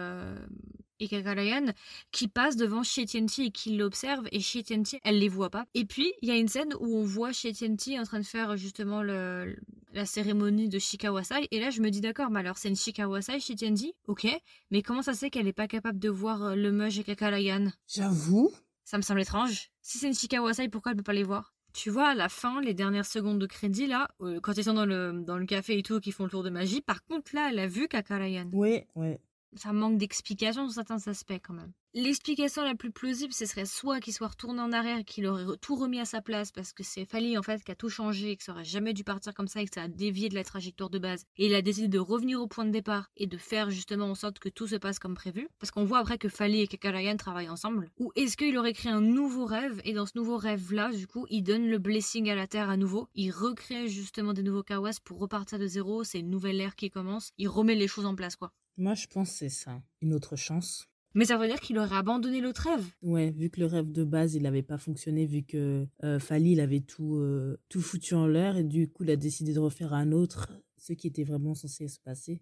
et 1.02 1.08
Kakarayan 1.08 1.74
qui 2.12 2.28
passent 2.28 2.56
devant 2.56 2.84
Shietienti 2.84 3.46
et 3.46 3.52
qui 3.52 3.76
l'observent 3.76 4.28
et 4.32 4.40
Shietienti 4.40 5.00
elle 5.04 5.20
les 5.20 5.28
voit 5.28 5.50
pas. 5.50 5.66
Et 5.74 5.86
puis 5.86 6.14
il 6.22 6.30
y 6.30 6.32
a 6.32 6.38
une 6.38 6.48
scène 6.48 6.74
où 6.80 6.98
on 6.98 7.04
voit 7.04 7.32
Shietienti 7.32 8.00
en 8.00 8.04
train 8.04 8.20
de 8.20 8.26
faire 8.26 8.56
justement 8.56 9.04
le, 9.04 9.56
la 9.94 10.06
cérémonie 10.06 10.70
de 10.70 10.80
Shikawasai 10.80 11.48
et 11.52 11.60
là 11.60 11.70
je 11.70 11.82
me 11.82 11.90
dis 11.90 12.02
d'accord, 12.02 12.30
mais 12.30 12.40
alors 12.40 12.58
c'est 12.58 12.70
une 12.70 12.76
Shikawasai 12.76 13.40
Shietienti, 13.40 13.94
ok, 14.08 14.28
mais 14.70 14.82
comment 14.82 15.02
ça 15.02 15.14
fait 15.14 15.30
qu'elle 15.30 15.48
est 15.48 15.54
pas 15.54 15.68
capable 15.68 16.00
de 16.00 16.10
voir 16.10 16.44
euh, 16.44 16.56
le 16.56 16.72
Moj 16.72 17.00
et 17.00 17.04
Kakarayan 17.04 17.72
j'avoue. 17.88 18.52
Ça 18.84 18.98
me 18.98 19.04
semble 19.04 19.22
étrange. 19.22 19.72
Si 19.82 19.98
c'est 19.98 20.08
une 20.08 20.14
Shikawasai, 20.14 20.70
pourquoi 20.70 20.92
elle 20.92 20.98
peut 20.98 21.04
pas 21.04 21.14
les 21.14 21.24
voir? 21.24 21.54
Tu 21.74 21.90
vois, 21.90 22.10
à 22.10 22.16
la 22.16 22.28
fin, 22.28 22.60
les 22.62 22.74
dernières 22.74 23.06
secondes 23.06 23.40
de 23.40 23.46
crédit, 23.46 23.88
là, 23.88 24.10
euh, 24.22 24.40
quand 24.42 24.58
ils 24.58 24.66
sont 24.66 24.74
dans 24.74 24.86
le, 24.86 25.24
dans 25.26 25.38
le 25.38 25.46
café 25.46 25.78
et 25.78 25.84
tout, 25.84 26.02
qui 26.02 26.12
font 26.12 26.26
le 26.26 26.30
tour 26.30 26.44
de 26.44 26.50
magie, 26.50 26.82
par 26.82 27.04
contre, 27.06 27.34
là, 27.34 27.50
elle 27.50 27.60
a 27.60 27.68
vu 27.68 27.88
Kakarayan. 27.88 28.50
Ouais, 28.52 28.88
ouais. 28.96 29.22
Ça 29.56 29.74
manque 29.74 29.98
d'explication 29.98 30.66
sur 30.66 30.76
certains 30.76 31.08
aspects, 31.08 31.40
quand 31.44 31.54
même. 31.54 31.74
L'explication 31.94 32.64
la 32.64 32.74
plus 32.74 32.92
plausible, 32.92 33.34
ce 33.34 33.46
serait 33.46 33.66
soit 33.66 34.00
qu'il 34.00 34.14
soit 34.14 34.30
retourné 34.30 34.62
en 34.62 34.72
arrière, 34.72 35.04
qu'il 35.04 35.28
aurait 35.28 35.58
tout 35.60 35.76
remis 35.76 36.00
à 36.00 36.06
sa 36.06 36.22
place, 36.22 36.54
parce 36.54 36.72
que 36.72 36.84
c'est 36.84 37.04
Fali, 37.04 37.38
en 37.38 37.44
fait, 37.44 37.62
qui 37.66 37.72
a 37.72 37.76
tout 37.76 37.90
changé, 37.90 38.32
et 38.32 38.38
que 38.38 38.44
ça 38.44 38.54
aurait 38.54 38.64
jamais 38.64 38.94
dû 38.94 39.04
partir 39.04 39.34
comme 39.34 39.50
ça, 39.50 39.62
et 39.62 39.66
que 39.66 39.74
ça 39.74 39.84
a 39.84 39.88
dévié 39.90 40.30
de 40.30 40.36
la 40.36 40.46
trajectoire 40.46 40.90
de 40.90 41.00
base. 41.00 41.26
Et 41.36 41.48
il 41.48 41.54
a 41.54 41.62
décidé 41.62 41.90
de 41.90 42.00
revenir 42.00 42.42
au 42.42 42.48
point 42.48 42.64
de 42.64 42.72
départ, 42.72 43.12
et 43.18 43.28
de 43.28 43.38
faire 43.38 43.70
justement 43.72 44.06
en 44.06 44.16
sorte 44.16 44.40
que 44.40 44.48
tout 44.48 44.68
se 44.68 44.78
passe 44.78 45.00
comme 45.00 45.16
prévu. 45.16 45.50
Parce 45.60 45.72
qu'on 45.72 45.84
voit 45.84 46.00
après 46.00 46.18
que 46.18 46.30
Fali 46.30 46.62
et 46.62 46.68
Kakarayan 46.68 47.18
travaillent 47.18 47.50
ensemble. 47.50 47.92
Ou 48.00 48.14
est-ce 48.16 48.38
qu'il 48.38 48.58
aurait 48.58 48.72
créé 48.72 48.94
un 48.94 49.02
nouveau 49.02 49.44
rêve, 49.44 49.82
et 49.84 49.92
dans 49.92 50.06
ce 50.06 50.14
nouveau 50.16 50.38
rêve-là, 50.38 50.94
du 50.94 51.08
coup, 51.08 51.26
il 51.30 51.44
donne 51.44 51.68
le 51.68 51.78
blessing 51.78 52.30
à 52.30 52.36
la 52.36 52.48
Terre 52.48 52.70
à 52.70 52.78
nouveau. 52.78 53.10
Il 53.16 53.32
recrée 53.32 53.90
justement 53.90 54.32
des 54.32 54.44
nouveaux 54.44 54.64
Kawas 54.64 55.00
pour 55.04 55.20
repartir 55.20 55.60
de 55.60 55.68
zéro, 55.68 56.06
c'est 56.06 56.20
une 56.20 56.30
nouvelle 56.30 56.62
ère 56.62 56.78
qui 56.78 56.90
commence. 56.90 57.32
Il 57.38 57.50
remet 57.50 57.76
les 57.76 57.90
choses 57.90 58.06
en 58.06 58.16
place, 58.16 58.38
quoi. 58.38 58.54
Moi, 58.82 58.96
je 58.96 59.06
pense 59.06 59.30
c'est 59.30 59.50
ça. 59.50 59.80
Une 60.02 60.12
autre 60.12 60.36
chance. 60.36 60.88
Mais 61.14 61.26
ça 61.26 61.38
veut 61.38 61.46
dire 61.46 61.60
qu'il 61.60 61.78
aurait 61.78 61.96
abandonné 61.96 62.42
l'autre 62.42 62.68
rêve. 62.68 62.84
Ouais, 63.04 63.30
vu 63.30 63.52
que 63.52 63.60
le 63.60 63.68
rêve 63.68 63.92
de 63.92 64.04
base, 64.04 64.34
il 64.34 64.42
n'avait 64.42 64.64
pas 64.64 64.80
fonctionné, 64.80 65.28
vu 65.28 65.44
que 65.44 65.86
euh, 66.04 66.18
Fali, 66.18 66.54
il 66.54 66.60
avait 66.60 66.80
tout, 66.80 67.18
euh, 67.18 67.60
tout 67.70 67.80
foutu 67.80 68.16
en 68.16 68.26
l'air, 68.26 68.58
et 68.58 68.64
du 68.64 68.90
coup, 68.90 69.04
il 69.04 69.12
a 69.12 69.18
décidé 69.18 69.54
de 69.54 69.60
refaire 69.60 69.94
un 69.94 70.12
autre, 70.12 70.52
ce 70.78 70.94
qui 70.94 71.06
était 71.06 71.24
vraiment 71.24 71.54
censé 71.54 71.88
se 71.88 72.00
passer. 72.00 72.42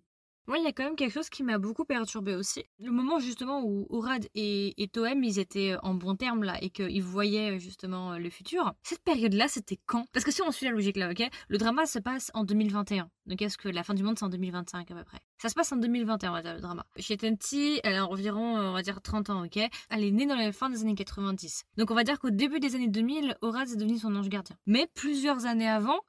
Moi, 0.50 0.58
il 0.58 0.64
y 0.64 0.68
a 0.68 0.74
quand 0.74 0.84
même 0.84 0.96
quelque 0.96 1.14
chose 1.14 1.30
qui 1.30 1.44
m'a 1.44 1.60
beaucoup 1.60 1.86
perturbé 1.86 2.34
aussi. 2.34 2.64
Le 2.80 2.90
moment 2.90 3.20
justement 3.20 3.62
où 3.64 3.86
Orad 3.92 4.28
et, 4.34 4.82
et 4.82 4.88
Toem, 4.88 5.24
ils 5.24 5.38
étaient 5.38 5.76
en 5.84 5.94
bon 5.94 6.16
terme 6.16 6.44
là 6.44 6.58
et 6.60 6.72
qu'ils 6.72 7.04
voyaient 7.04 7.60
justement 7.60 8.18
le 8.18 8.32
futur. 8.32 8.74
Cette 8.82 9.04
période-là, 9.04 9.48
c'était 9.48 9.78
quand? 9.86 10.06
Parce 10.12 10.26
que 10.26 10.32
si 10.32 10.42
on 10.42 10.50
suit 10.50 10.66
la 10.66 10.72
logique 10.72 10.98
là, 10.98 11.12
ok? 11.12 11.22
Le 11.50 11.58
drama 11.60 11.86
se 11.86 12.00
passe 12.00 12.32
en 12.34 12.46
2021. 12.46 13.12
Donc 13.28 13.40
est-ce 13.44 13.60
que 13.60 13.70
la 13.70 13.84
fin 13.84 13.94
du 13.94 14.02
monde, 14.02 14.18
c'est 14.18 14.26
en 14.26 14.30
2025 14.30 14.90
à 14.90 14.96
peu 14.96 15.04
près? 15.04 15.20
Ça 15.40 15.50
se 15.50 15.54
passe 15.54 15.72
en 15.72 15.78
2021, 15.78 16.32
on 16.32 16.34
va 16.34 16.42
dire, 16.42 16.56
le 16.56 16.62
drama. 16.62 16.84
Chez 16.98 17.16
elle 17.22 17.96
a 17.96 18.08
environ, 18.08 18.58
on 18.58 18.74
va 18.74 18.82
dire, 18.82 19.04
30 19.04 19.30
ans, 19.30 19.46
ok? 19.46 19.60
Elle 19.92 20.04
est 20.04 20.10
née 20.10 20.26
dans 20.26 20.36
la 20.36 20.52
fin 20.52 20.72
des 20.72 20.82
années 20.82 20.96
90. 20.96 21.66
Donc 21.78 21.92
on 21.92 21.96
va 21.96 22.04
dire 22.04 22.18
qu'au 22.18 22.32
début 22.32 22.60
des 22.60 22.74
années 22.74 22.88
2000, 22.88 23.38
Orad 23.42 23.70
est 23.70 23.76
devenu 23.76 24.00
son 24.00 24.16
ange 24.16 24.30
gardien. 24.30 24.56
Mais 24.66 24.88
plusieurs 24.96 25.46
années 25.46 25.70
avant, 25.70 26.00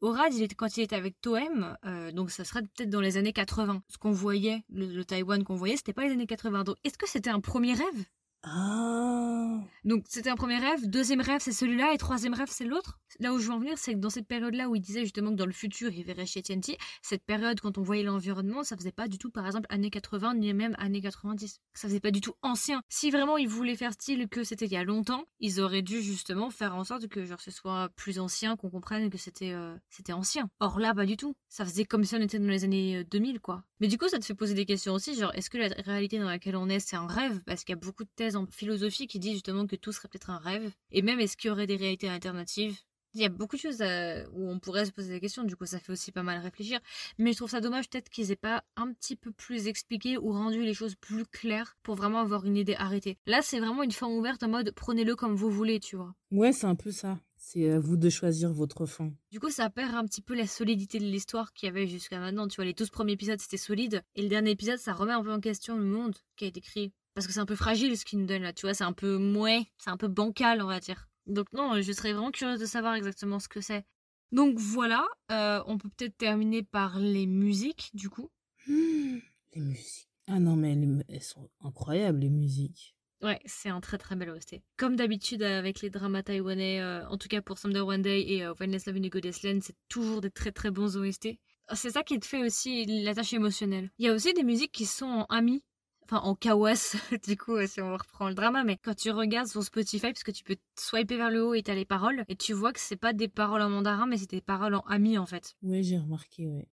Orad, 0.00 0.32
quand 0.56 0.76
il 0.76 0.82
était 0.82 0.96
avec 0.96 1.20
Toem, 1.20 1.76
euh, 1.84 2.12
donc 2.12 2.30
ça 2.30 2.44
serait 2.44 2.62
peut-être 2.62 2.90
dans 2.90 3.00
les 3.00 3.16
années 3.16 3.32
80. 3.32 3.82
Ce 3.88 3.98
qu'on 3.98 4.12
voyait, 4.12 4.62
le, 4.68 4.86
le 4.86 5.04
Taïwan 5.04 5.42
qu'on 5.42 5.56
voyait, 5.56 5.76
c'était 5.76 5.92
pas 5.92 6.04
les 6.04 6.12
années 6.12 6.26
80. 6.26 6.64
Donc 6.64 6.76
est-ce 6.84 6.98
que 6.98 7.08
c'était 7.08 7.30
un 7.30 7.40
premier 7.40 7.72
rêve? 7.74 8.04
Ah 8.48 9.58
Donc 9.84 10.04
c'était 10.08 10.30
un 10.30 10.36
premier 10.36 10.58
rêve, 10.58 10.88
deuxième 10.88 11.20
rêve 11.20 11.40
c'est 11.40 11.50
celui-là 11.50 11.92
et 11.92 11.98
troisième 11.98 12.32
rêve 12.32 12.48
c'est 12.48 12.64
l'autre. 12.64 13.00
Là 13.18 13.32
où 13.32 13.38
je 13.38 13.46
veux 13.46 13.52
en 13.52 13.58
venir, 13.58 13.76
c'est 13.76 13.94
que 13.94 13.98
dans 13.98 14.10
cette 14.10 14.28
période-là 14.28 14.68
où 14.68 14.76
il 14.76 14.80
disait 14.80 15.00
justement 15.00 15.30
que 15.30 15.36
dans 15.36 15.46
le 15.46 15.52
futur 15.52 15.92
il 15.92 16.04
verrait 16.04 16.26
chez 16.26 16.42
TNT, 16.42 16.78
cette 17.02 17.24
période 17.24 17.60
quand 17.60 17.76
on 17.76 17.82
voyait 17.82 18.04
l'environnement, 18.04 18.62
ça 18.62 18.76
faisait 18.76 18.92
pas 18.92 19.08
du 19.08 19.18
tout 19.18 19.30
par 19.30 19.46
exemple 19.46 19.66
années 19.68 19.90
80 19.90 20.34
ni 20.34 20.54
même 20.54 20.76
années 20.78 21.00
90. 21.00 21.60
Ça 21.74 21.88
faisait 21.88 21.98
pas 21.98 22.12
du 22.12 22.20
tout 22.20 22.34
ancien. 22.42 22.82
Si 22.88 23.10
vraiment 23.10 23.36
ils 23.36 23.48
voulaient 23.48 23.74
faire 23.74 23.94
style 23.94 24.28
que 24.28 24.44
c'était 24.44 24.66
il 24.66 24.72
y 24.72 24.76
a 24.76 24.84
longtemps, 24.84 25.24
ils 25.40 25.60
auraient 25.60 25.82
dû 25.82 26.00
justement 26.00 26.50
faire 26.50 26.76
en 26.76 26.84
sorte 26.84 27.08
que 27.08 27.24
genre 27.24 27.40
ce 27.40 27.50
soit 27.50 27.88
plus 27.96 28.20
ancien, 28.20 28.56
qu'on 28.56 28.70
comprenne 28.70 29.10
que 29.10 29.18
c'était 29.18 29.52
euh, 29.52 29.74
c'était 29.90 30.12
ancien. 30.12 30.48
Or 30.60 30.78
là 30.78 30.94
pas 30.94 31.06
du 31.06 31.16
tout. 31.16 31.34
Ça 31.48 31.64
faisait 31.64 31.84
comme 31.84 32.04
si 32.04 32.14
on 32.14 32.20
était 32.20 32.38
dans 32.38 32.46
les 32.46 32.62
années 32.62 32.98
euh, 32.98 33.04
2000 33.10 33.40
quoi. 33.40 33.64
Mais 33.80 33.88
du 33.88 33.98
coup 33.98 34.08
ça 34.08 34.20
te 34.20 34.24
fait 34.24 34.34
poser 34.34 34.54
des 34.54 34.66
questions 34.66 34.94
aussi, 34.94 35.18
genre 35.18 35.32
est-ce 35.34 35.50
que 35.50 35.58
la 35.58 35.68
réalité 35.84 36.18
dans 36.18 36.28
laquelle 36.28 36.56
on 36.56 36.68
est 36.68 36.80
c'est 36.80 36.96
un 36.96 37.06
rêve? 37.06 37.42
Parce 37.44 37.64
qu'il 37.64 37.74
y 37.74 37.78
a 37.78 37.80
beaucoup 37.80 38.04
de 38.04 38.10
thèses 38.14 38.35
en 38.36 38.46
philosophie 38.46 39.06
qui 39.06 39.18
disent 39.18 39.34
justement 39.34 39.66
que 39.66 39.76
tout 39.76 39.92
serait 39.92 40.08
peut-être 40.08 40.30
un 40.30 40.38
rêve. 40.38 40.70
Et 40.90 41.02
même 41.02 41.20
est-ce 41.20 41.36
qu'il 41.36 41.48
y 41.48 41.50
aurait 41.50 41.66
des 41.66 41.76
réalités 41.76 42.08
alternatives? 42.08 42.76
Il 43.14 43.22
y 43.22 43.24
a 43.24 43.30
beaucoup 43.30 43.56
de 43.56 43.60
choses 43.62 43.80
euh, 43.80 44.26
où 44.34 44.46
on 44.50 44.58
pourrait 44.58 44.84
se 44.84 44.92
poser 44.92 45.14
des 45.14 45.20
questions, 45.20 45.42
du 45.44 45.56
coup 45.56 45.64
ça 45.64 45.78
fait 45.78 45.92
aussi 45.92 46.12
pas 46.12 46.22
mal 46.22 46.38
réfléchir. 46.38 46.80
Mais 47.16 47.32
je 47.32 47.38
trouve 47.38 47.48
ça 47.48 47.62
dommage 47.62 47.88
peut-être 47.88 48.10
qu'ils 48.10 48.30
aient 48.30 48.36
pas 48.36 48.62
un 48.76 48.92
petit 48.92 49.16
peu 49.16 49.32
plus 49.32 49.68
expliqué 49.68 50.18
ou 50.18 50.32
rendu 50.32 50.62
les 50.62 50.74
choses 50.74 50.96
plus 50.96 51.24
claires 51.24 51.78
pour 51.82 51.94
vraiment 51.94 52.20
avoir 52.20 52.44
une 52.44 52.58
idée 52.58 52.74
arrêtée. 52.74 53.16
Là 53.26 53.40
c'est 53.40 53.58
vraiment 53.58 53.82
une 53.82 53.92
fin 53.92 54.06
ouverte 54.06 54.42
en 54.42 54.48
mode 54.48 54.70
prenez-le 54.72 55.16
comme 55.16 55.34
vous 55.34 55.50
voulez, 55.50 55.80
tu 55.80 55.96
vois. 55.96 56.14
Ouais, 56.30 56.52
c'est 56.52 56.66
un 56.66 56.74
peu 56.74 56.90
ça. 56.90 57.18
C'est 57.38 57.70
à 57.70 57.78
vous 57.78 57.96
de 57.96 58.10
choisir 58.10 58.52
votre 58.52 58.86
fin. 58.86 59.12
Du 59.30 59.38
coup, 59.38 59.50
ça 59.50 59.70
perd 59.70 59.94
un 59.94 60.04
petit 60.04 60.20
peu 60.20 60.34
la 60.34 60.48
solidité 60.48 60.98
de 60.98 61.04
l'histoire 61.04 61.52
qu'il 61.52 61.68
y 61.68 61.70
avait 61.70 61.86
jusqu'à 61.86 62.18
maintenant. 62.18 62.48
Tu 62.48 62.56
vois, 62.56 62.64
les 62.64 62.72
12 62.72 62.90
premiers 62.90 63.12
épisodes, 63.12 63.38
c'était 63.38 63.56
solide. 63.56 64.02
Et 64.16 64.22
le 64.22 64.28
dernier 64.28 64.50
épisode, 64.50 64.78
ça 64.78 64.92
remet 64.92 65.12
un 65.12 65.22
peu 65.22 65.32
en 65.32 65.38
question 65.38 65.76
le 65.76 65.84
monde 65.84 66.16
qui 66.34 66.44
a 66.44 66.48
été 66.48 66.60
créé. 66.60 66.92
Parce 67.16 67.26
que 67.26 67.32
c'est 67.32 67.40
un 67.40 67.46
peu 67.46 67.56
fragile 67.56 67.96
ce 67.96 68.04
qu'ils 68.04 68.18
nous 68.18 68.26
donnent 68.26 68.42
là, 68.42 68.52
tu 68.52 68.66
vois, 68.66 68.74
c'est 68.74 68.84
un 68.84 68.92
peu 68.92 69.16
mouais, 69.16 69.64
c'est 69.78 69.88
un 69.88 69.96
peu 69.96 70.06
bancal, 70.06 70.60
on 70.60 70.66
va 70.66 70.80
dire. 70.80 71.08
Donc 71.26 71.50
non, 71.54 71.80
je 71.80 71.92
serais 71.92 72.12
vraiment 72.12 72.30
curieuse 72.30 72.60
de 72.60 72.66
savoir 72.66 72.94
exactement 72.94 73.40
ce 73.40 73.48
que 73.48 73.62
c'est. 73.62 73.86
Donc 74.32 74.58
voilà, 74.58 75.06
euh, 75.32 75.62
on 75.66 75.78
peut 75.78 75.88
peut-être 75.88 76.18
terminer 76.18 76.62
par 76.62 76.98
les 76.98 77.26
musiques, 77.26 77.90
du 77.94 78.10
coup. 78.10 78.30
Les 78.68 79.22
musiques. 79.54 80.10
Ah 80.26 80.38
non, 80.38 80.56
mais 80.56 80.76
elles 81.08 81.22
sont 81.22 81.48
incroyables, 81.60 82.18
les 82.18 82.28
musiques. 82.28 82.94
Ouais, 83.22 83.40
c'est 83.46 83.70
un 83.70 83.80
très 83.80 83.96
très 83.96 84.14
bel 84.14 84.28
OST. 84.28 84.60
Comme 84.76 84.96
d'habitude 84.96 85.42
avec 85.42 85.80
les 85.80 85.88
dramas 85.88 86.22
taïwanais, 86.22 86.82
euh, 86.82 87.08
en 87.08 87.16
tout 87.16 87.28
cas 87.28 87.40
pour 87.40 87.56
Someday 87.56 87.80
One 87.80 88.02
Day 88.02 88.20
et 88.28 88.44
euh, 88.44 88.52
When 88.60 88.70
Let's 88.70 88.84
Love 88.84 88.96
in 88.96 89.04
a 89.04 89.60
c'est 89.62 89.76
toujours 89.88 90.20
des 90.20 90.30
très 90.30 90.52
très 90.52 90.70
bons 90.70 90.98
OST. 90.98 91.38
C'est 91.72 91.90
ça 91.90 92.02
qui 92.02 92.20
te 92.20 92.26
fait 92.26 92.44
aussi 92.44 92.84
l'attache 92.84 93.32
émotionnelle. 93.32 93.90
Il 93.98 94.04
y 94.04 94.08
a 94.08 94.12
aussi 94.12 94.34
des 94.34 94.44
musiques 94.44 94.72
qui 94.72 94.84
sont 94.84 95.06
en 95.06 95.24
ami, 95.30 95.64
enfin 96.08 96.24
en 96.24 96.34
kawas, 96.34 96.94
du 97.26 97.36
coup, 97.36 97.54
si 97.66 97.80
on 97.80 97.92
reprend 97.92 98.28
le 98.28 98.34
drama, 98.34 98.64
mais 98.64 98.78
quand 98.82 98.94
tu 98.94 99.10
regardes 99.10 99.48
sur 99.48 99.62
Spotify, 99.62 100.12
parce 100.12 100.24
que 100.24 100.30
tu 100.30 100.44
peux 100.44 100.56
swiper 100.78 101.16
vers 101.16 101.30
le 101.30 101.44
haut 101.44 101.54
et 101.54 101.62
t'as 101.62 101.74
les 101.74 101.84
paroles, 101.84 102.24
et 102.28 102.36
tu 102.36 102.52
vois 102.52 102.72
que 102.72 102.80
c'est 102.80 102.96
pas 102.96 103.12
des 103.12 103.28
paroles 103.28 103.62
en 103.62 103.70
mandarin, 103.70 104.06
mais 104.06 104.16
c'est 104.16 104.30
des 104.30 104.40
paroles 104.40 104.74
en 104.74 104.84
ami 104.88 105.18
en 105.18 105.26
fait. 105.26 105.56
Oui, 105.62 105.82
j'ai 105.82 105.98
remarqué, 105.98 106.46
ouais. 106.46 106.68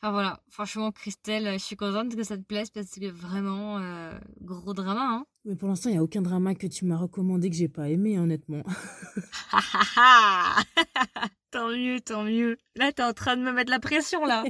Enfin 0.00 0.12
voilà, 0.12 0.40
franchement, 0.48 0.92
Christelle, 0.92 1.54
je 1.54 1.64
suis 1.64 1.74
contente 1.74 2.14
que 2.14 2.22
ça 2.22 2.36
te 2.36 2.42
plaise 2.42 2.70
parce 2.70 2.90
que 2.90 3.10
vraiment, 3.10 3.78
euh, 3.78 4.16
gros 4.42 4.72
drama. 4.72 5.02
Hein. 5.02 5.26
Mais 5.44 5.56
pour 5.56 5.68
l'instant, 5.68 5.88
il 5.88 5.94
n'y 5.94 5.98
a 5.98 6.04
aucun 6.04 6.22
drama 6.22 6.54
que 6.54 6.68
tu 6.68 6.84
m'as 6.84 6.96
recommandé 6.96 7.50
que 7.50 7.56
j'ai 7.56 7.68
pas 7.68 7.88
aimé, 7.88 8.16
honnêtement. 8.16 8.62
tant 11.50 11.70
mieux, 11.70 12.00
tant 12.00 12.22
mieux. 12.22 12.58
Là, 12.76 12.92
t'es 12.92 13.02
en 13.02 13.12
train 13.12 13.36
de 13.36 13.42
me 13.42 13.50
mettre 13.50 13.72
la 13.72 13.80
pression, 13.80 14.24
là. 14.24 14.44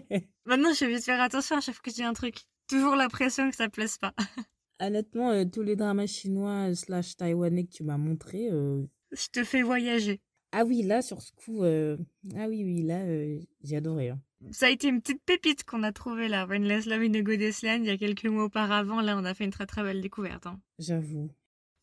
Maintenant, 0.44 0.74
je 0.74 0.84
vais 0.84 0.98
te 0.98 1.04
faire 1.04 1.22
attention 1.22 1.56
à 1.56 1.60
chaque 1.62 1.76
fois 1.76 1.82
que 1.82 1.92
je 1.92 1.96
dis 1.96 2.02
un 2.02 2.12
truc. 2.12 2.44
Toujours 2.68 2.96
la 2.96 3.08
pression 3.08 3.50
que 3.50 3.56
ça 3.56 3.68
plaise 3.68 3.98
pas. 3.98 4.14
honnêtement, 4.80 5.30
euh, 5.30 5.44
tous 5.44 5.62
les 5.62 5.76
dramas 5.76 6.06
chinois 6.06 6.74
slash 6.74 7.16
taïwanais 7.16 7.64
que 7.64 7.72
tu 7.72 7.82
m'as 7.82 7.98
montré. 7.98 8.48
Euh, 8.50 8.84
je 9.12 9.28
te 9.28 9.44
fais 9.44 9.62
voyager. 9.62 10.20
Ah 10.52 10.64
oui, 10.64 10.82
là, 10.82 11.02
sur 11.02 11.20
ce 11.20 11.32
coup, 11.32 11.62
ah 11.62 12.48
oui, 12.48 12.64
oui, 12.64 12.82
là, 12.82 13.04
j'ai 13.62 13.76
adoré. 13.76 14.10
Hein. 14.10 14.20
Ça 14.50 14.66
a 14.66 14.70
été 14.70 14.88
une 14.88 15.00
petite 15.00 15.22
pépite 15.24 15.64
qu'on 15.64 15.82
a 15.82 15.92
trouvée 15.92 16.28
là, 16.28 16.46
When 16.46 16.66
Love 16.66 17.02
in 17.02 17.14
a 17.14 17.22
Goddess 17.22 17.62
Land, 17.62 17.80
il 17.80 17.86
y 17.86 17.90
a 17.90 17.98
quelques 17.98 18.24
mois 18.26 18.44
auparavant. 18.44 19.00
Là, 19.00 19.16
on 19.18 19.24
a 19.24 19.34
fait 19.34 19.44
une 19.44 19.50
très 19.50 19.66
très 19.66 19.82
belle 19.82 20.00
découverte. 20.00 20.46
Hein. 20.46 20.60
J'avoue. 20.78 21.30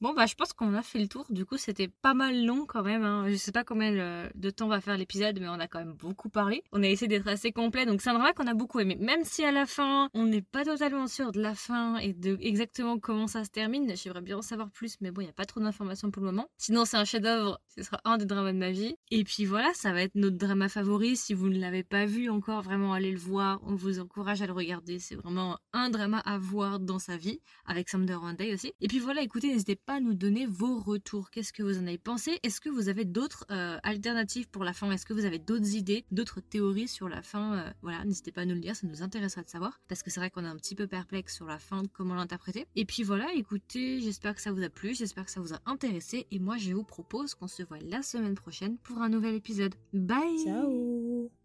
Bon, 0.06 0.14
bah, 0.14 0.28
je 0.28 0.36
pense 0.36 0.54
qu'on 0.54 0.76
a 0.76 0.84
fait 0.84 1.00
le 1.00 1.08
tour. 1.08 1.26
Du 1.32 1.48
coup, 1.48 1.58
c'était 1.58 1.88
pas 1.88 2.14
mal 2.14 2.46
long 2.46 2.68
quand 2.68 2.84
même. 2.84 3.04
Hein. 3.04 3.26
Je 3.28 3.38
sais 3.38 3.52
pas 3.52 3.64
combien 3.64 3.92
de 4.36 4.50
temps 4.52 4.68
va 4.68 4.80
faire 4.80 5.00
l'épisode, 5.00 5.40
mais 5.40 5.48
on 5.48 5.60
a 5.60 5.68
quand 5.68 5.80
même 5.80 5.94
beaucoup 5.94 6.30
parlé. 6.30 6.64
On 6.72 6.84
a 6.84 6.88
essayé 6.88 7.08
d'être 7.08 7.28
assez 7.28 7.52
complet, 7.52 7.88
donc 7.88 8.04
c'est 8.04 8.12
un 8.12 8.14
drama 8.14 8.32
qu'on 8.34 8.46
a 8.46 8.54
beaucoup 8.54 8.80
aimé. 8.80 8.98
Même 9.00 9.24
si 9.24 9.44
à 9.44 9.52
la 9.52 9.66
fin, 9.66 10.12
on 10.14 10.28
n'est 10.28 10.44
pas 10.44 10.64
totalement 10.64 11.08
sûr 11.08 11.32
de 11.32 11.42
la 11.42 11.56
fin 11.56 11.98
et 11.98 12.14
de 12.14 12.38
exactement 12.40 13.00
comment 13.00 13.26
ça 13.26 13.44
se 13.46 13.50
termine. 13.50 13.92
J'aimerais 13.96 14.22
bien 14.22 14.38
en 14.38 14.44
savoir 14.44 14.70
plus, 14.70 14.96
mais 15.02 15.10
bon, 15.10 15.22
il 15.22 15.24
n'y 15.24 15.32
a 15.32 15.34
pas 15.34 15.46
trop 15.46 15.60
d'informations 15.60 16.12
pour 16.12 16.22
le 16.22 16.28
moment. 16.28 16.50
Sinon, 16.60 16.86
c'est 16.86 16.98
un 16.98 17.06
chef-d'œuvre. 17.06 17.60
Ce 17.76 17.82
sera 17.82 18.00
un 18.06 18.20
des 18.20 18.26
dramas 18.26 18.54
de 18.54 18.60
ma 18.60 18.70
vie. 18.70 18.96
Et 19.10 19.24
puis 19.24 19.46
voilà, 19.46 19.74
ça 19.74 19.92
va 19.92 20.04
être 20.04 20.14
notre 20.14 20.38
drama 20.38 20.70
favori. 20.70 21.16
Si 21.16 21.34
vous 21.34 21.50
ne 21.50 21.60
l'avez 21.60 21.82
pas 21.82 22.06
vu 22.06 22.30
encore, 22.30 22.62
vraiment 22.62 22.94
allez 22.94 23.12
le 23.12 23.18
voir. 23.18 23.60
On 23.64 23.74
vous 23.74 24.00
encourage 24.00 24.44
à 24.44 24.46
le 24.46 24.54
regarder. 24.54 25.00
C'est 25.00 25.16
vraiment 25.16 25.58
un 25.74 25.90
drama 25.90 26.20
à 26.20 26.38
voir 26.38 26.80
dans 26.80 27.00
sa 27.00 27.18
vie, 27.18 27.42
avec 27.66 27.90
Someday 27.90 28.14
One 28.14 28.36
Day 28.36 28.54
aussi. 28.54 28.72
Et 28.82 28.88
puis 28.88 29.00
voilà, 29.00 29.24
écoutez, 29.24 29.48
n'hésitez 29.48 29.76
pas 29.76 29.95
nous 30.00 30.14
donner 30.14 30.46
vos 30.46 30.80
retours. 30.80 31.30
Qu'est-ce 31.30 31.54
que 31.54 31.64
vous 31.64 31.78
en 31.78 31.88
avez 31.88 31.98
pensé? 31.98 32.40
Est-ce 32.44 32.62
que 32.62 32.70
vous 32.70 32.90
avez 32.90 33.06
d'autres 33.06 33.46
euh, 33.52 33.78
alternatives 33.84 34.48
pour 34.50 34.64
la 34.64 34.74
fin? 34.74 34.90
Est-ce 34.92 35.06
que 35.06 35.14
vous 35.14 35.26
avez 35.26 35.40
d'autres 35.40 35.76
idées, 35.76 36.06
d'autres 36.12 36.42
théories 36.42 36.88
sur 36.88 37.10
la 37.10 37.22
fin? 37.22 37.58
Euh, 37.58 37.72
Voilà, 37.82 38.04
n'hésitez 38.06 38.32
pas 38.32 38.42
à 38.42 38.46
nous 38.46 38.56
le 38.56 38.62
dire, 38.62 38.76
ça 38.76 38.88
nous 38.88 39.02
intéresserait 39.04 39.44
de 39.44 39.50
savoir. 39.50 39.80
Parce 39.88 40.04
que 40.04 40.10
c'est 40.10 40.20
vrai 40.20 40.30
qu'on 40.30 40.46
est 40.46 40.50
un 40.50 40.58
petit 40.58 40.76
peu 40.76 40.88
perplexe 40.88 41.36
sur 41.36 41.46
la 41.46 41.60
fin, 41.60 41.84
comment 41.94 42.16
l'interpréter. 42.16 42.66
Et 42.76 42.86
puis 42.86 43.04
voilà, 43.04 43.28
écoutez, 43.34 44.02
j'espère 44.02 44.36
que 44.36 44.42
ça 44.42 44.52
vous 44.52 44.64
a 44.64 44.70
plu, 44.70 44.94
j'espère 44.96 45.26
que 45.26 45.32
ça 45.32 45.42
vous 45.42 45.54
a 45.54 45.60
intéressé. 45.66 46.28
Et 46.32 46.40
moi, 46.40 46.58
je 46.58 46.74
vous 46.74 46.84
propose 46.84 47.36
qu'on 47.36 47.48
se 47.48 47.64
voit 47.64 47.80
la 47.80 48.02
semaine 48.02 48.36
prochaine 48.36 48.78
pour 48.80 49.02
un 49.02 49.10
nouvel 49.10 49.36
épisode. 49.36 49.76
Bye 49.94 50.38
Ciao 50.44 51.45